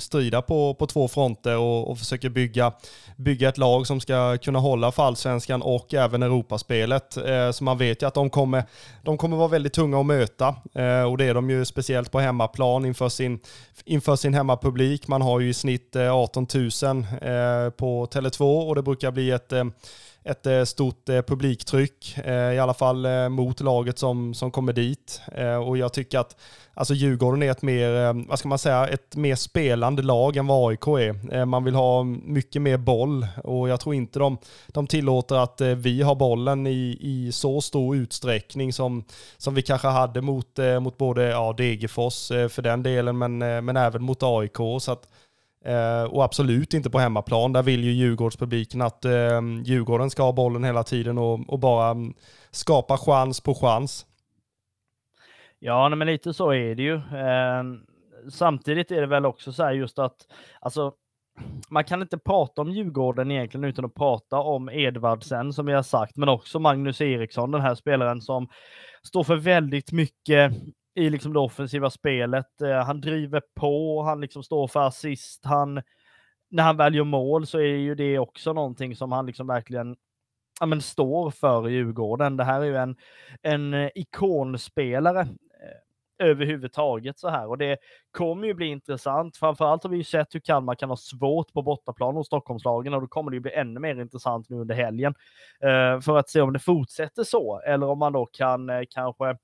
strida 0.00 0.42
på, 0.42 0.74
på 0.74 0.86
två 0.86 1.08
fronter 1.08 1.58
och, 1.58 1.90
och 1.90 1.98
försöker 1.98 2.28
bygga, 2.28 2.72
bygga 3.16 3.48
ett 3.48 3.58
lag 3.58 3.86
som 3.86 4.00
ska 4.00 4.38
kunna 4.38 4.58
hålla 4.58 4.92
för 4.92 5.02
allsvenskan 5.02 5.62
och 5.62 5.94
även 5.94 6.22
Europaspelet. 6.22 7.16
Eh, 7.16 7.50
så 7.50 7.64
man 7.64 7.78
vet 7.78 8.02
ju 8.02 8.06
att 8.06 8.14
de 8.14 8.30
kommer, 8.30 8.64
de 9.02 9.18
kommer 9.18 9.36
vara 9.36 9.48
väldigt 9.48 9.72
tunga 9.72 10.00
att 10.00 10.06
möta 10.06 10.48
eh, 10.74 11.02
och 11.02 11.18
det 11.18 11.24
är 11.24 11.34
de 11.34 11.50
ju 11.50 11.64
speciellt 11.64 12.10
på 12.10 12.20
hemmaplan 12.20 12.84
inför 12.84 13.08
sin, 13.08 13.40
inför 13.84 14.16
sin 14.16 14.34
hemmapublik. 14.34 15.08
Man 15.08 15.22
har 15.22 15.40
ju 15.40 15.48
i 15.48 15.54
snitt 15.54 15.96
eh, 15.96 16.14
18 16.14 16.46
000 16.54 16.64
eh, 16.64 17.70
på 17.70 18.06
Tele2 18.06 18.68
och 18.68 18.74
det 18.74 18.82
brukar 18.82 19.10
bli 19.10 19.30
ett 19.30 19.52
eh, 19.52 19.64
ett 20.24 20.46
eh, 20.46 20.64
stort 20.64 21.08
eh, 21.08 21.22
publiktryck, 21.22 22.18
eh, 22.24 22.52
i 22.52 22.58
alla 22.58 22.74
fall 22.74 23.28
mot 23.30 23.60
laget 23.60 23.98
som, 23.98 24.34
som 24.34 24.50
kommer 24.50 24.72
dit. 24.72 25.20
Och 25.66 25.78
jag 25.78 25.92
tycker 25.92 26.18
att 26.18 26.36
alltså 26.74 26.94
Djurgården 26.94 27.42
är 27.42 27.50
ett 27.50 27.62
mer, 27.62 28.12
vad 28.28 28.38
ska 28.38 28.48
man 28.48 28.58
säga, 28.58 28.88
ett 28.88 29.16
mer 29.16 29.34
spelande 29.34 30.02
lag 30.02 30.36
än 30.36 30.46
vad 30.46 30.70
AIK 30.70 30.86
är. 30.86 31.44
Man 31.44 31.64
vill 31.64 31.74
ha 31.74 32.02
mycket 32.04 32.62
mer 32.62 32.76
boll 32.76 33.26
och 33.44 33.68
jag 33.68 33.80
tror 33.80 33.94
inte 33.94 34.18
de, 34.18 34.38
de 34.68 34.86
tillåter 34.86 35.36
att 35.36 35.60
vi 35.60 36.02
har 36.02 36.14
bollen 36.14 36.66
i, 36.66 36.98
i 37.00 37.32
så 37.32 37.60
stor 37.60 37.96
utsträckning 37.96 38.72
som, 38.72 39.04
som 39.36 39.54
vi 39.54 39.62
kanske 39.62 39.88
hade 39.88 40.20
mot, 40.20 40.58
mot 40.80 40.98
både 40.98 41.22
ja, 41.22 41.54
Degerfors 41.56 42.28
för 42.28 42.62
den 42.62 42.82
delen, 42.82 43.18
men, 43.18 43.38
men 43.38 43.76
även 43.76 44.02
mot 44.02 44.22
AIK. 44.22 44.56
Så 44.80 44.92
att, 44.92 45.08
Eh, 45.64 46.04
och 46.04 46.24
absolut 46.24 46.74
inte 46.74 46.90
på 46.90 46.98
hemmaplan. 46.98 47.52
Där 47.52 47.62
vill 47.62 47.84
ju 47.84 47.90
Djurgårdspubliken 47.90 48.82
att 48.82 49.04
eh, 49.04 49.40
Djurgården 49.64 50.10
ska 50.10 50.22
ha 50.22 50.32
bollen 50.32 50.64
hela 50.64 50.84
tiden 50.84 51.18
och, 51.18 51.40
och 51.48 51.58
bara 51.58 51.90
mm, 51.90 52.14
skapa 52.50 52.98
chans 52.98 53.40
på 53.40 53.54
chans. 53.54 54.06
Ja, 55.58 55.88
men 55.88 56.06
lite 56.06 56.34
så 56.34 56.52
är 56.52 56.74
det 56.74 56.82
ju. 56.82 56.94
Eh, 56.94 57.62
samtidigt 58.30 58.90
är 58.90 59.00
det 59.00 59.06
väl 59.06 59.26
också 59.26 59.52
så 59.52 59.62
här 59.62 59.72
just 59.72 59.98
att 59.98 60.16
alltså, 60.60 60.92
man 61.68 61.84
kan 61.84 62.02
inte 62.02 62.18
prata 62.18 62.62
om 62.62 62.70
Djurgården 62.70 63.30
egentligen 63.30 63.64
utan 63.64 63.84
att 63.84 63.94
prata 63.94 64.38
om 64.38 64.68
Edvardsen 64.68 65.52
som 65.52 65.66
vi 65.66 65.72
har 65.72 65.82
sagt, 65.82 66.16
men 66.16 66.28
också 66.28 66.58
Magnus 66.58 67.00
Eriksson, 67.00 67.50
den 67.50 67.60
här 67.60 67.74
spelaren 67.74 68.20
som 68.20 68.48
står 69.02 69.24
för 69.24 69.36
väldigt 69.36 69.92
mycket 69.92 70.52
i 70.94 71.10
liksom 71.10 71.32
det 71.32 71.38
offensiva 71.38 71.90
spelet. 71.90 72.60
Eh, 72.62 72.84
han 72.84 73.00
driver 73.00 73.42
på, 73.54 74.02
han 74.02 74.20
liksom 74.20 74.42
står 74.42 74.68
för 74.68 74.80
assist, 74.80 75.44
han 75.44 75.82
när 76.52 76.62
han 76.62 76.76
väljer 76.76 77.04
mål 77.04 77.46
så 77.46 77.58
är 77.58 77.76
ju 77.76 77.94
det 77.94 78.18
också 78.18 78.52
någonting 78.52 78.96
som 78.96 79.12
han 79.12 79.26
liksom 79.26 79.46
verkligen 79.46 79.96
ja, 80.60 80.66
men 80.66 80.82
står 80.82 81.30
för 81.30 81.68
i 81.68 81.72
Djurgården. 81.72 82.36
Det 82.36 82.44
här 82.44 82.60
är 82.60 82.64
ju 82.64 82.76
en, 82.76 82.96
en 83.42 83.74
eh, 83.74 83.90
ikonspelare 83.94 85.20
eh, 85.20 86.26
överhuvudtaget 86.28 87.18
så 87.18 87.28
här 87.28 87.48
och 87.48 87.58
det 87.58 87.78
kommer 88.10 88.46
ju 88.46 88.54
bli 88.54 88.66
intressant. 88.66 89.36
Framförallt 89.36 89.82
har 89.82 89.90
vi 89.90 89.96
ju 89.96 90.04
sett 90.04 90.34
hur 90.34 90.40
Kalmar 90.40 90.74
kan 90.74 90.88
ha 90.88 90.96
svårt 90.96 91.52
på 91.52 91.62
bortaplan 91.62 92.14
hos 92.14 92.26
Stockholmslagen 92.26 92.94
och 92.94 93.00
då 93.00 93.06
kommer 93.06 93.30
det 93.30 93.34
ju 93.34 93.40
bli 93.40 93.52
ännu 93.52 93.80
mer 93.80 94.00
intressant 94.00 94.48
nu 94.48 94.56
under 94.56 94.74
helgen 94.74 95.14
eh, 95.60 96.00
för 96.00 96.18
att 96.18 96.28
se 96.28 96.40
om 96.40 96.52
det 96.52 96.58
fortsätter 96.58 97.24
så 97.24 97.60
eller 97.60 97.86
om 97.88 97.98
man 97.98 98.12
då 98.12 98.26
kan 98.26 98.70
eh, 98.70 98.82
kanske 98.90 99.36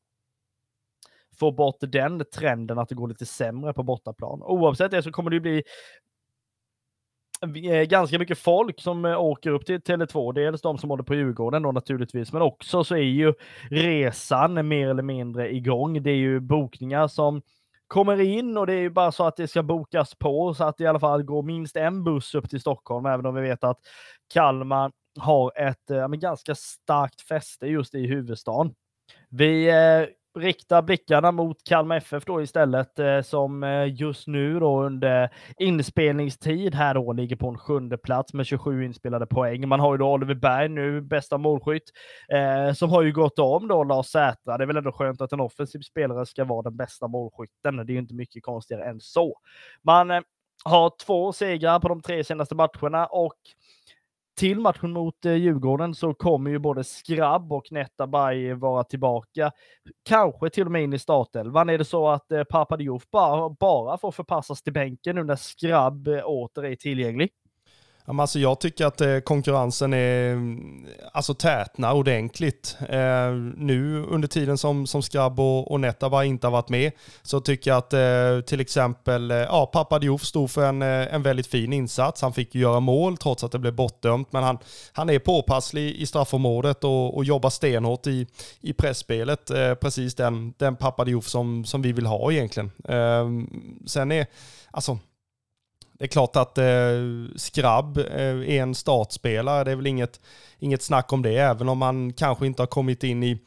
få 1.39 1.51
bort 1.51 1.77
den 1.81 2.25
trenden 2.35 2.79
att 2.79 2.89
det 2.89 2.95
går 2.95 3.09
lite 3.09 3.27
sämre 3.27 3.73
på 3.73 3.83
bortaplan. 3.83 4.43
Oavsett 4.43 4.91
det 4.91 5.03
så 5.03 5.13
kommer 5.13 5.31
det 5.31 5.37
ju 5.37 5.41
bli 5.41 5.63
eh, 7.71 7.83
ganska 7.83 8.19
mycket 8.19 8.39
folk 8.39 8.81
som 8.81 9.05
eh, 9.05 9.21
åker 9.21 9.51
upp 9.51 9.67
till 9.67 9.81
Tele2. 9.81 10.33
Dels 10.33 10.63
de 10.63 10.79
som 10.79 10.91
håller 10.91 11.03
på 11.03 11.15
Djurgården 11.15 11.63
då 11.63 11.73
naturligtvis, 11.73 12.33
men 12.33 12.43
också 12.43 12.85
så 12.85 12.95
är 12.95 12.99
ju 12.99 13.35
resan 13.71 14.69
mer 14.69 14.89
eller 14.89 15.03
mindre 15.03 15.55
igång. 15.55 16.03
Det 16.03 16.11
är 16.11 16.17
ju 16.17 16.41
bokningar 16.41 17.09
som 17.09 17.43
kommer 17.87 18.21
in 18.21 18.59
och 18.59 18.67
det 18.67 18.75
är 18.75 18.81
ju 18.81 18.91
bara 18.91 19.13
så 19.13 19.25
att 19.25 19.37
det 19.37 19.49
ska 19.49 19.63
bokas 19.63 20.15
på 20.15 20.55
så 20.55 20.65
att 20.65 20.77
det 20.77 20.85
i 20.85 20.87
alla 20.87 21.01
fall 21.01 21.23
går 21.23 21.43
minst 21.43 21.77
en 21.77 22.05
buss 22.05 22.35
upp 22.35 22.51
till 22.51 22.61
Stockholm, 22.61 23.07
även 23.07 23.27
om 23.27 23.35
vi 23.35 23.41
vet 23.41 23.65
att 23.65 23.79
Kalmar 24.33 24.93
har 25.19 25.53
ett 25.57 25.91
äh, 25.91 26.09
ganska 26.09 26.55
starkt 26.55 27.21
fäste 27.21 27.67
just 27.67 27.95
i 27.95 28.07
huvudstaden. 28.07 28.75
Vi 29.29 29.69
äh, 29.69 30.07
rikta 30.41 30.83
blickarna 30.83 31.33
mot 31.33 31.65
Kalmar 31.65 31.97
FF 31.97 32.25
då 32.25 32.43
istället, 32.43 32.99
eh, 32.99 33.21
som 33.21 33.63
eh, 33.63 34.01
just 34.01 34.27
nu 34.27 34.61
då 34.61 34.83
under 34.83 35.31
inspelningstid 35.59 36.75
här 36.75 36.95
då 36.95 37.13
ligger 37.13 37.37
på 37.37 37.49
en 37.49 37.59
sjunde 37.59 37.99
plats 37.99 38.33
med 38.33 38.47
27 38.47 38.85
inspelade 38.85 39.27
poäng. 39.27 39.69
Man 39.69 39.81
har 39.81 39.95
ju 39.95 39.99
då 39.99 40.13
Oliver 40.13 40.35
Berg 40.35 40.69
nu, 40.69 41.01
bästa 41.01 41.39
målskytt, 41.39 41.91
eh, 42.29 42.73
som 42.73 42.91
har 42.91 43.03
ju 43.03 43.13
gått 43.13 43.39
om 43.39 43.69
då 43.69 43.85
Lars 43.85 44.07
Sätra. 44.07 44.59
Det 44.59 44.65
är 44.65 44.67
väl 44.67 44.77
ändå 44.77 44.93
skönt 44.93 45.21
att 45.21 45.33
en 45.33 45.41
offensiv 45.41 45.81
spelare 45.81 46.27
ska 46.27 46.45
vara 46.45 46.63
den 46.63 46.77
bästa 46.77 47.09
målskytten. 47.09 47.77
Det 47.77 47.83
är 47.83 47.95
ju 47.95 47.99
inte 47.99 48.15
mycket 48.15 48.43
konstigare 48.43 48.85
än 48.85 49.01
så. 49.01 49.39
Man 49.83 50.11
eh, 50.11 50.21
har 50.65 50.93
två 51.07 51.33
segrar 51.33 51.81
på 51.81 51.89
de 51.89 52.03
tre 52.03 52.25
senaste 52.25 52.55
matcherna 52.55 53.07
och 53.07 53.39
till 54.39 54.61
matchen 54.61 54.93
mot 54.93 55.25
eh, 55.25 55.35
Djurgården 55.35 55.95
så 55.95 56.15
kommer 56.15 56.51
ju 56.51 56.59
både 56.59 56.85
Skrabb 56.85 57.53
och 57.53 57.73
Netabay 57.73 58.55
vara 58.55 58.85
tillbaka. 58.85 59.53
Kanske 60.05 60.51
till 60.51 60.67
och 60.67 60.73
med 60.73 60.83
in 60.83 60.93
i 60.93 60.99
startelvan. 60.99 61.69
Är 61.69 61.79
det 61.79 61.85
så 61.85 62.09
att 62.09 62.33
eh, 62.33 62.45
Papadiouf 62.45 63.11
bara, 63.11 63.51
bara 63.51 63.99
får 63.99 64.13
förpassas 64.13 64.63
till 64.63 64.73
bänken 64.73 65.17
nu 65.17 65.25
när 65.25 65.37
Skrabb 65.37 66.09
eh, 66.09 66.23
åter 66.25 66.65
är 66.65 66.75
tillgänglig? 66.75 67.31
Alltså 68.09 68.39
jag 68.39 68.61
tycker 68.61 68.87
att 68.87 69.01
eh, 69.01 69.19
konkurrensen 69.19 69.93
är, 69.95 70.33
mm, 70.33 70.87
alltså 71.13 71.35
tätnar 71.35 71.93
ordentligt. 71.93 72.77
Eh, 72.89 73.33
nu 73.57 74.07
under 74.11 74.29
tiden 74.29 74.59
som, 74.59 74.87
som 74.87 75.03
Skrabb 75.03 75.41
och, 75.41 75.71
och 75.71 75.81
Nettaba 75.81 76.25
inte 76.25 76.47
har 76.47 76.53
varit 76.53 76.69
med 76.69 76.93
så 77.23 77.41
tycker 77.41 77.71
jag 77.71 77.79
att 77.79 77.93
eh, 77.93 78.41
till 78.47 78.61
exempel 78.61 79.31
eh, 79.31 79.37
ja, 79.37 79.67
Pappa 79.67 79.99
Diouf 79.99 80.25
stod 80.25 80.51
för 80.51 80.67
en, 80.67 80.83
eh, 80.83 81.15
en 81.15 81.23
väldigt 81.23 81.47
fin 81.47 81.73
insats. 81.73 82.23
Han 82.23 82.33
fick 82.33 82.55
göra 82.55 82.81
mål 82.81 83.17
trots 83.17 83.45
att 83.45 83.53
det 83.53 83.59
blev 83.59 83.75
bortdömt, 83.75 84.33
men 84.33 84.43
han, 84.43 84.59
han 84.93 85.11
är 85.11 85.19
påpasslig 85.19 85.97
i 85.97 86.07
straffområdet 86.07 86.85
och, 86.85 87.17
och 87.17 87.25
jobbar 87.25 87.51
stenhårt 87.51 88.07
i, 88.07 88.27
i 88.61 88.73
pressspelet. 88.73 89.51
Eh, 89.51 89.75
precis 89.75 90.15
den, 90.15 90.55
den 90.57 90.77
Pappa 90.77 91.05
Diouf 91.05 91.29
som, 91.29 91.65
som 91.65 91.83
vi 91.83 91.93
vill 91.93 92.07
ha 92.07 92.33
egentligen. 92.33 92.71
sen 93.87 94.13
är, 94.13 94.27
alltså 94.71 94.99
det 95.99 96.05
är 96.05 96.09
klart 96.09 96.37
att 96.37 96.59
eh, 96.59 96.65
Skrabb 97.37 97.99
eh, 97.99 98.05
är 98.27 98.63
en 98.63 98.75
startspelare. 98.75 99.65
Det 99.65 99.71
är 99.71 99.77
väl 99.77 99.87
inget, 99.87 100.21
inget 100.59 100.83
snack 100.83 101.13
om 101.13 101.23
det, 101.23 101.37
även 101.37 101.69
om 101.69 101.83
han 101.83 102.13
kanske 102.13 102.47
inte 102.47 102.63
har 102.63 102.67
kommit 102.67 103.05
in 103.05 103.23
i, 103.23 103.39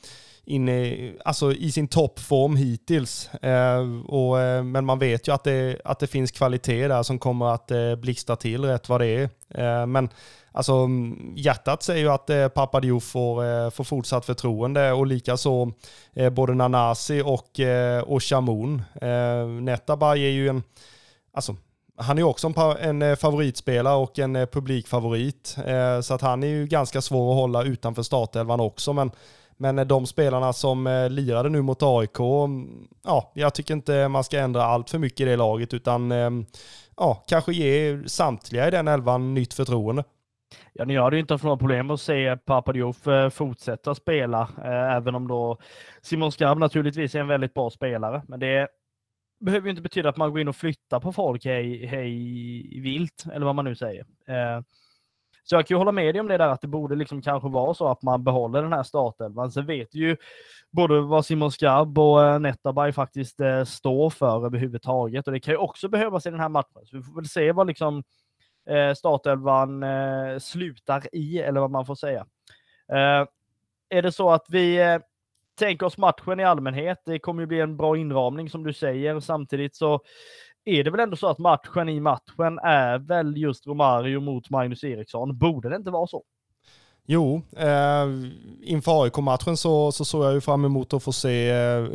in 0.46 0.70
i, 0.70 1.16
alltså 1.26 1.54
i 1.54 1.72
sin 1.72 1.88
toppform 1.88 2.56
hittills. 2.56 3.34
Eh, 3.34 4.06
och, 4.08 4.40
eh, 4.40 4.64
men 4.64 4.86
man 4.86 5.00
vet 5.00 5.28
ju 5.28 5.34
att 5.34 5.44
det, 5.44 5.82
att 5.86 6.00
det 6.00 6.08
finns 6.08 6.32
kvalitet 6.32 6.88
där 6.88 7.04
som 7.04 7.20
kommer 7.20 7.54
att 7.54 7.72
eh, 7.72 7.96
blixtra 7.96 8.36
till 8.36 8.66
rätt 8.66 8.90
vad 8.90 9.02
det 9.02 9.08
är. 9.08 9.30
Eh, 9.50 9.86
men 9.86 10.10
alltså, 10.52 10.74
mm, 10.74 11.34
hjärtat 11.36 11.84
säger 11.84 12.02
ju 12.02 12.10
att 12.10 12.30
eh, 12.30 12.48
Papadio 12.48 13.00
får, 13.00 13.46
eh, 13.46 13.70
får 13.70 13.84
fortsatt 13.84 14.26
förtroende 14.26 14.92
och 14.92 15.08
likaså 15.08 15.72
eh, 16.14 16.30
både 16.30 16.54
Nanasi 16.54 17.22
och, 17.26 17.60
eh, 17.60 18.02
och 18.02 18.24
Shamoun. 18.24 18.82
Eh, 19.02 19.48
Netabay 19.48 20.24
är 20.24 20.32
ju 20.32 20.50
en, 20.50 20.64
alltså 21.34 21.56
han 22.02 22.18
är 22.18 22.24
också 22.24 22.48
en, 22.48 22.78
en 22.80 23.02
eh, 23.02 23.16
favoritspelare 23.16 23.96
och 23.96 24.20
en 24.20 24.36
eh, 24.36 24.46
publikfavorit. 24.46 25.58
Eh, 25.66 26.02
så 26.02 26.14
att 26.14 26.22
han 26.22 26.44
är 26.44 26.48
ju 26.48 26.68
ganska 26.68 27.02
svår 27.02 27.32
att 27.32 27.38
hålla 27.38 27.64
utanför 27.64 28.04
startelvan 28.04 28.60
också. 28.60 28.94
Men, 28.94 29.12
men 29.58 29.88
de 29.88 30.06
spelarna 30.06 30.54
som 30.54 31.08
lirade 31.10 31.50
nu 31.50 31.62
mot 31.62 31.84
AIK, 31.84 32.20
mm, 32.20 32.88
ja, 33.04 33.32
jag 33.36 33.54
tycker 33.54 33.74
inte 33.74 34.08
man 34.08 34.24
ska 34.24 34.40
ändra 34.40 34.64
allt 34.64 34.90
för 34.90 35.00
mycket 35.00 35.20
i 35.20 35.26
det 35.26 35.36
laget 35.36 35.74
utan 35.74 36.12
ehm, 36.12 36.46
ja, 36.98 37.24
kanske 37.28 37.54
ge 37.54 38.00
samtliga 38.08 38.68
i 38.68 38.72
den 38.72 38.88
elvan 38.88 39.34
nytt 39.34 39.54
förtroende. 39.54 40.04
Ja, 40.74 40.86
ni 40.86 40.98
hade 40.98 41.16
ju 41.16 41.20
inte 41.20 41.34
haft 41.34 41.44
några 41.44 41.58
problem 41.58 41.92
att 41.92 42.02
se 42.02 42.38
Papadiouf 42.38 42.98
fortsätta 43.34 43.96
spela, 43.96 44.50
även 44.98 45.16
om 45.16 45.28
då 45.28 45.58
Simon 46.02 46.32
Skrabb 46.32 46.58
naturligtvis 46.58 47.16
är 47.16 47.20
en 47.20 47.28
väldigt 47.28 47.54
bra 47.54 47.70
spelare. 47.70 48.22
Men 48.28 48.40
det 48.40 48.68
behöver 49.42 49.66
ju 49.66 49.70
inte 49.70 49.82
betyda 49.82 50.10
att 50.10 50.18
man 50.18 50.32
går 50.32 50.40
in 50.40 50.48
och 50.48 50.56
flyttar 50.56 51.00
på 51.00 51.14
folk 51.14 51.46
hej, 51.46 51.86
hej 51.86 52.82
vilt, 52.82 53.26
eller 53.34 53.46
vad 53.46 53.56
man 53.56 53.66
nu 53.66 53.76
säger. 53.76 54.06
Eh, 54.28 54.62
så 55.44 55.56
jag 55.56 55.68
kan 55.68 55.76
ju 55.76 55.80
hålla 55.80 55.92
med 55.92 56.16
dig 56.16 56.20
om 56.20 56.28
det 56.28 56.38
där 56.38 56.50
att 56.50 56.62
det 56.62 56.68
borde 56.68 56.96
liksom 56.96 57.22
kanske 57.22 57.50
vara 57.50 57.74
så 57.74 57.88
att 57.88 58.02
man 58.02 58.24
behåller 58.24 58.64
den 58.64 58.74
här 58.74 58.84
startelvan. 58.84 59.52
Sen 59.52 59.66
vet 59.66 59.96
ju 59.96 60.18
både 60.72 61.02
vad 61.02 61.26
Simon 61.26 61.52
Skrabb 61.52 62.00
och 62.00 62.26
eh, 62.26 62.40
Netabay 62.40 62.92
faktiskt 62.92 63.40
eh, 63.40 63.64
står 63.64 64.10
för 64.10 64.46
överhuvudtaget 64.46 65.28
och 65.28 65.34
det 65.34 65.40
kan 65.40 65.54
ju 65.54 65.58
också 65.58 65.90
behövas 65.90 66.26
i 66.26 66.30
den 66.30 66.40
här 66.40 66.50
matchen. 66.50 66.86
Så 66.86 66.98
vi 66.98 67.04
får 67.04 67.16
väl 67.16 67.28
se 67.28 67.52
vad 67.52 67.68
liksom 67.68 68.04
eh, 68.70 68.94
startelvan 68.94 69.84
eh, 69.84 70.40
slutar 70.40 71.16
i, 71.16 71.40
eller 71.40 71.62
vad 71.62 71.72
man 71.72 71.86
får 71.86 71.96
säga. 71.96 72.26
Eh, 72.92 73.28
är 73.90 74.02
det 74.02 74.12
så 74.12 74.32
att 74.32 74.46
vi 74.50 74.82
eh, 74.82 74.98
eh, 75.62 75.68
tänk 75.68 75.84
oss 75.84 75.98
matchen 75.98 76.40
i 76.40 76.44
allmänhet. 76.44 77.02
Det 77.06 77.20
kommer 77.20 77.42
ju 77.42 77.48
bli 77.48 77.60
en 77.60 77.78
bra 77.78 77.98
inramning 77.98 78.50
som 78.50 78.64
du 78.64 78.74
säger. 78.74 79.20
Samtidigt 79.20 79.76
så 79.76 80.00
är 80.66 80.84
det 80.84 80.92
väl 80.92 81.00
ändå 81.00 81.16
så 81.16 81.28
att 81.28 81.40
matchen 81.40 81.90
i 81.90 82.00
matchen 82.00 82.60
är 82.64 83.00
väl 83.00 83.38
just 83.38 83.68
Romario 83.68 84.20
mot 84.20 84.50
Magnus 84.50 84.84
Eriksson. 84.84 85.38
Borde 85.38 85.70
det 85.70 85.76
inte 85.76 85.92
vara 85.92 86.08
så? 86.08 86.24
Jo, 87.06 87.42
eh, 87.58 88.08
inför 88.64 89.04
AIK-matchen 89.04 89.58
så, 89.58 89.92
så 89.92 90.06
såg 90.06 90.26
jag 90.26 90.34
ju 90.34 90.42
fram 90.42 90.66
emot 90.66 90.94
att 90.94 91.04
få 91.04 91.12
se 91.12 91.50
eh, 91.50 91.86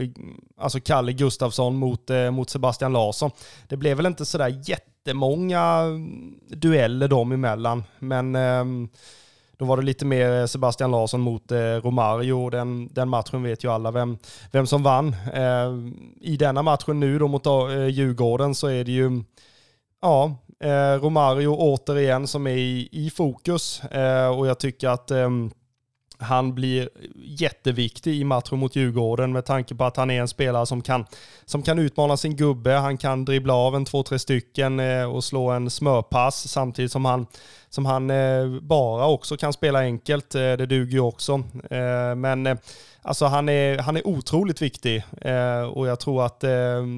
alltså 0.56 0.80
Kalle 0.80 1.12
Gustafsson 1.12 1.76
mot, 1.76 2.10
eh, 2.10 2.30
mot 2.30 2.50
Sebastian 2.50 2.92
Larsson. 2.92 3.30
Det 3.68 3.76
blev 3.76 3.96
väl 3.96 4.06
inte 4.06 4.24
sådär 4.24 4.62
jättemånga 4.64 5.82
dueller 6.48 7.08
dem 7.08 7.32
emellan, 7.32 7.84
men 7.98 8.34
eh, 8.34 8.64
då 9.58 9.64
var 9.64 9.76
det 9.76 9.82
lite 9.82 10.04
mer 10.04 10.40
eh, 10.40 10.46
Sebastian 10.46 10.90
Larsson 10.90 11.20
mot 11.20 11.52
eh, 11.52 11.58
Romario. 11.58 12.50
Den, 12.50 12.88
den 12.92 13.08
matchen 13.08 13.42
vet 13.42 13.64
ju 13.64 13.72
alla 13.72 13.90
vem, 13.90 14.18
vem 14.52 14.66
som 14.66 14.82
vann. 14.82 15.16
Eh, 15.34 15.72
I 16.20 16.36
denna 16.36 16.62
matchen 16.62 17.00
nu 17.00 17.18
då 17.18 17.28
mot 17.28 17.46
eh, 17.46 17.86
Djurgården 17.86 18.54
så 18.54 18.66
är 18.66 18.84
det 18.84 18.92
ju 18.92 19.22
ja, 20.02 20.36
Romario 21.00 21.48
återigen 21.48 22.26
som 22.26 22.46
är 22.46 22.56
i, 22.56 22.88
i 22.92 23.10
fokus 23.10 23.82
och 24.36 24.46
jag 24.46 24.58
tycker 24.58 24.88
att 24.88 25.10
han 26.18 26.54
blir 26.54 26.88
jätteviktig 27.14 28.20
i 28.20 28.24
matchen 28.24 28.58
mot 28.58 28.76
Djurgården 28.76 29.32
med 29.32 29.44
tanke 29.44 29.74
på 29.74 29.84
att 29.84 29.96
han 29.96 30.10
är 30.10 30.20
en 30.20 30.28
spelare 30.28 30.66
som 30.66 30.82
kan, 30.82 31.06
som 31.44 31.62
kan 31.62 31.78
utmana 31.78 32.16
sin 32.16 32.36
gubbe. 32.36 32.72
Han 32.72 32.98
kan 32.98 33.24
dribbla 33.24 33.54
av 33.54 33.76
en 33.76 33.84
två, 33.84 34.02
tre 34.02 34.18
stycken 34.18 34.80
och 35.06 35.24
slå 35.24 35.50
en 35.50 35.70
smörpass 35.70 36.48
samtidigt 36.48 36.92
som 36.92 37.04
han, 37.04 37.26
som 37.70 37.86
han 37.86 38.10
eh, 38.10 38.60
bara 38.62 39.06
också 39.06 39.36
kan 39.36 39.52
spela 39.52 39.78
enkelt. 39.78 40.34
Eh, 40.34 40.40
det 40.40 40.66
duger 40.66 40.92
ju 40.92 41.00
också. 41.00 41.32
Eh, 41.70 42.14
men 42.14 42.58
Alltså 43.02 43.26
han 43.26 43.48
är, 43.48 43.78
han 43.78 43.96
är 43.96 44.06
otroligt 44.06 44.62
viktig 44.62 45.04
och 45.72 45.86
jag 45.86 46.00
tror 46.00 46.24
att 46.24 46.40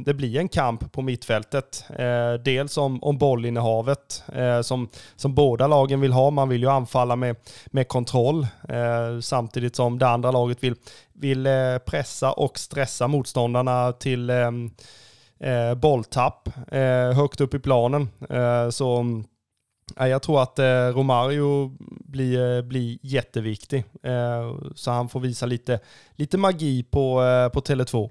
det 0.05 0.14
blir 0.14 0.39
en 0.39 0.49
kamp 0.49 0.93
på 0.93 1.03
mittfältet. 1.03 1.85
Dels 2.45 2.79
om, 2.79 3.03
om 3.03 3.19
bollinnehavet 3.19 4.23
som, 4.62 4.89
som 5.16 5.35
båda 5.35 5.66
lagen 5.66 6.01
vill 6.01 6.12
ha. 6.12 6.31
Man 6.31 6.49
vill 6.49 6.62
ju 6.62 6.71
anfalla 6.71 7.16
med, 7.16 7.37
med 7.66 7.89
kontroll 7.89 8.47
samtidigt 9.23 9.77
som 9.77 9.99
det 9.99 10.09
andra 10.09 10.31
laget 10.31 10.64
vill, 10.64 10.75
vill 11.12 11.49
pressa 11.87 12.33
och 12.33 12.59
stressa 12.59 13.09
motståndarna 13.09 13.93
till 13.93 14.31
bolltapp 15.77 16.49
högt 17.14 17.41
upp 17.41 17.55
i 17.55 17.59
planen. 17.59 18.09
så 18.71 19.05
jag 19.97 20.22
tror 20.22 20.43
att 20.43 20.59
eh, 20.59 20.89
Romario 20.95 21.76
blir, 22.05 22.57
eh, 22.57 22.62
blir 22.62 22.99
jätteviktig. 23.03 23.84
Eh, 24.03 24.57
så 24.74 24.91
han 24.91 25.09
får 25.09 25.20
visa 25.20 25.47
lite, 25.47 25.80
lite 26.16 26.39
magi 26.39 26.82
på, 26.82 27.20
på 27.55 27.61
Tele2. 27.61 28.11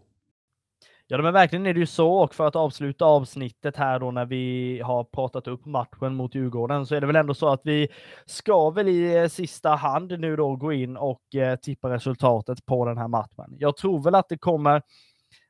Ja, 1.10 1.22
men 1.22 1.34
verkligen 1.34 1.66
är 1.66 1.74
det 1.74 1.80
ju 1.80 1.86
så. 1.86 2.12
Och 2.12 2.36
för 2.36 2.48
att 2.48 2.56
avsluta 2.56 3.06
avsnittet 3.06 3.76
här 3.76 4.00
då 4.00 4.12
när 4.12 4.26
vi 4.26 4.82
har 4.84 5.04
pratat 5.04 5.48
upp 5.48 5.66
matchen 5.66 6.16
mot 6.16 6.36
Djurgården 6.36 6.86
så 6.86 6.96
är 6.96 7.02
det 7.02 7.08
väl 7.08 7.16
ändå 7.16 7.34
så 7.34 7.48
att 7.50 7.62
vi 7.64 7.88
ska 8.26 8.70
väl 8.70 8.88
i 8.88 9.30
sista 9.30 9.70
hand 9.70 10.20
nu 10.20 10.36
då 10.36 10.56
gå 10.56 10.74
in 10.74 10.98
och 10.98 11.22
tippa 11.62 11.90
resultatet 11.90 12.66
på 12.66 12.86
den 12.86 12.98
här 12.98 13.08
matchen. 13.08 13.56
Jag 13.60 13.78
tror 13.78 14.04
väl 14.04 14.16
att 14.16 14.30
det 14.30 14.38
kommer 14.38 14.82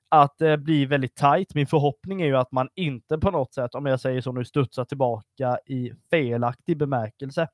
att 0.09 0.41
eh, 0.41 0.49
det 0.49 0.57
blir 0.57 0.87
väldigt 0.87 1.15
tajt. 1.15 1.55
Min 1.55 1.67
förhoppning 1.67 2.21
är 2.21 2.25
ju 2.25 2.37
att 2.37 2.51
man 2.51 2.69
inte 2.75 3.17
på 3.17 3.31
något 3.31 3.53
sätt, 3.53 3.75
om 3.75 3.85
jag 3.85 3.99
säger 3.99 4.21
så 4.21 4.31
nu, 4.31 4.45
studsar 4.45 4.85
tillbaka 4.85 5.57
i 5.65 5.91
felaktig 6.09 6.77
bemärkelse. 6.77 7.47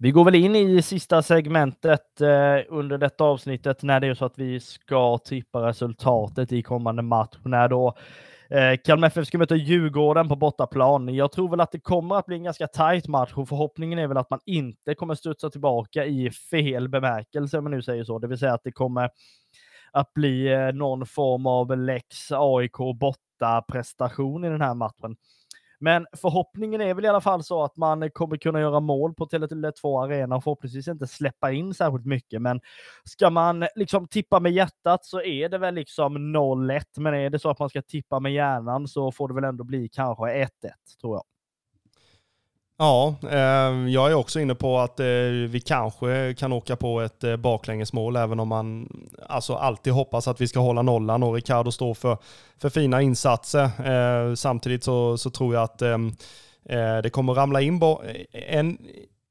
Vi 0.00 0.10
går 0.10 0.24
väl 0.24 0.34
in 0.34 0.56
i 0.56 0.82
sista 0.82 1.22
segmentet 1.22 2.20
eh, 2.20 2.58
under 2.68 2.98
detta 2.98 3.24
avsnittet 3.24 3.82
när 3.82 4.00
det 4.00 4.06
är 4.06 4.14
så 4.14 4.24
att 4.24 4.38
vi 4.38 4.60
ska 4.60 5.18
tippa 5.18 5.68
resultatet 5.68 6.52
i 6.52 6.62
kommande 6.62 7.02
match 7.02 7.36
när 7.44 7.68
då 7.68 7.96
Eh, 8.50 8.76
Kalmar 8.84 9.06
FF 9.06 9.26
ska 9.26 9.38
möta 9.38 9.56
Djurgården 9.56 10.28
på 10.28 10.36
bortaplan. 10.36 11.14
Jag 11.14 11.32
tror 11.32 11.50
väl 11.50 11.60
att 11.60 11.72
det 11.72 11.80
kommer 11.80 12.16
att 12.16 12.26
bli 12.26 12.36
en 12.36 12.42
ganska 12.42 12.66
tajt 12.66 13.08
match 13.08 13.32
och 13.34 13.48
förhoppningen 13.48 13.98
är 13.98 14.06
väl 14.06 14.16
att 14.16 14.30
man 14.30 14.40
inte 14.44 14.94
kommer 14.94 15.14
studsa 15.14 15.50
tillbaka 15.50 16.04
i 16.04 16.30
fel 16.30 16.88
bemärkelse, 16.88 17.58
om 17.58 17.64
man 17.64 17.70
nu 17.70 17.82
säger 17.82 18.04
så. 18.04 18.18
Det 18.18 18.26
vill 18.26 18.38
säga 18.38 18.54
att 18.54 18.64
det 18.64 18.72
kommer 18.72 19.10
att 19.92 20.14
bli 20.14 20.52
eh, 20.52 20.72
någon 20.72 21.06
form 21.06 21.46
av 21.46 21.78
lex 21.78 22.32
AIK 22.32 22.76
borta 23.00 23.64
prestation 23.68 24.44
i 24.44 24.48
den 24.48 24.60
här 24.60 24.74
matchen. 24.74 25.16
Men 25.80 26.06
förhoppningen 26.16 26.80
är 26.80 26.94
väl 26.94 27.04
i 27.04 27.08
alla 27.08 27.20
fall 27.20 27.44
så 27.44 27.64
att 27.64 27.76
man 27.76 28.10
kommer 28.10 28.36
kunna 28.36 28.60
göra 28.60 28.80
mål 28.80 29.14
på 29.14 29.26
Tele2 29.26 30.04
Arena 30.04 30.36
och 30.36 30.44
förhoppningsvis 30.44 30.88
inte 30.88 31.06
släppa 31.06 31.52
in 31.52 31.74
särskilt 31.74 32.06
mycket. 32.06 32.42
Men 32.42 32.60
ska 33.04 33.30
man 33.30 33.66
liksom 33.74 34.08
tippa 34.08 34.40
med 34.40 34.52
hjärtat 34.52 35.04
så 35.04 35.22
är 35.22 35.48
det 35.48 35.58
väl 35.58 35.74
liksom 35.74 36.36
0-1. 36.36 36.82
Men 36.96 37.14
är 37.14 37.30
det 37.30 37.38
så 37.38 37.50
att 37.50 37.58
man 37.58 37.68
ska 37.68 37.82
tippa 37.82 38.20
med 38.20 38.32
hjärnan 38.32 38.88
så 38.88 39.12
får 39.12 39.28
det 39.28 39.34
väl 39.34 39.44
ändå 39.44 39.64
bli 39.64 39.88
kanske 39.88 40.24
1-1 40.24 40.48
tror 41.00 41.16
jag. 41.16 41.24
Ja, 42.80 43.14
ehm, 43.30 43.88
jag 43.88 44.10
är 44.10 44.14
också 44.14 44.40
inne 44.40 44.54
på 44.54 44.78
att 44.78 45.00
eh, 45.00 45.06
vi 45.48 45.62
kanske 45.66 46.34
kan 46.38 46.52
åka 46.52 46.76
på 46.76 47.00
ett 47.00 47.24
eh, 47.24 47.36
baklängesmål 47.36 48.16
även 48.16 48.40
om 48.40 48.48
man 48.48 48.88
alltså 49.28 49.54
alltid 49.54 49.92
hoppas 49.92 50.28
att 50.28 50.40
vi 50.40 50.48
ska 50.48 50.60
hålla 50.60 50.82
nollan 50.82 51.22
och 51.22 51.34
Ricardo 51.34 51.72
står 51.72 51.94
för, 51.94 52.18
för 52.58 52.68
fina 52.70 53.02
insatser. 53.02 53.70
Ehm, 53.84 54.36
samtidigt 54.36 54.84
så, 54.84 55.18
så 55.18 55.30
tror 55.30 55.54
jag 55.54 55.62
att 55.62 55.82
ehm, 55.82 56.08
eh, 56.68 56.98
det 56.98 57.10
kommer 57.10 57.34
ramla 57.34 57.60
in, 57.60 57.80
en, 58.32 58.78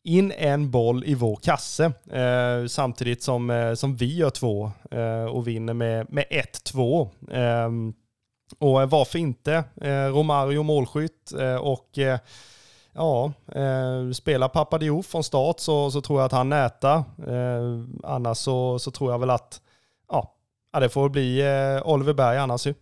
in 0.04 0.32
en 0.32 0.72
boll 0.72 1.04
i 1.06 1.16
vår 1.16 1.36
kasse 1.36 1.92
samtidigt 2.70 3.24
som, 3.24 3.74
som 3.78 3.96
vi 3.96 4.16
gör 4.16 4.30
två 4.30 4.72
och 5.32 5.48
vinner 5.48 5.74
med, 5.74 6.14
med 6.14 6.26
1-2. 6.74 7.94
Och 8.60 8.90
varför 8.90 9.20
inte 9.20 9.64
Romario 10.12 10.64
målskytt 10.64 11.32
och 11.62 12.00
Ja, 12.98 13.32
eh, 13.56 14.12
spelar 14.12 14.48
Pappa 14.48 14.78
Diouf 14.78 15.06
från 15.06 15.24
start 15.24 15.60
så, 15.60 15.92
så 15.92 16.02
tror 16.02 16.20
jag 16.20 16.26
att 16.26 16.32
han 16.32 16.50
nätar. 16.50 16.98
Eh, 17.28 17.84
annars 18.04 18.38
så, 18.38 18.80
så 18.80 18.92
tror 18.92 19.12
jag 19.12 19.20
väl 19.20 19.30
att 19.30 19.62
ja, 20.12 20.34
det 20.80 20.90
får 20.90 21.10
bli 21.10 21.40
eh, 21.42 21.88
Oliver 21.88 22.14
Berg 22.14 22.38
annars 22.38 22.68
ju. 22.68 22.74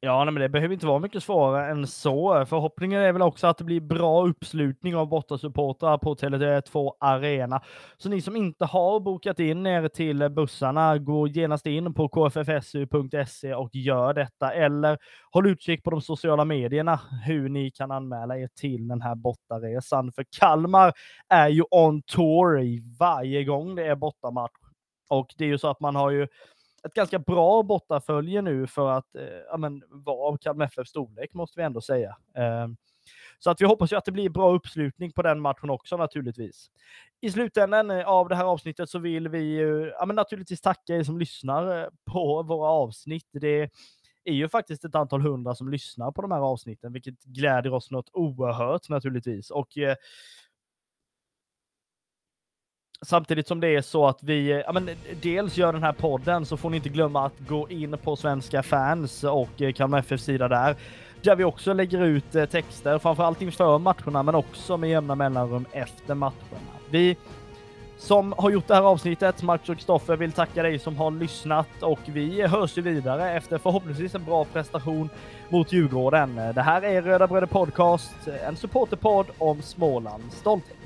Ja, 0.00 0.24
men 0.24 0.34
det 0.34 0.48
behöver 0.48 0.74
inte 0.74 0.86
vara 0.86 0.98
mycket 0.98 1.22
svårare 1.22 1.70
än 1.70 1.86
så. 1.86 2.46
Förhoppningen 2.46 3.02
är 3.02 3.12
väl 3.12 3.22
också 3.22 3.46
att 3.46 3.58
det 3.58 3.64
blir 3.64 3.80
bra 3.80 4.26
uppslutning 4.26 4.96
av 4.96 5.08
bortasupportrar 5.08 5.98
på 5.98 6.14
Tele2 6.14 6.92
Arena. 7.00 7.60
Så 7.96 8.08
ni 8.08 8.20
som 8.20 8.36
inte 8.36 8.64
har 8.64 9.00
bokat 9.00 9.40
in 9.40 9.66
er 9.66 9.88
till 9.88 10.28
bussarna, 10.28 10.98
gå 10.98 11.28
genast 11.28 11.66
in 11.66 11.94
på 11.94 12.08
kffsu.se 12.08 13.54
och 13.54 13.70
gör 13.72 14.14
detta. 14.14 14.52
Eller 14.52 14.98
håll 15.30 15.46
utkik 15.46 15.84
på 15.84 15.90
de 15.90 16.00
sociala 16.00 16.44
medierna 16.44 17.00
hur 17.26 17.48
ni 17.48 17.70
kan 17.70 17.90
anmäla 17.90 18.38
er 18.38 18.48
till 18.60 18.88
den 18.88 19.02
här 19.02 19.14
bortaresan. 19.14 20.12
För 20.12 20.24
Kalmar 20.38 20.92
är 21.28 21.48
ju 21.48 21.62
on 21.70 22.02
tour 22.02 22.80
varje 22.98 23.44
gång 23.44 23.74
det 23.74 23.86
är 23.86 23.96
bortamatch. 23.96 24.52
Och 25.10 25.34
det 25.38 25.44
är 25.44 25.48
ju 25.48 25.58
så 25.58 25.68
att 25.68 25.80
man 25.80 25.96
har 25.96 26.10
ju 26.10 26.28
ett 26.84 26.94
ganska 26.94 27.18
bra 27.18 27.62
bortafölje 27.62 28.42
nu 28.42 28.66
för 28.66 28.90
att 28.90 29.14
eh, 29.14 29.24
ja, 29.50 29.56
men, 29.56 29.82
vara 29.88 30.28
av 30.28 30.36
Kalmar 30.36 30.64
FFs 30.64 30.90
storlek 30.90 31.34
måste 31.34 31.60
vi 31.60 31.64
ändå 31.64 31.80
säga. 31.80 32.16
Eh, 32.36 32.68
så 33.38 33.50
att 33.50 33.60
vi 33.60 33.66
hoppas 33.66 33.92
ju 33.92 33.96
att 33.96 34.04
det 34.04 34.12
blir 34.12 34.28
bra 34.28 34.52
uppslutning 34.52 35.12
på 35.12 35.22
den 35.22 35.40
matchen 35.40 35.70
också 35.70 35.96
naturligtvis. 35.96 36.70
I 37.20 37.30
slutändan 37.30 37.90
eh, 37.90 38.08
av 38.08 38.28
det 38.28 38.36
här 38.36 38.44
avsnittet 38.44 38.90
så 38.90 38.98
vill 38.98 39.28
vi 39.28 39.58
ja, 39.98 40.06
men 40.06 40.16
naturligtvis 40.16 40.60
tacka 40.60 40.96
er 40.96 41.02
som 41.02 41.18
lyssnar 41.18 41.82
eh, 41.82 41.88
på 42.04 42.42
våra 42.42 42.68
avsnitt. 42.68 43.28
Det 43.32 43.70
är 44.24 44.32
ju 44.32 44.48
faktiskt 44.48 44.84
ett 44.84 44.94
antal 44.94 45.20
hundra 45.20 45.54
som 45.54 45.68
lyssnar 45.68 46.12
på 46.12 46.22
de 46.22 46.30
här 46.32 46.40
avsnitten, 46.40 46.92
vilket 46.92 47.24
gläder 47.24 47.72
oss 47.72 47.90
något 47.90 48.10
oerhört 48.12 48.88
naturligtvis. 48.88 49.50
Och 49.50 49.78
eh, 49.78 49.96
Samtidigt 53.02 53.46
som 53.46 53.60
det 53.60 53.68
är 53.68 53.82
så 53.82 54.06
att 54.06 54.22
vi 54.22 54.62
ja, 54.66 54.72
men, 54.72 54.90
dels 55.22 55.56
gör 55.56 55.72
den 55.72 55.82
här 55.82 55.92
podden 55.92 56.46
så 56.46 56.56
får 56.56 56.70
ni 56.70 56.76
inte 56.76 56.88
glömma 56.88 57.26
att 57.26 57.38
gå 57.48 57.68
in 57.70 57.98
på 58.02 58.16
Svenska 58.16 58.62
fans 58.62 59.24
och 59.24 59.62
eh, 59.62 59.72
Kalmar 59.72 59.98
FF 59.98 60.20
sida 60.20 60.48
där. 60.48 60.76
Där 61.22 61.36
vi 61.36 61.44
också 61.44 61.72
lägger 61.72 62.04
ut 62.04 62.34
eh, 62.34 62.44
texter, 62.44 62.98
framförallt 62.98 63.42
inför 63.42 63.78
matcherna 63.78 64.22
men 64.22 64.34
också 64.34 64.76
med 64.76 64.90
jämna 64.90 65.14
mellanrum 65.14 65.66
efter 65.72 66.14
matcherna. 66.14 66.72
Vi 66.90 67.16
som 67.98 68.34
har 68.38 68.50
gjort 68.50 68.66
det 68.66 68.74
här 68.74 68.82
avsnittet, 68.82 69.42
Max 69.42 69.68
och 69.68 69.76
Kristoffer, 69.76 70.16
vill 70.16 70.32
tacka 70.32 70.62
dig 70.62 70.78
som 70.78 70.96
har 70.96 71.10
lyssnat 71.10 71.82
och 71.82 72.00
vi 72.06 72.46
hörs 72.46 72.78
ju 72.78 72.82
vidare 72.82 73.32
efter 73.32 73.58
förhoppningsvis 73.58 74.14
en 74.14 74.24
bra 74.24 74.44
prestation 74.44 75.10
mot 75.48 75.72
Djurgården. 75.72 76.36
Det 76.36 76.62
här 76.62 76.82
är 76.82 77.02
Röda 77.02 77.26
Bröder 77.26 77.46
Podcast, 77.46 78.14
en 78.46 78.56
supporterpodd 78.56 79.26
om 79.38 79.62
Smålands 79.62 80.36
stolthet. 80.36 80.77